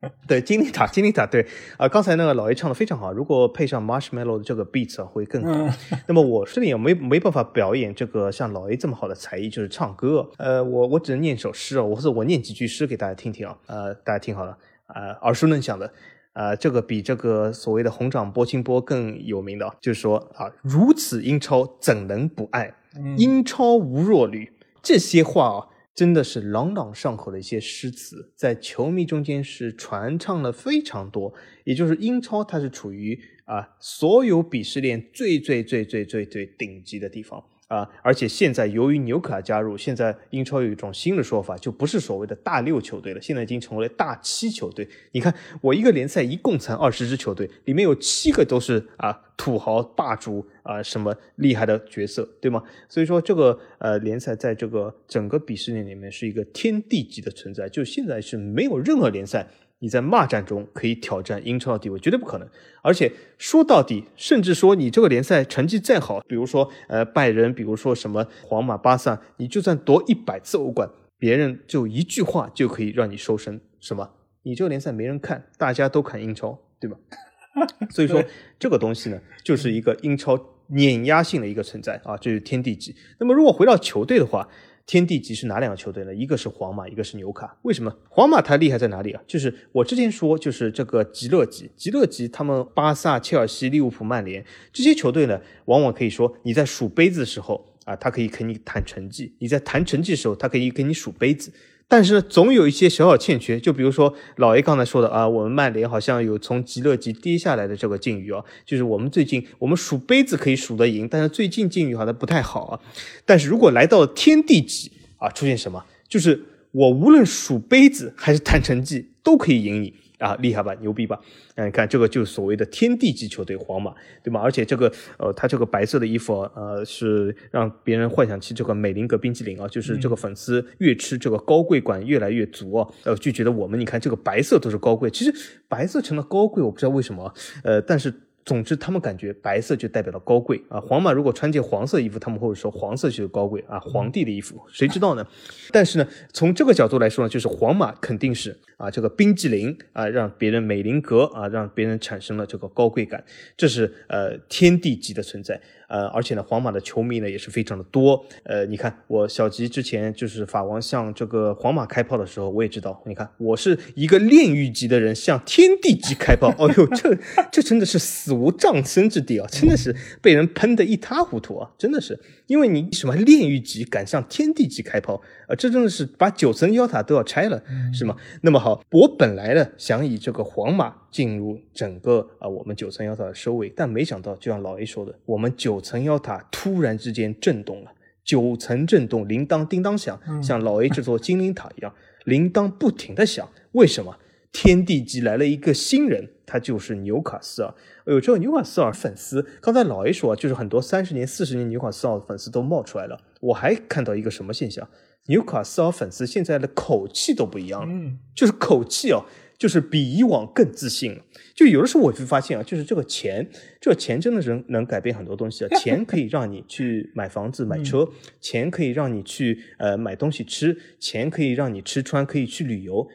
[0.28, 1.44] 对精灵塔，精灵塔，对
[1.76, 5.74] 啊，刚才那个老 A 唱的非常好，如果配上 Marshmallow 的这个 beat 会更好。
[6.06, 10.30] 那么我这里也没没办法表演这个像老 A 这么好的才艺，就是唱歌。
[10.38, 13.58] 呃，我我只能念首诗啊，或者我念几句诗给大家听听啊。
[13.66, 14.56] 呃，大家听好了，
[14.86, 15.92] 呃，耳熟能详的，
[16.32, 22.72] 呃，这个比这个所谓的红掌拨清波更有名的，就是说啊，如此英超怎能不爱？
[23.16, 25.66] 英超无弱旅，这些话啊。
[25.98, 31.34] 真的是朗朗上口的一些诗词，在球迷中间是传唱了非常多。
[31.64, 37.44] 也就是英超，它是处于啊所有鄙视链最最最最最最顶级的地方。
[37.68, 37.88] 啊！
[38.02, 44.88] 而且现在由于纽卡加入，现在英超有一种新的说法，就不是所谓的大六球队了，现在已经成为了大七球队。
[45.12, 52.62] 你看，我一个联赛一共才二十支球队，里面有七个都是啊土豪霸主啊什么厉害的角色，对吗？
[52.88, 59.46] 所以说这个呃联赛在这个整个鄙视链里面是一个天地级的存在，就现在是没有任何联赛。
[59.80, 62.48] 你在骂战中可以挑战英超的地位，绝对不可能。
[62.82, 74.10] 而且说到底，甚至说你这个联赛成绩再好，比如说呃拜仁，比如说什么皇马、巴萨，你就算夺一百次欧冠，别人就一句话就可以让你收身，什么？
[74.42, 76.96] 你这个联赛没人看，大家都看英超，对吧？
[77.90, 78.22] 所以说
[78.58, 80.38] 这个东西呢，就是一个英超
[80.68, 82.94] 碾压性的一个存在啊，这是天地级。
[83.18, 84.48] 那么如果回到球队的话，
[84.88, 86.14] 天地级是哪两个球队呢？
[86.14, 87.54] 一个是皇马，一个是纽卡。
[87.60, 89.22] 为什么皇马它厉害在哪里啊？
[89.26, 94.42] 就是我之前说，就是这个极乐级，极乐级，他们巴萨、切尔西、利物浦、曼联
[94.72, 101.52] 这些球队呢，往往可以说你在数杯子的时候啊，他可以跟你谈成绩；你在谈成绩的时候，他可以跟你数杯子。
[101.90, 112.80] 但是，总有一些小小欠缺，就比如说老爷刚才说的啊，我们曼联好像有从极乐级跌下来的这个境遇啊，就是我们最近我们数杯子可以数得赢，但是最近境遇好像不太好啊。
[113.24, 119.94] 但是如果来到天地级啊，出现什么，就是我无论数杯子还是谈成绩都可以赢你。
[120.18, 121.18] 啊，厉害吧，牛逼吧？
[121.56, 124.40] 那你看这个就是所谓的天地级球队皇马，对吗？
[124.40, 135.32] 而且这个呃，他这个白色的衣服呃，是让别人幻想起这个美林格冰淇淋啊，就是这个粉丝越吃这个高贵感越来越足啊，呃，就觉得我们你看这个白色都是高贵，其实
[135.68, 137.32] 白色成了高贵，我不知道为什么，
[137.62, 138.12] 呃，但是。
[138.44, 140.80] 总之，他们感觉白色就代表了高贵啊。
[140.80, 145.26] 皇马如果穿件黄色衣服，他们会说黄色就是高贵啊，皇帝的衣服，谁知道呢？
[145.70, 153.22] 但是呢，从这个角度来说呢，就是皇马肯定是啊，这个冰激凌啊，让别人美林格啊，让别人产生了这个高贵感，
[153.54, 155.60] 这是呃天地级的存在。
[155.88, 158.24] 呃，而且呢，皇马的球迷呢也是非常的多。
[158.44, 163.02] 呃，你看我小吉之前就是法王向这个皇马开炮的时候，我也知道。
[163.06, 167.18] 你看我是一个炼狱级的人向天地级开炮，哦呦，这
[167.50, 169.46] 这真的是死无葬身之地啊！
[169.50, 171.70] 真的是被人喷得一塌糊涂啊！
[171.78, 175.56] 真的是，因为你什么炼狱级敢向天地级开炮啊？
[175.56, 177.60] 这真的是把九层妖塔都要拆了，
[177.92, 178.14] 是吗？
[178.42, 185.82] 那么好，我本来呢想以这个皇马进入整个啊我们九层妖塔的收尾，但没想到就像老 A 说的，我们九。
[185.88, 187.90] 层妖塔突然之间震动了，
[188.22, 191.94] 九层震动，铃铛叮当响，像老 A 这座精灵塔一样，
[192.26, 193.48] 铃铛不停的响。
[193.72, 194.18] 为什么？
[194.52, 197.74] 天地级来了一个新人，他就是纽卡斯尔。
[198.06, 203.20] 哎呦，这个纽卡斯尔粉丝，刚才老 A 说，就是很多三十年、四十年纽卡斯尔粉丝都冒出来了。
[203.40, 204.88] 我还看到一个什么现象，
[205.26, 209.26] 纽卡斯尔粉丝现在的口气都不一样了，嗯，就是口气哦。
[209.58, 211.20] 就是比以往更自信了。
[211.52, 213.44] 就有的时候我会发现啊，就是这个钱，
[213.80, 215.68] 这个钱真的是能改变很多东西啊。
[215.76, 218.08] 钱可以让你去买房子、买车，
[218.40, 223.08] 钱可以让你去呃买东西吃，钱可以让你吃穿，可以去旅游。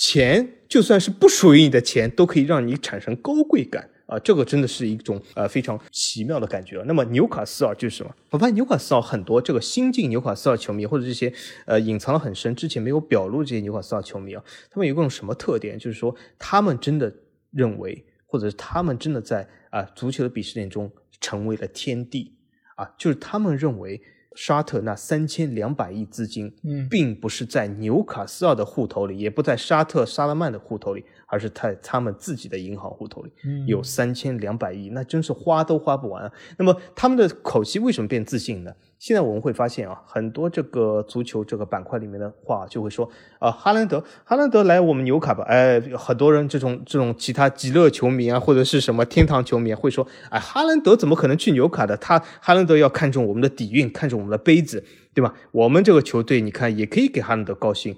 [0.00, 3.90] 钱就算是不属于你的钱，都可以让你产生高贵感。
[4.06, 6.80] 啊，这个真的是一种呃非常奇妙的感觉。
[6.86, 8.14] 那么纽卡斯尔就是什么？
[8.30, 11.30] 我发现纽卡斯尔很多这个新晋纽卡斯尔球迷，或者这些
[11.66, 15.76] 呃隐藏的很深、之前没有表露这些纽卡斯尔球迷啊，他们有一种什么特点？
[15.76, 17.12] 就是说他们真的
[17.50, 22.36] 认为，或者是他们真的在啊足球的鄙视链中成为了天地
[22.76, 24.00] 啊，就是他们认为
[24.40, 31.04] 沙特那三千两百亿资金，嗯，并不是在纽卡斯尔的户头里，也不在沙特沙拉曼的户头里。
[31.30, 33.30] 而是在他们自己的银行户头里
[33.66, 36.32] 有三千两百亿，那真是花都花不完。
[36.56, 38.72] 那么他们的口气为什么变自信呢？
[38.98, 43.08] 现在我们会发现啊，很多这个足球这个板块里面的话就会说
[43.38, 45.44] 啊，哈兰德，哈兰德来我们纽卡吧。
[45.44, 51.96] 哎，很多人这种这种其他极乐球迷啊，或者是什么天堂球迷会说，哎，哈兰德怎么可能去纽卡的？
[51.96, 54.84] 他哈兰德要看中我们的底蕴，看中我们的杯子，
[55.14, 55.32] 对吧？
[55.52, 57.96] 我们这个球队，你看也可以给哈兰德高薪。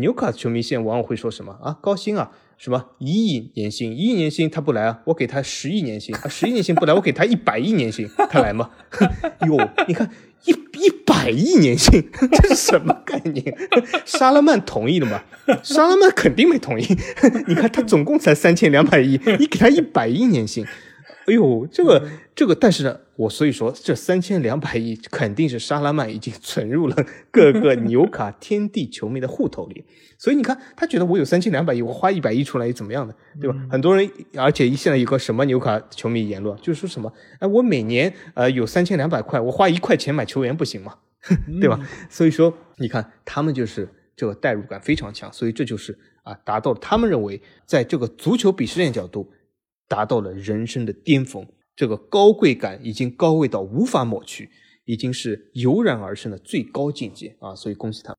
[0.00, 1.78] 纽卡球迷现在往往会说什么啊？
[1.82, 2.30] 高薪啊？
[2.58, 3.92] 什么一亿年薪？
[3.92, 5.00] 一亿年薪他不来啊？
[5.06, 6.28] 我给他十亿年薪啊！
[6.28, 8.68] 十亿年薪不来，我给他一百亿年薪，他来吗？
[9.46, 9.56] 哟，
[9.86, 10.10] 你看
[10.44, 12.08] 一一百亿年薪，
[12.42, 13.56] 这是什么概念？
[14.04, 15.22] 沙拉曼同意了吗？
[15.62, 16.86] 沙拉曼肯定没同意。
[17.48, 20.64] 你看他总共才三千两百亿，你给他一百亿年薪，
[21.28, 26.96] 哎呦，这个这个，但是呢，我所以说这三千两百亿肯定是沙拉曼已经存入了
[27.30, 29.84] 各个纽卡天地球迷的户头里。
[30.16, 33.14] 所以你看，他觉得我有三千两百亿，我花一百亿出来又怎么样呢？
[33.40, 33.56] 对吧？
[33.70, 40.94] 很多人，而且现在有个什么纽卡球迷言论，就是说什么，哎，我每年呃有三千两百块，我花一块钱买球员不行吗？
[41.60, 41.78] 对吧？
[42.08, 49.30] 所以说，你看他们就是这个代入感非常强，所以这就是啊，达到了他们认为在这个足球鄙视链角度
[49.88, 54.50] 达到了人生的巅峰，这个高贵感已经高贵到无法抹去，
[54.84, 57.54] 已经是油然而生的最高境界啊！
[57.54, 58.14] 所以恭喜他。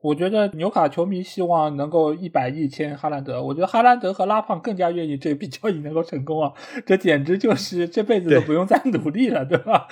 [0.00, 6.52] 我觉得纽卡球迷希望能够一百亿签哈兰德，我觉得哈兰德和拉胖更加愿意这笔交易能够成功啊！
[6.84, 9.86] 这简直就是这辈子都不用再努力了，对吧？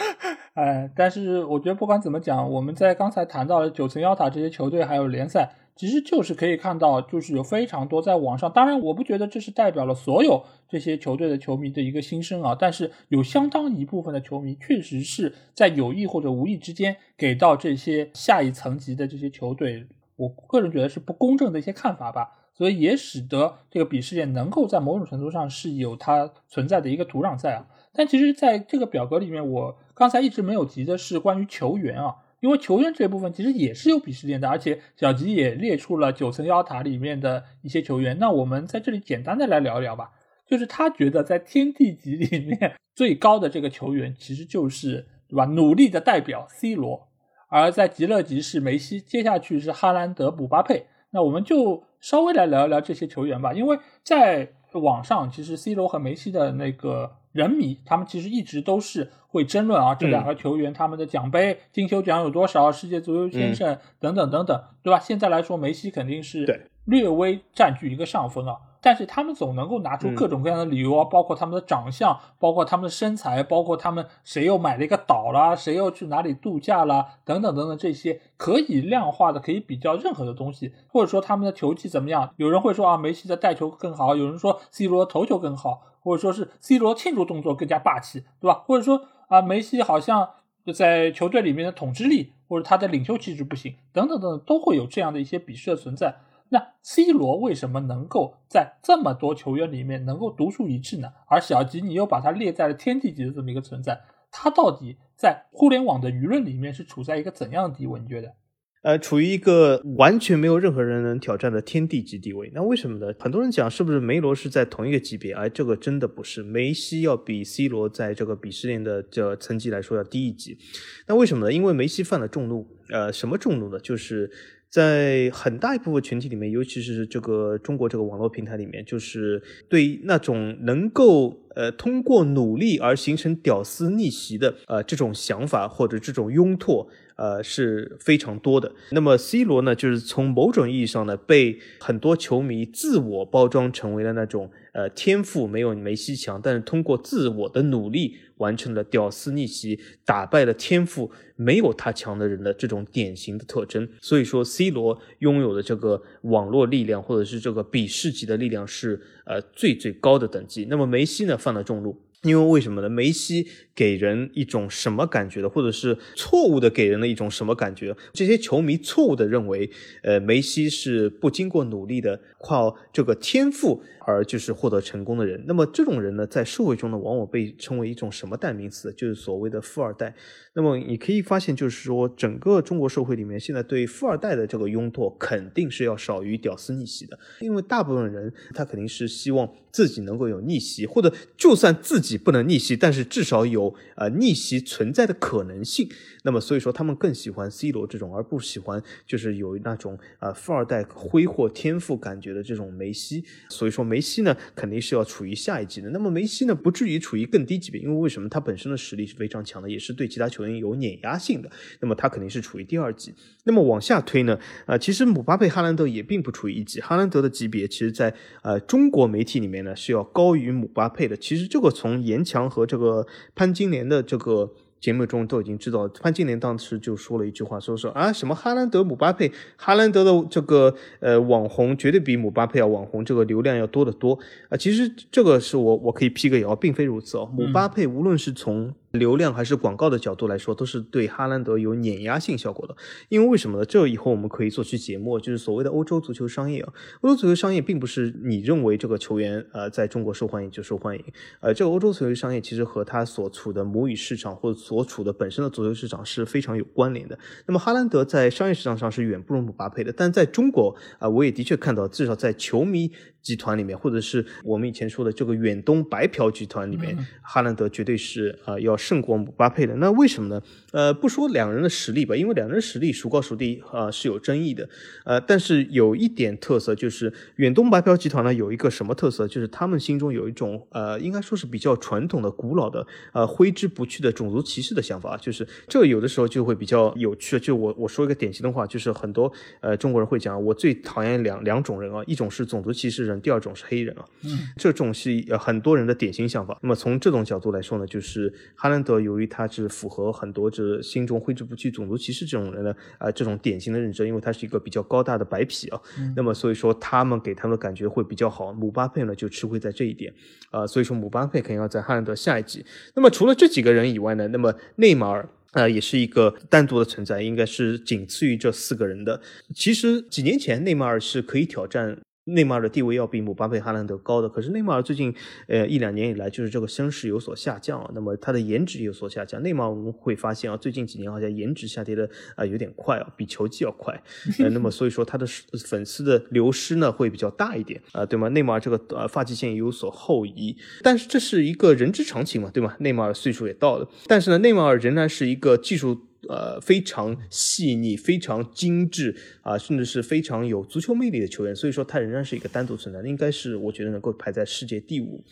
[0.60, 8.52] 哎，但是我觉得不管怎么讲，我们在刚才谈到了九层妖塔这些球队还有联赛，其实就是可以看到，就是有非常多在网上。
[8.52, 19.86] 当然，我不觉得这是代表了所有这些球队的球迷的一个心声啊，但是有相当一部分的球迷确实是在有意或者无意之间给到这些下一层级的这些球队。
[20.16, 27.66] 我个人觉得是不公正的一些看法吧，所以也使得这个鄙视链能够在某种程度上是有它存在的一个土壤在啊。
[27.92, 38.18] 但其实，在这个表格里面，我刚才一直没有提的是关于球员啊，因为球员这部分其实也是有鄙视链的，而且小吉也列出了九层妖塔里面的一些球员。
[38.18, 40.12] 那我们在这里简单的来聊一聊吧，
[40.46, 45.44] 就是他觉得在天地级里面最高的这个球员，其实就是对吧？
[45.44, 47.08] 努力的代表 C 罗。
[47.50, 50.86] 而在极乐级是梅西，接下去是哈兰德、姆巴佩。
[51.10, 64.98] 那我们就稍微来聊一聊这些球员吧，因为在网上，其实 C 罗和梅西的那个人迷，他们其实一直都是会争论啊，这两个球员他们的奖杯、金球奖有多少，世界足球先生等等等等，对吧？
[64.98, 66.44] 现在来说，梅西肯定是
[66.90, 68.56] 略微占据一个上风啊。
[68.82, 82.30] 但是他们总能够拿出各种各样的理由啊，包括他们的长相，包括他们的身材，包括他们谁又买了一个岛啦，谁又去哪里度假啦，等等等等这些可以量化的、可以比较任何的东西，或者说他们的球技怎么样？
[82.38, 88.62] 有人会说啊，梅西的带球更好，有人说 C 罗头球更好，或者说是 C 罗庆祝动作更加霸气，对吧？
[88.64, 90.26] 或者说啊，梅西好像
[90.74, 96.16] 在球队里面的统治力或者他的领袖气质不行，等等等等，都会有这样的一些鄙视的存在。
[96.52, 101.08] 那 C 罗为什么能够在这么多球员里面能够独树一帜呢？
[101.28, 104.00] 而小吉你又把他列在了天地级的这么一个存在，
[104.32, 108.00] 他到底在互联网的舆论里面是处在一个怎样的地位？
[108.00, 108.34] 你觉得？
[108.82, 112.50] 呃，处于一个完全没有任何人能挑战的天地级地位。
[112.54, 113.14] 那为什么呢？
[113.20, 115.34] 很多人讲是不是梅罗是在同一个级别？
[115.34, 120.58] 而这个真的不是，梅西要比 C 罗在这个鄙视链的这层级来说要低一级。
[121.06, 121.52] 那为什么呢？
[121.52, 122.66] 因为梅西犯了众怒。
[122.88, 123.78] 呃，什么众怒呢？
[123.78, 124.30] 就是。
[124.70, 136.88] 在很大一部分群体里面，尤其是这个中国这个网络平台里面，就是对那种能够呃通过努力而形成屌丝逆袭的呃这种想法或者这种拥拓。
[137.16, 138.72] 呃，是非常多的。
[138.92, 153.88] 那么，C 罗呢，就是从某种意义上呢，被很多球迷自我包装成为了那种呃天赋没有梅西强，但是通过自我的努力完成了屌丝逆袭，打败了天赋没有他强的人的这种典型的特征。
[154.00, 160.66] 所以说，C 罗拥有的这个网络力量或者是这个比世级的力量是呃最最高的等级。
[160.70, 162.00] 那么梅西呢，犯了众怒。
[162.22, 162.88] 因为为什么呢？
[162.90, 167.96] 梅西给人一种什么感觉的，或者是错误的给人的一种什么感觉？
[168.12, 169.70] 这些球迷错误的认为，
[170.02, 175.42] 呃，梅西是不经过努力的，靠这个天赋而就是获得成功的人。
[175.46, 178.92] 那么这种人呢，在社会中呢，往往被称为一种什么代名词？
[178.92, 180.14] 就是所谓的富二代。
[180.52, 192.10] 那么你可以发现，就是说，整个中国社会里面，现在对富二代的这个拥托肯定是要少于屌丝逆袭的，因为大部分人他肯定是希望自己能够有逆袭，或者就算自己。
[192.20, 195.88] 不能逆袭，但是至少有呃逆袭存在的可能性。
[196.22, 203.24] 那么所以说他们更喜欢 C 罗这种，而不喜欢就是有那种啊富二代挥霍天赋感觉的这种梅西。
[203.48, 205.88] 所以说梅西呢肯定是要处于下一级的。
[205.90, 211.50] 那么梅西呢不至于处于更低级别，因为为什么他本身的实力是非常强的，也是对其他球员有碾压性的。
[211.80, 213.14] 那么他肯定是处于第二级。
[213.44, 216.80] 那么往下推呢，呃其实姆巴佩、哈兰德也并不处于一级。
[216.80, 221.16] 哈兰德的级别其实在呃中国媒体里面呢是要高于姆巴佩的。
[221.16, 224.52] 其实这个从严强和这个潘金莲的这个。
[224.80, 234.56] 节目中都已经知道，潘金莲当时就说了一句话，说说啊什么哈兰德、姆巴佩，哈兰德的这个呃网红绝对比姆巴佩啊网红，这个流量要多得多啊。
[234.56, 237.30] 其实这个是我我可以辟个谣，并非如此哦。
[237.36, 242.76] 姆巴佩无论是从流量还是广告的角度来说，都是对哈兰德有碾压性效果的。
[243.08, 243.64] 因为为什么呢？
[243.64, 246.72] 这以后我们可以做期节目，就是所谓的欧洲足球商业啊。
[247.02, 251.04] 欧洲足球商业并不是你认为这个球员呃在中国受欢迎就受欢迎，
[251.40, 257.18] 呃，这个欧洲足球商业其实和他所处的母语市场或者所处的本身的足球市场是非常有关联的。
[257.46, 262.90] 那么哈兰德在商业市场上是远不如姆巴佩的，但在中国啊，我也的确看到，至少在球迷。
[263.22, 269.76] 集团里面，或者是我们以前说的这个远东白嫖集团里面，哈兰德绝对是啊要胜过姆巴佩的。
[269.76, 270.42] 那为什么呢？
[270.72, 274.68] 呃，不说两人的实力吧，因为两人实力孰高孰低啊是有争议的。
[275.04, 285.16] 呃，但是有一点特色就是远东白嫖集团呢有一个什么特色，就是他们心中有一种呃应该说是比较传统的、古老的呃挥之不去的种族歧视的想法。
[285.16, 287.38] 就是这有的时候就会比较有趣。
[287.38, 289.30] 就我我说一个典型的话，就是很多
[289.60, 293.09] 呃中国人会讲，我最讨厌两两种人啊，一种是种族歧视。
[293.18, 296.58] 第二种是黑人啊，嗯，这种是呃很多人的典型想法。
[296.60, 305.80] 那么从这种角度来说呢，就是哈兰德由于他是符合很多这心中挥之不去种族歧视这种人的啊这种典型的认知，因为他是一个比较高大的白皮啊，
[306.14, 308.52] 那么所以说他们给他们的感觉会比较好。
[308.52, 310.12] 姆巴佩呢就吃亏在这一点
[310.50, 312.66] 啊，所以说姆巴佩肯定要在哈兰德下一级。
[312.94, 315.28] 那么除了这几个人以外呢，那么内马尔。
[315.52, 319.20] 呃，也是一个单独的存在，应该是仅次于这四个人的。
[319.52, 321.98] 其实几年前内马尔是可以挑战。
[322.24, 325.14] 内马尔的地位要比姆巴佩、哈兰德高的，可是内马尔最近
[325.48, 329.42] 呃一两年以来就是这个声势有所下降啊，那么他的颜值有所下降。
[329.42, 334.00] 内马尔我们会发现啊，最近几年好像颜值下跌的啊有点快啊，比球技要快。
[334.38, 335.26] 呃，那么所以说他的
[335.66, 338.28] 粉丝的流失呢会比较大一点啊，对吗？
[338.28, 342.76] 内马尔这个呃发际线也有所后移，但是这是一个人之常情嘛，对吗？
[342.80, 346.09] 内马尔岁数也到了，但是呢，内马尔仍然是一个技术。
[346.28, 355.24] 呃，非常细腻、非常精致啊，甚至是非常有足球魅力的球员，所以说他仍然是一个单独存在，应该是我觉得能够排在世界第五。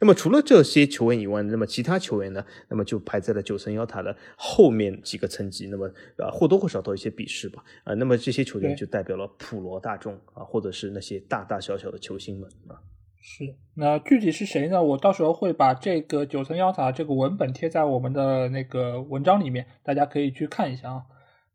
[0.00, 2.44] 那么除了这些球员以外，那么其他球员呢？
[2.68, 5.68] 那么就排在了九层妖塔的后面几个层级。
[5.68, 5.86] 那么
[6.18, 7.64] 啊，或多或少都有一些鄙视吧。
[7.84, 12.76] 啊，那么这些球员就代表了普罗大众啊，或者是那些大大小小的球星们啊。
[13.26, 14.82] 是，那具体是谁呢？
[14.82, 21.02] 我到时候会把这个九层妖塔这个文本贴在我们的那个文章里面，大家可以去看一下啊。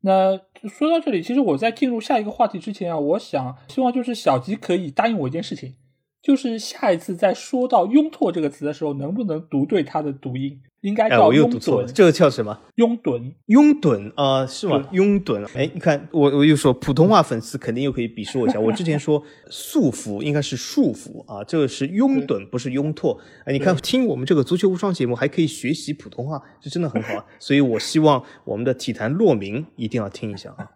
[0.01, 0.35] 那
[0.67, 5.75] 说到这里，其实我在进入下一个话题之前啊，我想希望就是小吉可以答应我一件事情。
[6.21, 10.59] 就是下一次在说到“拥拓”这个词的时候，能不能读对它的读音？
[10.81, 11.85] 应该叫“拥趸”。
[11.91, 12.57] 这个叫什么？
[12.75, 13.33] 拥趸。
[13.45, 14.87] 拥趸啊，是吗？
[14.91, 15.45] 拥趸。
[15.55, 18.59] 哎，你看，我我又说普通话粉丝肯定又可以鄙视我一下。
[18.59, 23.17] 我之前说束缚应该是束缚啊，这个是拥趸，不是拥拓。
[23.45, 27.25] 哎，你看，听我们这个足球无双节目还可以学习普通话，这真的很好啊。
[27.39, 30.71] 所以我希望我们的体坛洛明一定要听一下啊。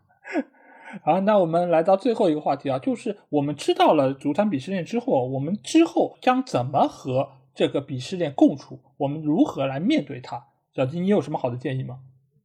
[1.02, 8.80] 好，那我们来到最后一个话题啊，就是我们知道了足坛鄙视链之后，我们之后将怎么和这个鄙视链共处？
[8.98, 10.46] 我们如何来面对它？
[10.76, 12.00] 小金，你有什么好的建议吗？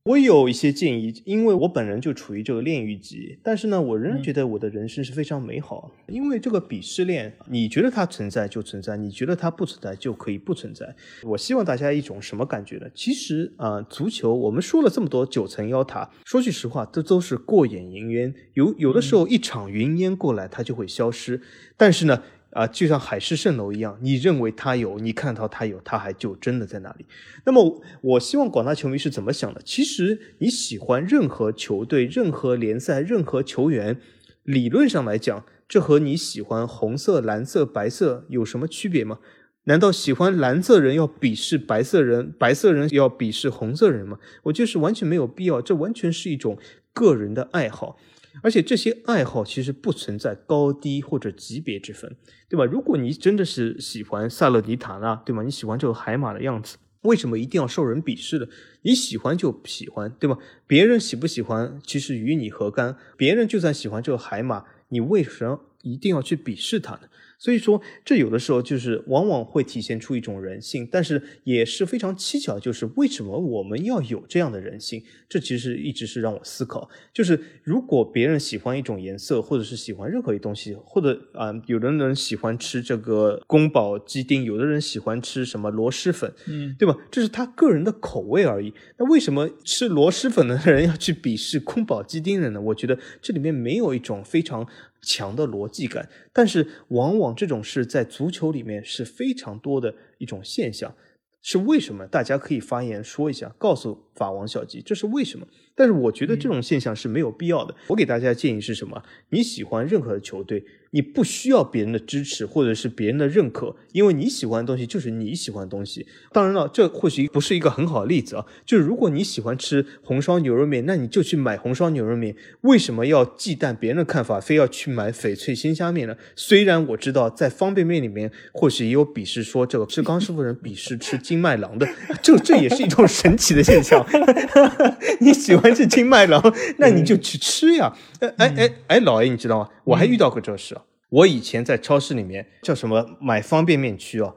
[0.08, 5.90] 我有一些建议，因为我本人就处于这个炼狱级，但是呢，我仍然觉得我的人生是非常美好。
[6.06, 10.96] 因为这个鄙视链，你觉得它存在就存在，你觉得它不存在就可以不存在。
[11.24, 12.86] 我希望大家一种什么感觉呢？
[12.94, 18.34] 其实啊，足球我们说了这么多九层妖塔，说句实话，这都是过眼云烟。
[18.54, 21.42] 有有的时候一场云烟过来，它就会消失。
[21.76, 22.22] 但是呢。
[22.50, 27.04] 啊，就像海市蜃楼一样，你认为它有，你看到它有，它还就真的在那里。
[27.44, 29.60] 那么，我希望广大球迷是怎么想的？
[29.64, 34.00] 其实你喜欢任何球队、任何联赛、任何球员，
[34.44, 39.18] 理论上来讲，这和你喜欢红色、蓝色、白色有什么区别吗？
[39.64, 44.18] 难道喜欢蓝色人要鄙视白色人，白色人要鄙视红色人吗？
[44.44, 46.56] 我觉得是完全没有必要，这完全是一种
[46.94, 47.98] 个人的爱好。
[48.42, 52.16] 而且这些爱好其实不存在高低或者级别之分，
[52.48, 52.64] 对吧？
[52.64, 55.42] 如果你真的是喜欢萨勒尼塔纳，对吗？
[55.42, 58.48] 你喜欢这个海马的样子，为什么一定要受人鄙视的？
[58.82, 60.38] 你喜欢就喜欢，对吧？
[60.66, 62.96] 别人喜不喜欢其实与你何干？
[63.16, 67.02] 别人就算喜欢这个海马，你为什么一定要去鄙视它呢？
[67.38, 75.02] 所以说，这有的时候就是往往会体现出一种人性，但是也是非常蹊跷，就是为什么我们要有这样的人性？
[75.28, 86.96] 这其实一直是让我思考，就是如果别人喜欢一种颜色，或者是喜欢任何一东西，或者啊，有的人喜欢吃这个宫保鸡丁，有的人喜欢吃什么螺蛳粉，嗯，对吧？
[87.08, 88.74] 这是他个人的口味而已。
[88.98, 92.60] 那为什么吃螺蛳粉的人要去鄙视宫保鸡丁人呢？
[92.60, 94.66] 我觉得这里面没有一种非常。
[95.08, 100.94] 强的逻辑感，但是往往这种事在足球里面是非常多的一种现象，
[101.40, 102.06] 是为什么？
[102.06, 105.46] 大家可以发言说一下，告诉法王小吉这是为什么？
[105.74, 107.74] 但是我觉得这种现象是没有必要的。
[107.86, 109.02] 我给大家建议是什么？
[109.30, 110.64] 你喜欢任何的球队。
[110.90, 116.06] 你不需要别人的支持或者是别人的认可，因为你喜欢的东西就是你喜欢的东西。
[116.32, 118.46] 当然了，这或许不是一个很好的例子啊。
[118.64, 122.34] 就是如果你喜欢吃红烧牛肉面，那你就去买红烧牛肉面。
[122.62, 126.16] 为什么要忌惮别人的看法，非要去买翡翠鲜虾面呢？
[126.34, 131.86] 虽然我知道在方便面里面或许也有鄙视说这个吃康师傅人鄙视吃金麦郎的，
[132.22, 134.02] 这这也是一种神奇的现象。
[135.20, 136.42] 你喜欢吃金麦郎，
[136.78, 137.92] 那你就去吃呀。
[138.20, 139.68] 哎哎哎哎，老爷，你知道吗？
[139.84, 140.82] 我还遇到过这事啊！
[141.10, 144.34] 我以前在超市里面叫什么买方便面区啊，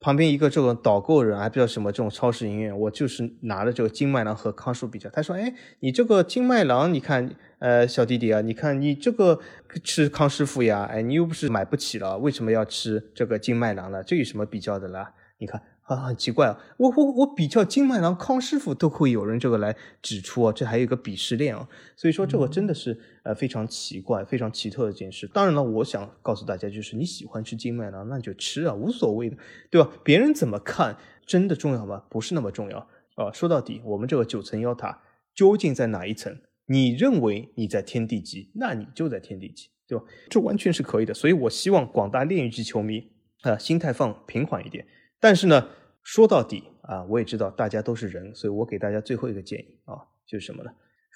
[0.00, 9.40] 旁边一个这种导购人还不知道什么这种超市营业员，我就是拿着这个金麦郎和康师傅比较，他说：“哎，你这个金麦郎，你看，呃，小弟弟啊，你看你这个
[9.82, 14.02] 吃康师傅呀，哎，你又不是买不起了，为什么要吃这个金麦郎呢？
[14.02, 15.12] 这有什么比较的啦？
[15.38, 15.60] 你看。”
[15.90, 16.56] 啊，很奇怪啊！
[16.76, 25.26] 我我我比较金麦郎、康师傅都会有人这个来指出啊，这还有一个鄙视链啊，所以说这个真的是呃非常奇怪、非常奇特的一件事。
[25.26, 29.36] 当然了，我想告诉大家，就是你喜欢吃金麦郎，那就吃啊，无所谓的，
[29.68, 29.90] 对吧？
[30.04, 30.96] 别人怎么看
[31.26, 32.04] 真的重要吗？
[32.08, 32.78] 不是那么重要
[33.16, 33.32] 啊。
[33.32, 35.02] 说到底，我们这个九层妖塔
[35.34, 36.38] 究竟在哪一层？
[36.66, 40.04] 你认为你在天地级，那你就在天地级，对吧？
[40.28, 41.12] 这完全是可以的。
[41.12, 43.10] 所以我希望广大炼狱级球迷
[43.40, 44.86] 啊，心态放平缓一点。
[45.18, 45.66] 但是呢。
[46.02, 49.94] 说到底啊，我也知道大家都是人，所以我给大家最后一个建议啊，
[50.26, 50.70] 就是什么呢？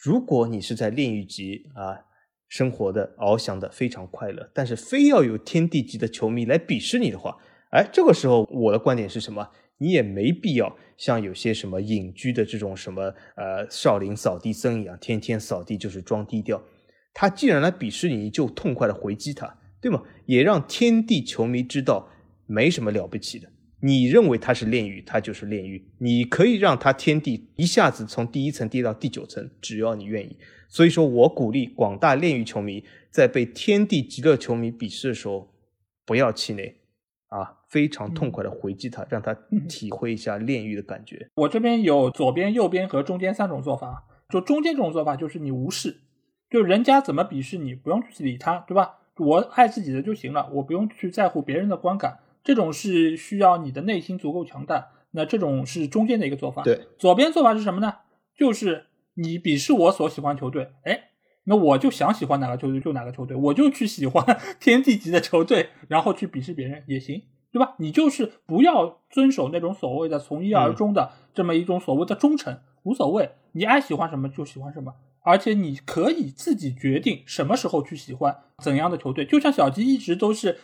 [0.04, 1.98] 如果你是在炼狱级啊
[2.48, 7.38] 生活的翱翔的非常快乐，但是非要有天地级的球迷来鄙视你的话，
[7.70, 9.50] 哎，这个时候我的观点是什么？
[9.78, 16.62] 你也没必要像有些什么隐居的这种什么呃少林扫地僧一样，天天扫地就是装低调。
[17.12, 20.02] 他既然来鄙视你，就痛快的回击他，对吗？
[20.26, 22.08] 也让天地球迷知道
[22.46, 23.48] 没什么了不起的。
[23.86, 25.86] 你认为他是炼狱，他就是炼狱。
[25.98, 30.38] 你可以让他天地一下子从第一层跌到第九层，只要你愿意。
[30.68, 35.52] 所以说我鼓励广大炼狱球迷，在被天地极乐球迷鄙视的时候，
[36.06, 36.76] 不要气馁，
[37.28, 39.34] 啊，非常痛快的回击他，让他
[39.68, 41.28] 体会一下炼狱的感觉。
[41.34, 44.06] 我这边有左边、右边和中间三种做法。
[44.30, 45.98] 就中间这种做法，就是你无视，
[46.48, 49.00] 就人家怎么鄙视你，不用去理他，对吧？
[49.18, 52.20] 我爱自己的就行了，我不用去在乎别人的观感。
[52.44, 56.62] 这种是需要你的内心足够强大，那这种是中间的一个做法。
[56.62, 57.94] 对，左边做法是什么呢？
[58.36, 58.84] 就是
[59.14, 61.04] 你鄙视我所喜欢球队，哎，
[61.44, 67.74] 那我就想喜欢哪个球队就哪个球队，我就去喜欢 天地级的球队，然后去鄙视别人也行，对吧？
[67.78, 74.92] 你就是不要遵守那种所谓的从一而终的这么一种所谓的忠诚，无所谓，你爱喜欢什么就喜欢什么，
[75.22, 80.58] 而且你可以自己决定什么时候去喜欢怎样的球队，就像小鸡一直都是。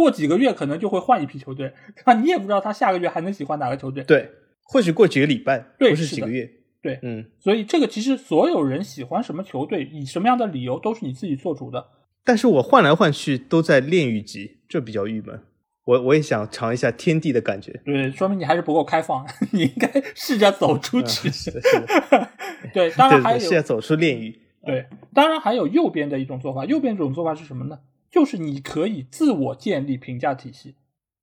[0.00, 1.74] 过几个月可能就会换一批球队，
[2.06, 4.02] 那，你也不知道他下个月还能喜欢哪个球队。
[4.04, 4.30] 对，
[4.62, 6.50] 或许过几个礼拜，对，不是几个月。
[6.80, 11.86] 对，嗯，所以这个其实所有人喜欢什么球队，以什么样的理由，都是你自己做主的。
[12.24, 15.38] 但是我换来换去都在炼狱级，这比较郁闷。
[15.84, 17.78] 我我也想尝一下天地的感觉。
[17.84, 21.28] 对，说明你还是不够开放， 你应该试着走出去。
[21.30, 22.28] 是的，是的。
[22.72, 24.40] 对，当然还有现在走出炼狱。
[24.64, 26.64] 对，当然还有右边的一种做法。
[26.64, 27.78] 右边这种做法是什么呢？
[28.10, 30.74] 就是你可以自我建立评价体系。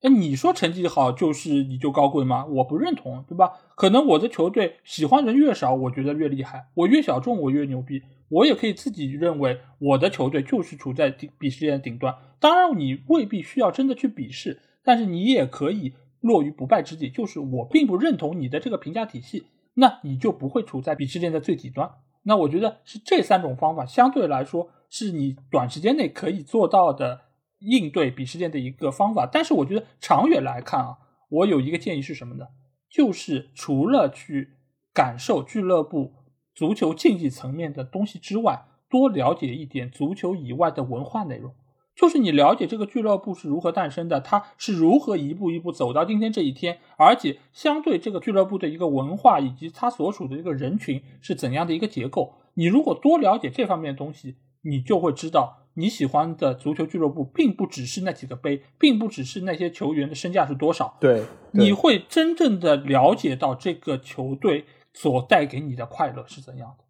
[0.02, 2.46] 哎，你说成绩好就是你就高贵吗？
[2.46, 3.54] 我不认同，对吧？
[3.76, 8.04] 可能我的球队喜欢人越少，我觉得越厉害；我越小众，我越牛逼。
[8.30, 12.14] 我也可以自己认为我的球队就是处在顶鄙视链的顶端。
[12.40, 17.10] 当然，你未必需要真的去鄙视，但是你也可以落于不败之地。
[17.10, 21.90] 就是我并不认同你的这个评价体系，那你就不会处在鄙视链的最底端。
[22.24, 27.22] 那我觉得是这三种方法相对来说是你短时间内可以做到的
[27.60, 29.28] 应对鄙视链的一个方法。
[29.32, 30.98] 但是我觉得长远来看啊，
[31.30, 32.48] 我有一个建议是什么呢？
[32.90, 34.54] 就是除了去
[34.94, 36.14] 感受俱乐部。
[36.58, 41.54] 足球竞技层面的东西之外，多了解一点足球以外的文化内容，
[41.96, 52.34] 就是你了解这个俱乐部是如何诞生的，它是如何一步一步走到今天这一天，而且相对这个俱乐部的一个文化以及它所属的一个人群是怎样的一个结构。
[52.56, 54.38] 你如果多了解这方面的东西，
[54.68, 60.98] 你就会知道你喜欢的足球俱乐部并不只是那几个杯，并不只是那些球员的身价是多少。
[61.00, 64.66] 对，你会真正的了解到这个球队。
[64.94, 66.84] 所带给你的快乐是怎样的？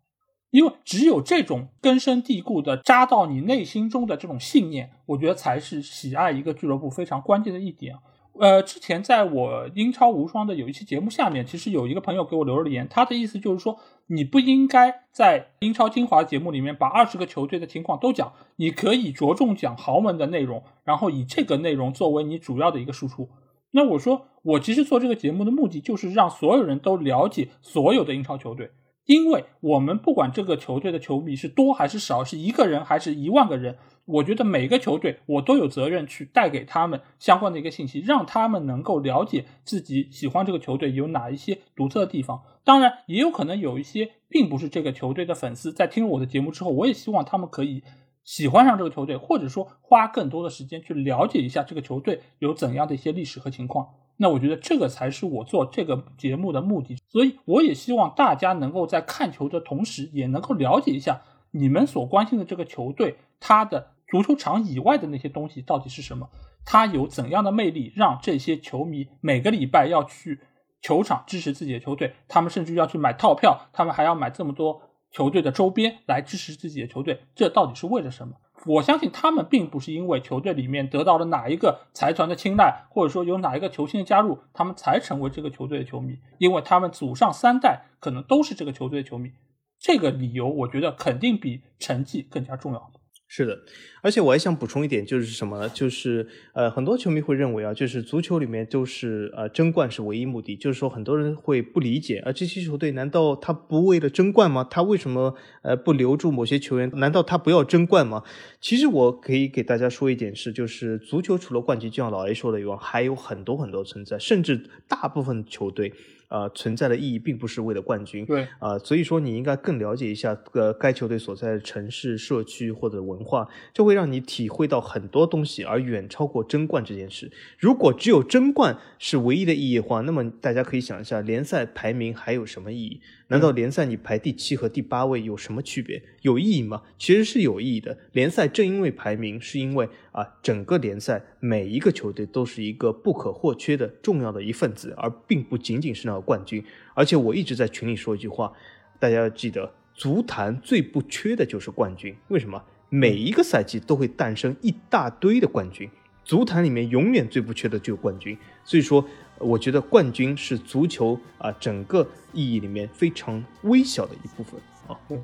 [0.49, 7.98] 因为只有这种根深蒂固的扎到你内心中的这种信念，我觉得才是喜爱一个俱乐部非常关键的一点。
[8.40, 13.78] 呃，之前在我英超无双的有一期节目下面，其实有一个朋友给我留了言，他的意思就是说，
[14.08, 23.30] 你不应该在英超精华节目里面把二十个球队的情况都讲，你可以着重讲豪门的内容，然后以这个内容作为你主要的一个输出。
[23.72, 28.72] 那我说，我其实做这个节目的目的就是让所有人都了解所有的英超球队，
[29.08, 42.44] 因为我们不管这个球队的球迷是多还是少，是一个人还是一万个人，我觉得每个球队我都有责任去带给他们相关的一个信息，让他们能够了解自己喜欢这个球队有哪一些独特的地方。
[42.64, 47.84] 当然，也有可能有一些并不是这个球队的粉丝，在听了我的节目之后，我也希望他们可以。
[48.26, 56.98] 喜欢上这个球队，或者说花更多的时间去了解一下这个球队有怎样的一些历史和情况，那我觉得这个才是我做这个节目的目的。
[57.07, 61.22] 所以我也希望大家能够在看球的同时，也能够了解一下
[61.52, 66.30] 你们所关心的这个球队，它的足球场以外的那些东西到底是什么，
[66.65, 70.41] 它有怎样的魅力，让这些球迷每个礼拜要去
[70.81, 74.81] 球场支持自己的球队，他们甚至要去买套票，他们还要买这么多。
[75.10, 78.35] 球队的周边来支持自己的球队，这到底是为了什么？
[78.66, 89.32] 我相信他们并不是因为球队里面得到了哪一个财团的青睐，或者说有哪一个球星的加入，他们才成为这个球队的球迷，因为他们祖上三代可能都是这个球队的球迷。
[89.80, 92.92] 这个理由，我觉得肯定比成绩更加重要。
[93.30, 93.60] 是的，
[94.02, 95.70] 而且我还想补充一点，就是什么呢？
[95.70, 104.64] 就是呃，很多球迷会认为啊，就是足球里面都是呃争冠是唯一目的，就是说很多人会不理解啊，这些球队难道他不为了争冠吗？
[104.64, 106.90] 他为什么呃不留住某些球员？
[106.95, 108.24] 难道他不要争冠吗？
[108.62, 115.91] 其实我可以给大家说一点是，就是足球除了冠军，就像老 A 说的一样，还有很多很多存在，甚至大部分球队。
[116.30, 127.32] 呃，存在的意义并不是为了冠军，对，啊，所以说你应该更了解一下呃该球队所在的城市、社区或者文化，这会让你体会到很多东西，而远超过争冠这件事。
[127.58, 132.99] 如果只有争冠是唯一的意义的话，那么大家可以想一下，联赛排名还有什么意义？
[133.30, 136.02] 难道联赛你排第七和第八位有什么区别？
[136.22, 136.82] 有意义吗？
[136.98, 137.98] 其实是有意义的。
[138.14, 146.64] 联赛正因为排名，是因为啊，整个联赛每一个球队都是一个不可或缺的重要的一份子，而并不仅仅是那冠军。
[146.94, 148.52] 而且我一直在群里说一句话，
[148.99, 152.15] 大家要记得，足坛最不缺的就是冠军。
[152.27, 152.64] 为什么？
[152.89, 155.89] 每一个赛季都会诞生一大堆的冠军，
[156.23, 158.38] 足坛里面永远最不缺的就是冠军。
[158.64, 159.06] 所以说。
[159.39, 162.03] 我觉得冠军是足球啊整个
[162.34, 164.98] 意义里面非常微小的一部分啊。
[165.07, 165.15] 对，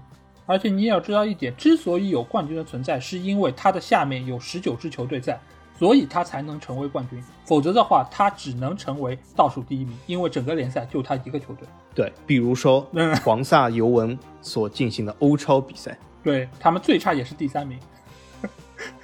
[0.46, 5.42] 而且你也要知道一点，之所以有冠军的存在，是因为它的下面有十九支球队在，
[5.84, 7.22] 所以他才能成为冠军。
[7.44, 11.68] 否则的话，他只能成为倒数第一名，因为整个联赛就他一个球队。
[11.94, 12.88] 对，比如说
[13.22, 17.78] 黄萨尤文所进行的欧超比赛，对他们最差也是第三名。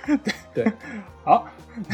[0.56, 0.72] 对，
[1.26, 1.46] 好，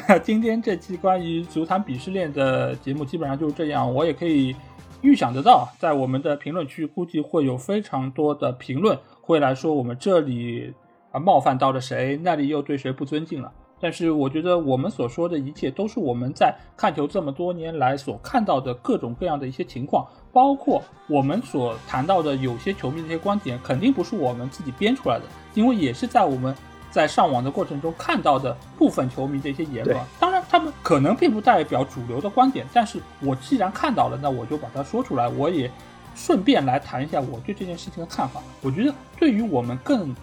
[0.08, 3.92] 那今天这期关于足坛鄙视链的节目基本上就是这样。
[3.92, 4.56] 我也可以
[5.02, 10.76] 预想得到，在我们的评论区估计会有非常多的评论会来说我们这里
[11.12, 13.52] 啊冒犯到了谁，那里又对谁不尊敬了。
[13.80, 26.56] 但是我觉得我们所说的一切都是我们在看球这么多年来所看到的各种各样的一些情况，包括我们所谈到的有些球迷的一些观点，肯定不是我们自己编出来的，因为也是在我们。
[26.92, 35.28] 在上网的过程中看到的部分球迷的一些言论，当然他们可能并不代表主流的观点，但是我既然看到了，那我就把它说出来。
[35.28, 35.70] 我也
[36.16, 38.42] 顺便来谈一下我对这件事情的看法。
[38.62, 40.16] 我觉得对于我们更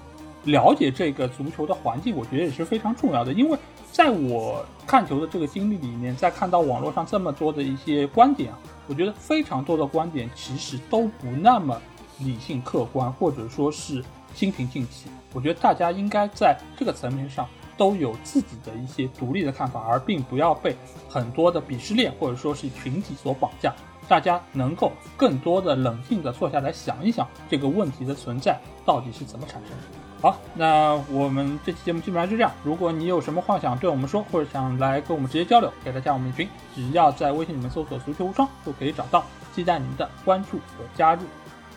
[0.44, 3.32] 了解这个足球的环境，我觉得也是非常重要的。
[3.32, 3.58] 因为
[3.92, 8.58] 在我看球的这个经历里面，在看到网络上这么多的一些观点啊，
[8.88, 11.80] 我觉得非常多的观点其实都不那么
[12.18, 14.02] 理性客观，或者说是
[14.34, 15.12] 心平气和。
[15.34, 20.74] 我觉得大家应该在这个层面上都有自己的一些独立的看法，而并不要被
[21.08, 23.74] 很多的鄙视链或者说是群体所绑架。
[24.08, 30.01] 大家能够更多的冷静的坐下来想一想这个问题的存在到底是怎么产生的。
[30.22, 32.52] 好，那我们这期节目基本上就这样。
[32.62, 39.24] 如果你有什么话想对我们说，或者想来跟我们直接交流，可以加我们群，只要在微信里面搜索“足球无双”就可以找到。
[39.52, 41.22] 期待你们的关注和加入。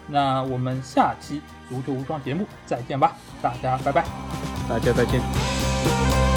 [0.08, 4.06] 那我们下期足球无双节目再见吧，大家拜拜，
[4.70, 6.35] 大家再见。